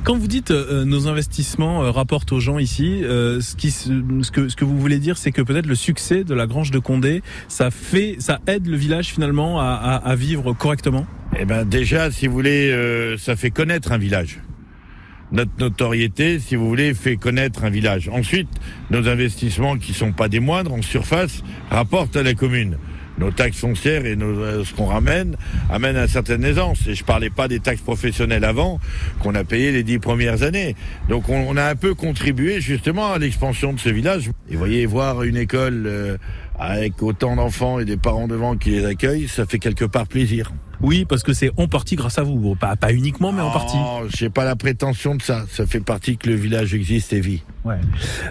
Quand 0.04 0.16
vous 0.16 0.26
dites 0.26 0.50
euh, 0.52 0.86
nos 0.86 1.06
investissements 1.06 1.84
euh, 1.84 1.90
rapportent 1.90 2.32
aux 2.32 2.40
gens 2.40 2.58
ici, 2.58 3.02
euh, 3.04 3.42
ce, 3.42 3.56
qui, 3.56 3.70
ce, 3.70 4.30
que, 4.30 4.48
ce 4.48 4.56
que 4.56 4.64
vous 4.64 4.78
voulez 4.80 4.98
dire, 4.98 5.18
c'est 5.18 5.32
que 5.32 5.42
peut-être 5.42 5.66
le 5.66 5.74
succès 5.74 6.24
de 6.24 6.32
la 6.32 6.46
Grange 6.46 6.70
de 6.70 6.78
Condé, 6.78 7.20
ça 7.48 7.70
fait, 7.70 8.16
ça 8.20 8.40
aide 8.46 8.66
le 8.68 8.76
village 8.78 9.08
finalement 9.08 9.60
à, 9.60 9.64
à- 9.74 9.96
à 10.10 10.16
vivre 10.16 10.54
correctement? 10.54 11.06
Eh 11.38 11.44
ben 11.44 11.66
déjà, 11.66 12.10
si 12.10 12.26
vous 12.26 12.32
voulez, 12.32 12.70
euh, 12.70 13.18
ça 13.18 13.36
fait 13.36 13.50
connaître 13.50 13.92
un 13.92 13.98
village. 13.98 14.38
Notre 15.32 15.50
notoriété, 15.58 16.38
si 16.38 16.54
vous 16.54 16.68
voulez, 16.68 16.94
fait 16.94 17.16
connaître 17.16 17.64
un 17.64 17.70
village. 17.70 18.08
Ensuite, 18.08 18.48
nos 18.90 19.08
investissements, 19.08 19.76
qui 19.76 19.92
sont 19.92 20.12
pas 20.12 20.28
des 20.28 20.40
moindres 20.40 20.72
en 20.72 20.82
surface, 20.82 21.42
rapportent 21.70 22.16
à 22.16 22.22
la 22.22 22.34
commune. 22.34 22.78
Nos 23.18 23.30
taxes 23.30 23.58
foncières 23.58 24.04
et 24.04 24.14
nos, 24.14 24.40
euh, 24.40 24.62
ce 24.64 24.74
qu'on 24.74 24.84
ramène 24.84 25.36
amènent 25.70 25.96
à 25.96 26.06
certaines 26.06 26.44
aisance. 26.44 26.86
Et 26.86 26.94
je 26.94 27.02
parlais 27.02 27.30
pas 27.30 27.48
des 27.48 27.60
taxes 27.60 27.80
professionnelles 27.80 28.44
avant 28.44 28.78
qu'on 29.20 29.34
a 29.34 29.42
payé 29.42 29.72
les 29.72 29.82
dix 29.82 29.98
premières 29.98 30.42
années. 30.42 30.76
Donc 31.08 31.30
on, 31.30 31.48
on 31.48 31.56
a 31.56 31.64
un 31.64 31.76
peu 31.76 31.94
contribué 31.94 32.60
justement 32.60 33.12
à 33.12 33.18
l'expansion 33.18 33.72
de 33.72 33.80
ce 33.80 33.88
village. 33.88 34.30
Et 34.50 34.56
voyez, 34.56 34.84
voir 34.84 35.22
une 35.22 35.38
école 35.38 35.84
euh, 35.86 36.18
avec 36.58 37.02
autant 37.02 37.36
d'enfants 37.36 37.78
et 37.78 37.84
des 37.84 37.96
parents 37.96 38.28
devant 38.28 38.56
qui 38.56 38.70
les 38.70 38.84
accueillent, 38.84 39.28
ça 39.28 39.46
fait 39.46 39.58
quelque 39.58 39.84
part 39.84 40.06
plaisir. 40.06 40.52
Oui, 40.82 41.06
parce 41.08 41.22
que 41.22 41.32
c'est 41.32 41.50
en 41.56 41.68
partie 41.68 41.96
grâce 41.96 42.18
à 42.18 42.22
vous, 42.22 42.54
pas, 42.54 42.76
pas 42.76 42.92
uniquement, 42.92 43.32
mais 43.32 43.40
en 43.40 43.50
partie. 43.50 43.76
Non, 43.76 44.02
j'ai 44.14 44.28
pas 44.28 44.44
la 44.44 44.56
prétention 44.56 45.14
de 45.14 45.22
ça. 45.22 45.44
Ça 45.50 45.66
fait 45.66 45.80
partie 45.80 46.18
que 46.18 46.28
le 46.28 46.34
village 46.34 46.74
existe 46.74 47.12
et 47.12 47.20
vit. 47.20 47.42
Ouais. 47.64 47.76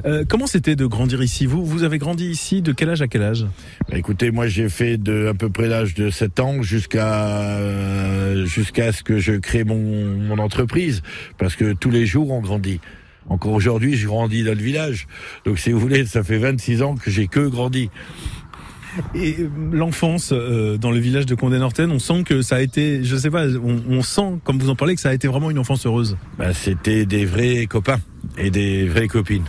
Euh, 0.05 0.23
comment 0.27 0.47
c'était 0.47 0.75
de 0.75 0.85
grandir 0.85 1.21
ici? 1.23 1.45
Vous, 1.45 1.65
vous 1.65 1.83
avez 1.83 1.97
grandi 1.97 2.25
ici 2.25 2.61
de 2.61 2.71
quel 2.71 2.89
âge 2.89 3.01
à 3.01 3.07
quel 3.07 3.23
âge? 3.23 3.47
Bah, 3.89 3.97
écoutez, 3.97 4.31
moi 4.31 4.47
j'ai 4.47 4.69
fait 4.69 4.97
de 4.97 5.27
à 5.27 5.33
peu 5.33 5.49
près 5.49 5.67
l'âge 5.67 5.95
de 5.95 6.09
7 6.09 6.39
ans 6.39 6.61
jusqu'à 6.61 7.49
euh, 7.49 8.45
jusqu'à 8.45 8.91
ce 8.91 9.03
que 9.03 9.17
je 9.17 9.33
crée 9.33 9.63
mon, 9.63 10.05
mon 10.05 10.37
entreprise, 10.37 11.01
parce 11.37 11.55
que 11.55 11.73
tous 11.73 11.89
les 11.89 12.05
jours 12.05 12.31
on 12.31 12.41
grandit. 12.41 12.79
Encore 13.27 13.53
aujourd'hui, 13.53 13.95
je 13.95 14.07
grandis 14.07 14.43
dans 14.43 14.53
le 14.53 14.63
village. 14.63 15.07
Donc 15.45 15.59
si 15.59 15.71
vous 15.71 15.79
voulez, 15.79 16.05
ça 16.05 16.23
fait 16.23 16.37
26 16.37 16.81
ans 16.83 16.95
que 16.95 17.09
j'ai 17.09 17.27
que 17.27 17.47
grandi. 17.47 17.89
Et 19.13 19.35
euh, 19.39 19.49
l'enfance 19.71 20.31
euh, 20.31 20.77
dans 20.77 20.91
le 20.91 20.99
village 20.99 21.25
de 21.25 21.35
Condé-Norten, 21.35 21.91
on 21.91 21.99
sent 21.99 22.23
que 22.23 22.41
ça 22.41 22.57
a 22.57 22.61
été, 22.61 23.03
je 23.03 23.15
sais 23.15 23.29
pas, 23.29 23.45
on, 23.47 23.81
on 23.89 24.01
sent, 24.01 24.39
comme 24.43 24.59
vous 24.59 24.69
en 24.69 24.75
parlez, 24.75 24.95
que 24.95 25.01
ça 25.01 25.09
a 25.09 25.13
été 25.13 25.27
vraiment 25.27 25.51
une 25.51 25.59
enfance 25.59 25.85
heureuse. 25.85 26.17
Bah, 26.37 26.53
c'était 26.53 27.05
des 27.05 27.25
vrais 27.25 27.65
copains 27.65 27.99
et 28.37 28.51
des 28.51 28.87
vraies 28.87 29.07
copines. 29.07 29.45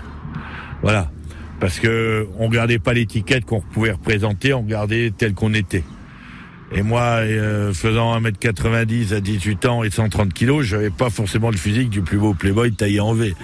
Voilà. 0.83 1.11
Parce 1.61 1.79
que 1.79 2.27
on 2.39 2.49
gardait 2.51 2.79
pas 2.79 2.93
l'étiquette 2.93 3.45
qu'on 3.45 3.61
pouvait 3.61 3.93
représenter, 3.93 4.53
on 4.53 4.63
gardait 4.63 5.13
tel 5.17 5.33
qu'on 5.33 5.55
était. 5.55 5.85
Et 6.77 6.83
moi, 6.83 7.21
euh, 7.23 7.73
faisant 7.73 8.21
1m90 8.21 9.15
à 9.15 9.21
18 9.21 9.65
ans 9.65 9.83
et 9.83 9.89
130 9.89 10.35
kilos, 10.35 10.63
j'avais 10.63 10.91
pas 10.91 11.09
forcément 11.09 11.51
le 11.51 11.57
physique 11.57 11.89
du 11.89 12.03
plus 12.03 12.19
beau 12.19 12.35
playboy 12.35 12.71
taillé 12.71 13.01
en 13.01 13.15
V. 13.15 13.35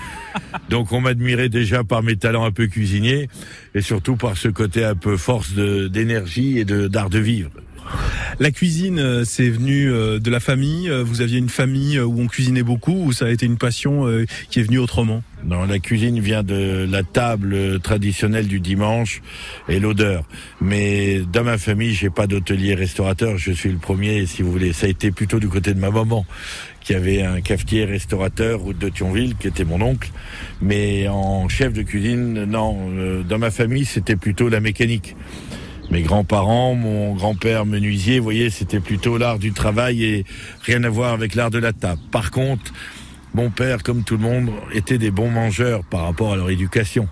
Donc 0.69 0.93
on 0.93 1.01
m'admirait 1.01 1.49
déjà 1.49 1.83
par 1.83 2.03
mes 2.03 2.17
talents 2.17 2.45
un 2.45 2.51
peu 2.51 2.67
cuisiniers 2.67 3.31
et 3.75 3.81
surtout 3.81 4.17
par 4.17 4.37
ce 4.37 4.49
côté 4.49 4.85
un 4.85 4.97
peu 4.97 5.17
force 5.17 5.55
d'énergie 5.55 6.59
et 6.59 6.67
de 6.67 6.89
d'art 6.89 7.09
de 7.09 7.21
vivre. 7.21 7.51
La 8.41 8.51
cuisine, 8.51 8.99
euh, 8.99 9.25
c'est 9.25 9.51
venu 9.51 9.91
euh, 9.91 10.19
de 10.19 10.31
la 10.31 10.41
famille. 10.41 10.89
euh, 10.89 11.03
Vous 11.05 11.21
aviez 11.21 11.39
une 11.39 11.49
famille 11.49 12.01
où 12.01 12.21
on 12.21 12.27
cuisinait 12.27 12.63
beaucoup, 12.63 13.05
ou 13.05 13.13
ça 13.13 13.27
a 13.27 13.31
été 13.31 13.47
une 13.47 13.59
passion 13.59 14.07
qui 14.51 14.61
est 14.61 14.63
venue 14.63 14.79
autrement? 14.79 15.23
Non, 15.45 15.65
la 15.65 15.79
cuisine 15.79 16.21
vient 16.21 16.43
de 16.43 16.87
la 16.89 17.03
table 17.03 17.81
traditionnelle 17.81 18.47
du 18.47 18.61
dimanche 18.61 19.23
et 19.69 19.81
l'odeur. 19.81 20.25
Mais 20.61 21.23
dans 21.33 21.45
ma 21.45 21.59
famille, 21.59 21.95
j'ai 21.95 22.11
pas 22.11 22.27
d'hôtelier 22.27 22.75
restaurateur. 22.75 23.39
Je 23.39 23.53
suis 23.53 23.71
le 23.71 23.79
premier, 23.79 24.25
si 24.27 24.43
vous 24.43 24.53
voulez. 24.53 24.73
Ça 24.73 24.87
a 24.87 24.89
été 24.89 25.11
plutôt 25.11 25.41
du 25.41 25.49
côté 25.49 25.75
de 25.75 25.81
ma 25.81 25.91
maman, 25.91 26.25
qui 26.81 26.95
avait 26.95 27.23
un 27.23 27.41
cafetier 27.41 27.85
restaurateur 27.85 28.61
route 28.61 28.79
de 28.79 28.89
Thionville, 28.89 29.35
qui 29.37 29.49
était 29.49 29.65
mon 29.65 29.81
oncle. 29.81 30.11
Mais 30.61 31.09
en 31.09 31.49
chef 31.49 31.73
de 31.73 31.83
cuisine, 31.83 32.45
non. 32.45 33.23
Dans 33.29 33.39
ma 33.39 33.51
famille, 33.51 33.85
c'était 33.85 34.17
plutôt 34.17 34.49
la 34.49 34.61
mécanique. 34.61 35.17
Mes 35.91 36.03
grands-parents, 36.03 36.75
mon 36.75 37.15
grand-père 37.15 37.67
menuisier, 37.67 38.19
vous 38.19 38.25
voyez, 38.25 38.51
c'était 38.51 38.81
plutôt 38.81 39.19
l'art 39.19 39.39
du 39.39 39.53
travail 39.53 40.05
et 40.05 40.25
rien 40.63 40.83
à 40.85 40.89
voir 40.89 41.13
avec 41.13 41.35
l'art 41.35 41.51
de 41.51 41.59
la 41.59 41.73
table. 41.73 42.01
Par 42.11 42.31
contre, 42.31 42.73
mon 43.35 43.51
père, 43.51 43.83
comme 43.83 44.03
tout 44.03 44.17
le 44.17 44.23
monde, 44.23 44.51
était 44.73 44.99
des 44.99 45.11
bons 45.11 45.31
mangeurs 45.31 45.85
par 45.85 46.05
rapport 46.05 46.33
à 46.33 46.37
leur 46.37 46.51
éducation. 46.51 47.09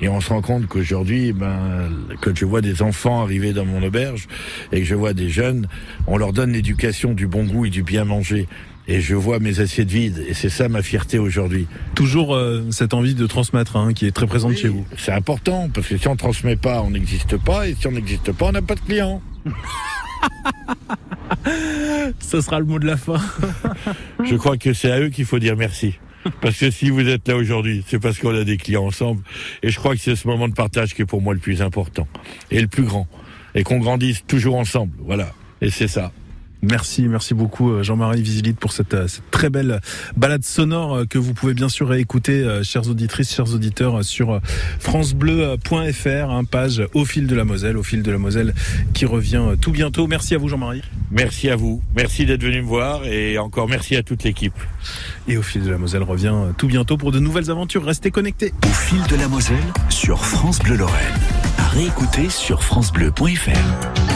Et 0.00 0.08
on 0.08 0.20
se 0.20 0.30
rend 0.30 0.42
compte 0.42 0.66
qu'aujourd'hui, 0.66 1.32
ben, 1.32 1.90
quand 2.20 2.36
je 2.36 2.44
vois 2.44 2.60
des 2.60 2.82
enfants 2.82 3.22
arriver 3.22 3.52
dans 3.52 3.64
mon 3.64 3.82
auberge 3.82 4.26
et 4.72 4.80
que 4.80 4.84
je 4.84 4.94
vois 4.94 5.12
des 5.12 5.28
jeunes, 5.28 5.68
on 6.06 6.16
leur 6.16 6.32
donne 6.32 6.52
l'éducation 6.52 7.12
du 7.12 7.26
bon 7.28 7.44
goût 7.44 7.66
et 7.66 7.70
du 7.70 7.82
bien 7.82 8.04
manger. 8.04 8.48
Et 8.86 9.00
je 9.00 9.14
vois 9.14 9.38
mes 9.38 9.60
assiettes 9.60 9.90
vides. 9.90 10.24
Et 10.28 10.34
c'est 10.34 10.50
ça 10.50 10.68
ma 10.68 10.82
fierté 10.82 11.18
aujourd'hui. 11.18 11.66
Toujours 11.94 12.34
euh, 12.34 12.62
cette 12.70 12.92
envie 12.92 13.14
de 13.14 13.26
transmettre 13.26 13.76
hein, 13.76 13.94
qui 13.94 14.06
est 14.06 14.12
très 14.12 14.26
présente 14.26 14.56
chez 14.56 14.68
vous. 14.68 14.86
C'est 14.98 15.12
important, 15.12 15.70
parce 15.72 15.86
que 15.88 15.96
si 15.96 16.06
on 16.08 16.16
transmet 16.16 16.56
pas, 16.56 16.82
on 16.82 16.90
n'existe 16.90 17.38
pas. 17.38 17.66
Et 17.68 17.74
si 17.74 17.86
on 17.86 17.92
n'existe 17.92 18.32
pas, 18.32 18.46
on 18.46 18.52
n'a 18.52 18.62
pas 18.62 18.74
de 18.74 18.80
clients. 18.80 19.22
Ça 22.20 22.42
sera 22.42 22.58
le 22.58 22.66
mot 22.66 22.78
de 22.78 22.86
la 22.86 22.96
fin. 22.96 23.20
Je 24.24 24.36
crois 24.36 24.56
que 24.56 24.72
c'est 24.72 24.90
à 24.90 25.00
eux 25.00 25.08
qu'il 25.08 25.24
faut 25.24 25.38
dire 25.38 25.56
merci. 25.56 25.94
Parce 26.40 26.58
que 26.58 26.70
si 26.70 26.90
vous 26.90 27.06
êtes 27.08 27.28
là 27.28 27.36
aujourd'hui, 27.36 27.84
c'est 27.86 27.98
parce 27.98 28.18
qu'on 28.18 28.34
a 28.34 28.44
des 28.44 28.56
clients 28.56 28.86
ensemble. 28.86 29.22
Et 29.62 29.70
je 29.70 29.78
crois 29.78 29.94
que 29.94 30.00
c'est 30.00 30.16
ce 30.16 30.26
moment 30.26 30.48
de 30.48 30.54
partage 30.54 30.94
qui 30.94 31.02
est 31.02 31.06
pour 31.06 31.20
moi 31.20 31.34
le 31.34 31.40
plus 31.40 31.60
important. 31.60 32.08
Et 32.50 32.62
le 32.62 32.66
plus 32.66 32.84
grand. 32.84 33.06
Et 33.54 33.62
qu'on 33.62 33.78
grandisse 33.78 34.24
toujours 34.26 34.56
ensemble. 34.56 34.92
Voilà. 35.00 35.32
Et 35.60 35.70
c'est 35.70 35.88
ça. 35.88 36.12
Merci, 36.70 37.08
merci 37.08 37.34
beaucoup 37.34 37.70
euh, 37.70 37.82
Jean-Marie 37.82 38.22
Visilite 38.22 38.58
pour 38.58 38.72
cette, 38.72 38.94
euh, 38.94 39.06
cette 39.06 39.30
très 39.30 39.50
belle 39.50 39.80
balade 40.16 40.44
sonore 40.44 40.94
euh, 40.94 41.04
que 41.04 41.18
vous 41.18 41.34
pouvez 41.34 41.54
bien 41.54 41.68
sûr 41.68 41.88
réécouter, 41.88 42.42
euh, 42.42 42.62
chères 42.62 42.88
auditrices, 42.88 43.34
chers 43.34 43.52
auditeurs, 43.52 43.98
euh, 43.98 44.02
sur 44.02 44.32
euh, 44.32 44.38
francebleu.fr, 44.78 46.30
hein, 46.30 46.44
page 46.44 46.82
au 46.94 47.04
fil 47.04 47.26
de 47.26 47.34
la 47.34 47.44
Moselle, 47.44 47.76
au 47.76 47.82
fil 47.82 48.02
de 48.02 48.10
la 48.10 48.18
Moselle 48.18 48.54
qui 48.94 49.04
revient 49.04 49.42
euh, 49.46 49.56
tout 49.56 49.72
bientôt. 49.72 50.06
Merci 50.06 50.34
à 50.34 50.38
vous 50.38 50.48
Jean-Marie. 50.48 50.82
Merci 51.10 51.50
à 51.50 51.56
vous. 51.56 51.82
Merci 51.94 52.24
d'être 52.26 52.42
venu 52.42 52.62
me 52.62 52.66
voir. 52.66 53.04
Et 53.04 53.38
encore 53.38 53.68
merci 53.68 53.96
à 53.96 54.02
toute 54.02 54.24
l'équipe. 54.24 54.54
Et 55.28 55.36
au 55.36 55.42
fil 55.42 55.62
de 55.62 55.70
la 55.70 55.78
Moselle 55.78 56.02
revient 56.02 56.32
euh, 56.34 56.52
tout 56.56 56.66
bientôt 56.66 56.96
pour 56.96 57.12
de 57.12 57.18
nouvelles 57.18 57.50
aventures. 57.50 57.84
Restez 57.84 58.10
connectés. 58.10 58.52
Au 58.64 58.72
fil 58.72 59.02
de 59.08 59.16
la 59.16 59.28
Moselle 59.28 59.58
sur 59.90 60.24
France 60.24 60.60
Bleu 60.60 60.76
Lorraine. 60.76 61.14
À 61.58 61.68
réécouter 61.68 62.30
sur 62.30 62.62
francebleu.fr. 62.62 64.13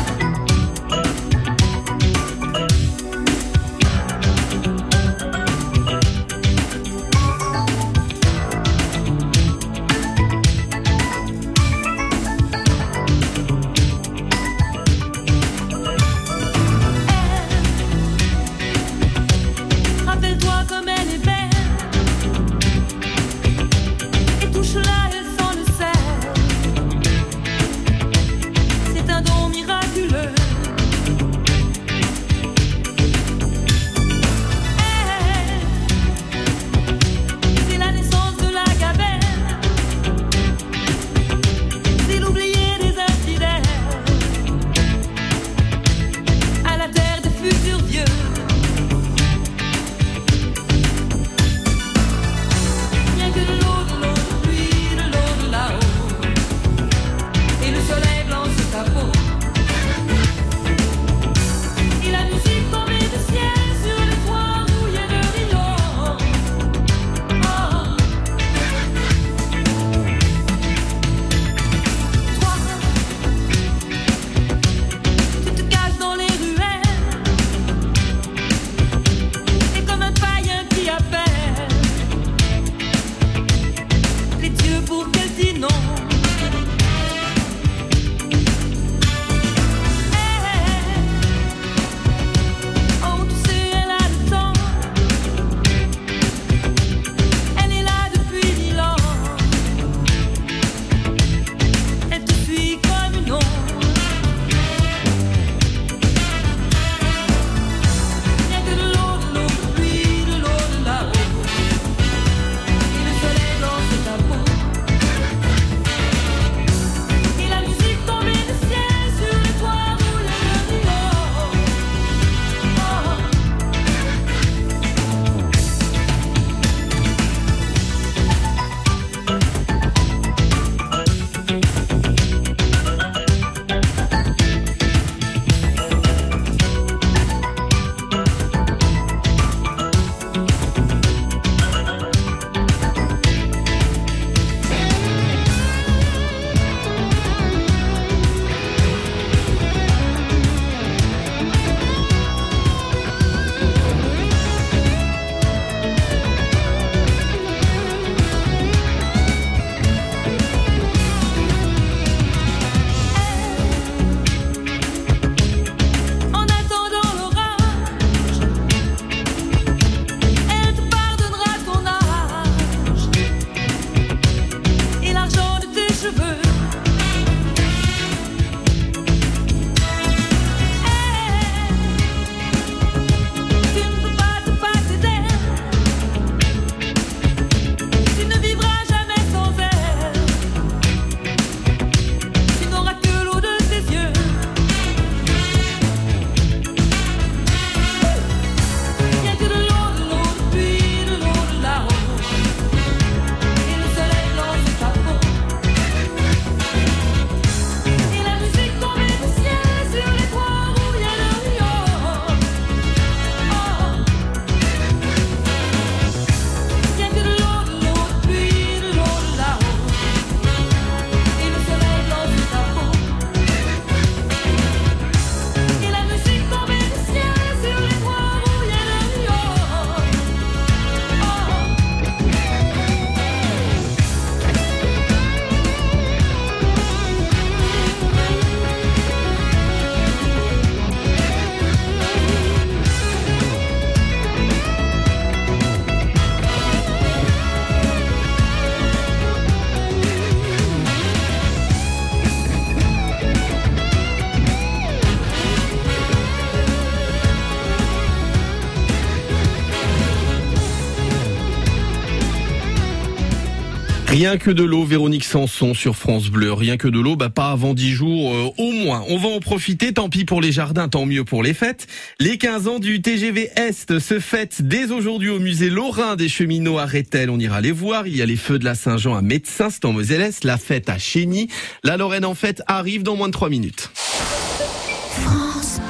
Rien 264.18 264.36
que 264.36 264.50
de 264.50 264.64
l'eau, 264.64 264.82
Véronique 264.82 265.22
Sanson 265.22 265.74
sur 265.74 265.94
France 265.94 266.28
Bleu. 266.28 266.52
Rien 266.52 266.76
que 266.76 266.88
de 266.88 266.98
l'eau, 266.98 267.14
bah 267.14 267.30
pas 267.30 267.52
avant 267.52 267.72
10 267.72 267.92
jours 267.92 268.34
euh, 268.34 268.50
au 268.58 268.72
moins. 268.72 269.04
On 269.06 269.16
va 269.16 269.28
en 269.28 269.38
profiter, 269.38 269.92
tant 269.92 270.08
pis 270.08 270.24
pour 270.24 270.40
les 270.40 270.50
jardins, 270.50 270.88
tant 270.88 271.06
mieux 271.06 271.22
pour 271.22 271.44
les 271.44 271.54
fêtes. 271.54 271.86
Les 272.18 272.36
15 272.36 272.66
ans 272.66 272.78
du 272.80 273.00
TGV 273.00 273.48
Est 273.54 274.00
se 274.00 274.18
fêtent 274.18 274.60
dès 274.62 274.90
aujourd'hui 274.90 275.28
au 275.28 275.38
musée 275.38 275.70
Lorrain 275.70 276.16
des 276.16 276.28
cheminots 276.28 276.80
à 276.80 276.86
Rethel. 276.86 277.30
On 277.30 277.38
ira 277.38 277.60
les 277.60 277.70
voir. 277.70 278.08
Il 278.08 278.16
y 278.16 278.20
a 278.20 278.26
les 278.26 278.34
feux 278.34 278.58
de 278.58 278.64
la 278.64 278.74
Saint-Jean 278.74 279.14
à 279.14 279.22
Médecin, 279.22 279.70
c'est 279.70 279.84
en 279.84 279.92
Moselle-Est, 279.92 280.42
la 280.42 280.58
fête 280.58 280.88
à 280.88 280.98
Chény. 280.98 281.46
La 281.84 281.96
Lorraine 281.96 282.24
en 282.24 282.34
fête 282.34 282.60
arrive 282.66 283.04
dans 283.04 283.14
moins 283.14 283.28
de 283.28 283.32
3 283.32 283.48
minutes. 283.50 283.88
France. 283.94 285.80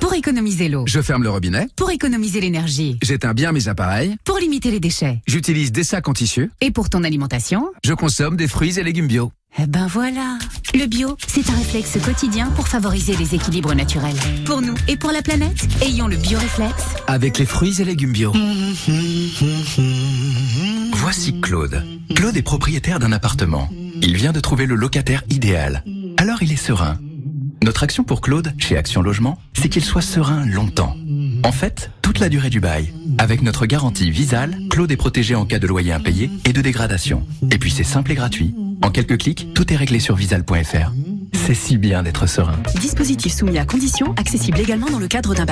Pour 0.00 0.14
économiser 0.14 0.68
l'eau, 0.68 0.84
Je 0.86 1.00
ferme 1.00 1.22
le 1.22 1.30
robinet, 1.30 1.66
pour 1.76 1.90
économiser 1.90 2.40
l'énergie, 2.40 2.98
j'éteins 3.02 3.34
bien 3.34 3.52
mes 3.52 3.68
appareils, 3.68 4.16
pour 4.24 4.38
limiter 4.38 4.70
les 4.70 4.80
déchets 4.80 5.22
j'utilise 5.26 5.72
des 5.72 5.84
sacs 5.84 6.08
en 6.08 6.12
tissu, 6.12 6.50
et 6.60 6.70
pour 6.70 6.90
ton 6.90 7.04
alimentation, 7.04 7.70
je 7.84 7.94
consomme 7.94 8.36
des 8.36 8.48
fruits 8.48 8.78
et 8.78 8.82
légumes 8.82 9.06
bio. 9.06 9.32
eh 9.58 9.66
ben 9.66 9.86
voilà. 9.86 10.38
Le 10.74 10.86
bio, 10.86 11.16
c'est 11.26 11.48
un 11.50 11.54
réflexe 11.56 11.98
quotidien 12.04 12.48
pour 12.50 12.68
favoriser 12.68 13.16
les 13.16 13.34
équilibres 13.34 13.74
naturels. 13.74 14.16
Pour 14.44 14.62
nous 14.62 14.74
et 14.88 14.96
pour 14.96 15.10
la 15.12 15.22
planète, 15.22 15.66
ayons 15.82 16.06
le 16.08 16.16
bio-réflexe. 16.16 16.84
Avec 17.06 17.38
les 17.38 17.46
fruits 17.46 17.80
et 17.80 17.84
légumes 17.84 18.12
bio. 18.12 18.32
Voici 20.94 21.40
Claude. 21.40 21.84
Claude 22.14 22.36
est 22.36 22.42
propriétaire 22.42 22.98
d'un 22.98 23.12
appartement. 23.12 23.68
Il 24.02 24.16
vient 24.16 24.32
de 24.32 24.40
trouver 24.40 24.66
le 24.66 24.74
locataire 24.74 25.24
idéal. 25.30 25.82
Alors 26.16 26.42
il 26.42 26.52
est 26.52 26.56
serein. 26.56 26.98
Notre 27.62 27.82
action 27.82 28.04
pour 28.04 28.22
Claude, 28.22 28.54
chez 28.56 28.78
Action 28.78 29.02
Logement, 29.02 29.38
c'est 29.52 29.68
qu'il 29.68 29.84
soit 29.84 30.00
serein 30.00 30.46
longtemps. 30.46 30.96
En 31.44 31.52
fait, 31.52 31.90
toute 32.00 32.18
la 32.18 32.30
durée 32.30 32.48
du 32.48 32.58
bail. 32.58 32.92
Avec 33.18 33.42
notre 33.42 33.66
garantie 33.66 34.10
Visal, 34.10 34.56
Claude 34.70 34.90
est 34.90 34.96
protégé 34.96 35.34
en 35.34 35.44
cas 35.44 35.58
de 35.58 35.66
loyer 35.66 35.92
impayé 35.92 36.30
et 36.46 36.54
de 36.54 36.62
dégradation. 36.62 37.26
Et 37.50 37.58
puis 37.58 37.70
c'est 37.70 37.84
simple 37.84 38.12
et 38.12 38.14
gratuit. 38.14 38.54
En 38.82 38.90
quelques 38.90 39.18
clics, 39.18 39.48
tout 39.54 39.70
est 39.72 39.76
réglé 39.76 40.00
sur 40.00 40.16
visal.fr. 40.16 40.92
C'est 41.34 41.54
si 41.54 41.76
bien 41.76 42.02
d'être 42.02 42.26
serein. 42.26 42.58
Dispositif 42.80 43.34
soumis 43.34 43.58
à 43.58 43.66
conditions, 43.66 44.14
accessible 44.16 44.58
également 44.58 44.88
dans 44.88 44.98
le 44.98 45.08
cadre 45.08 45.34
d'un 45.34 45.44
bail. 45.44 45.48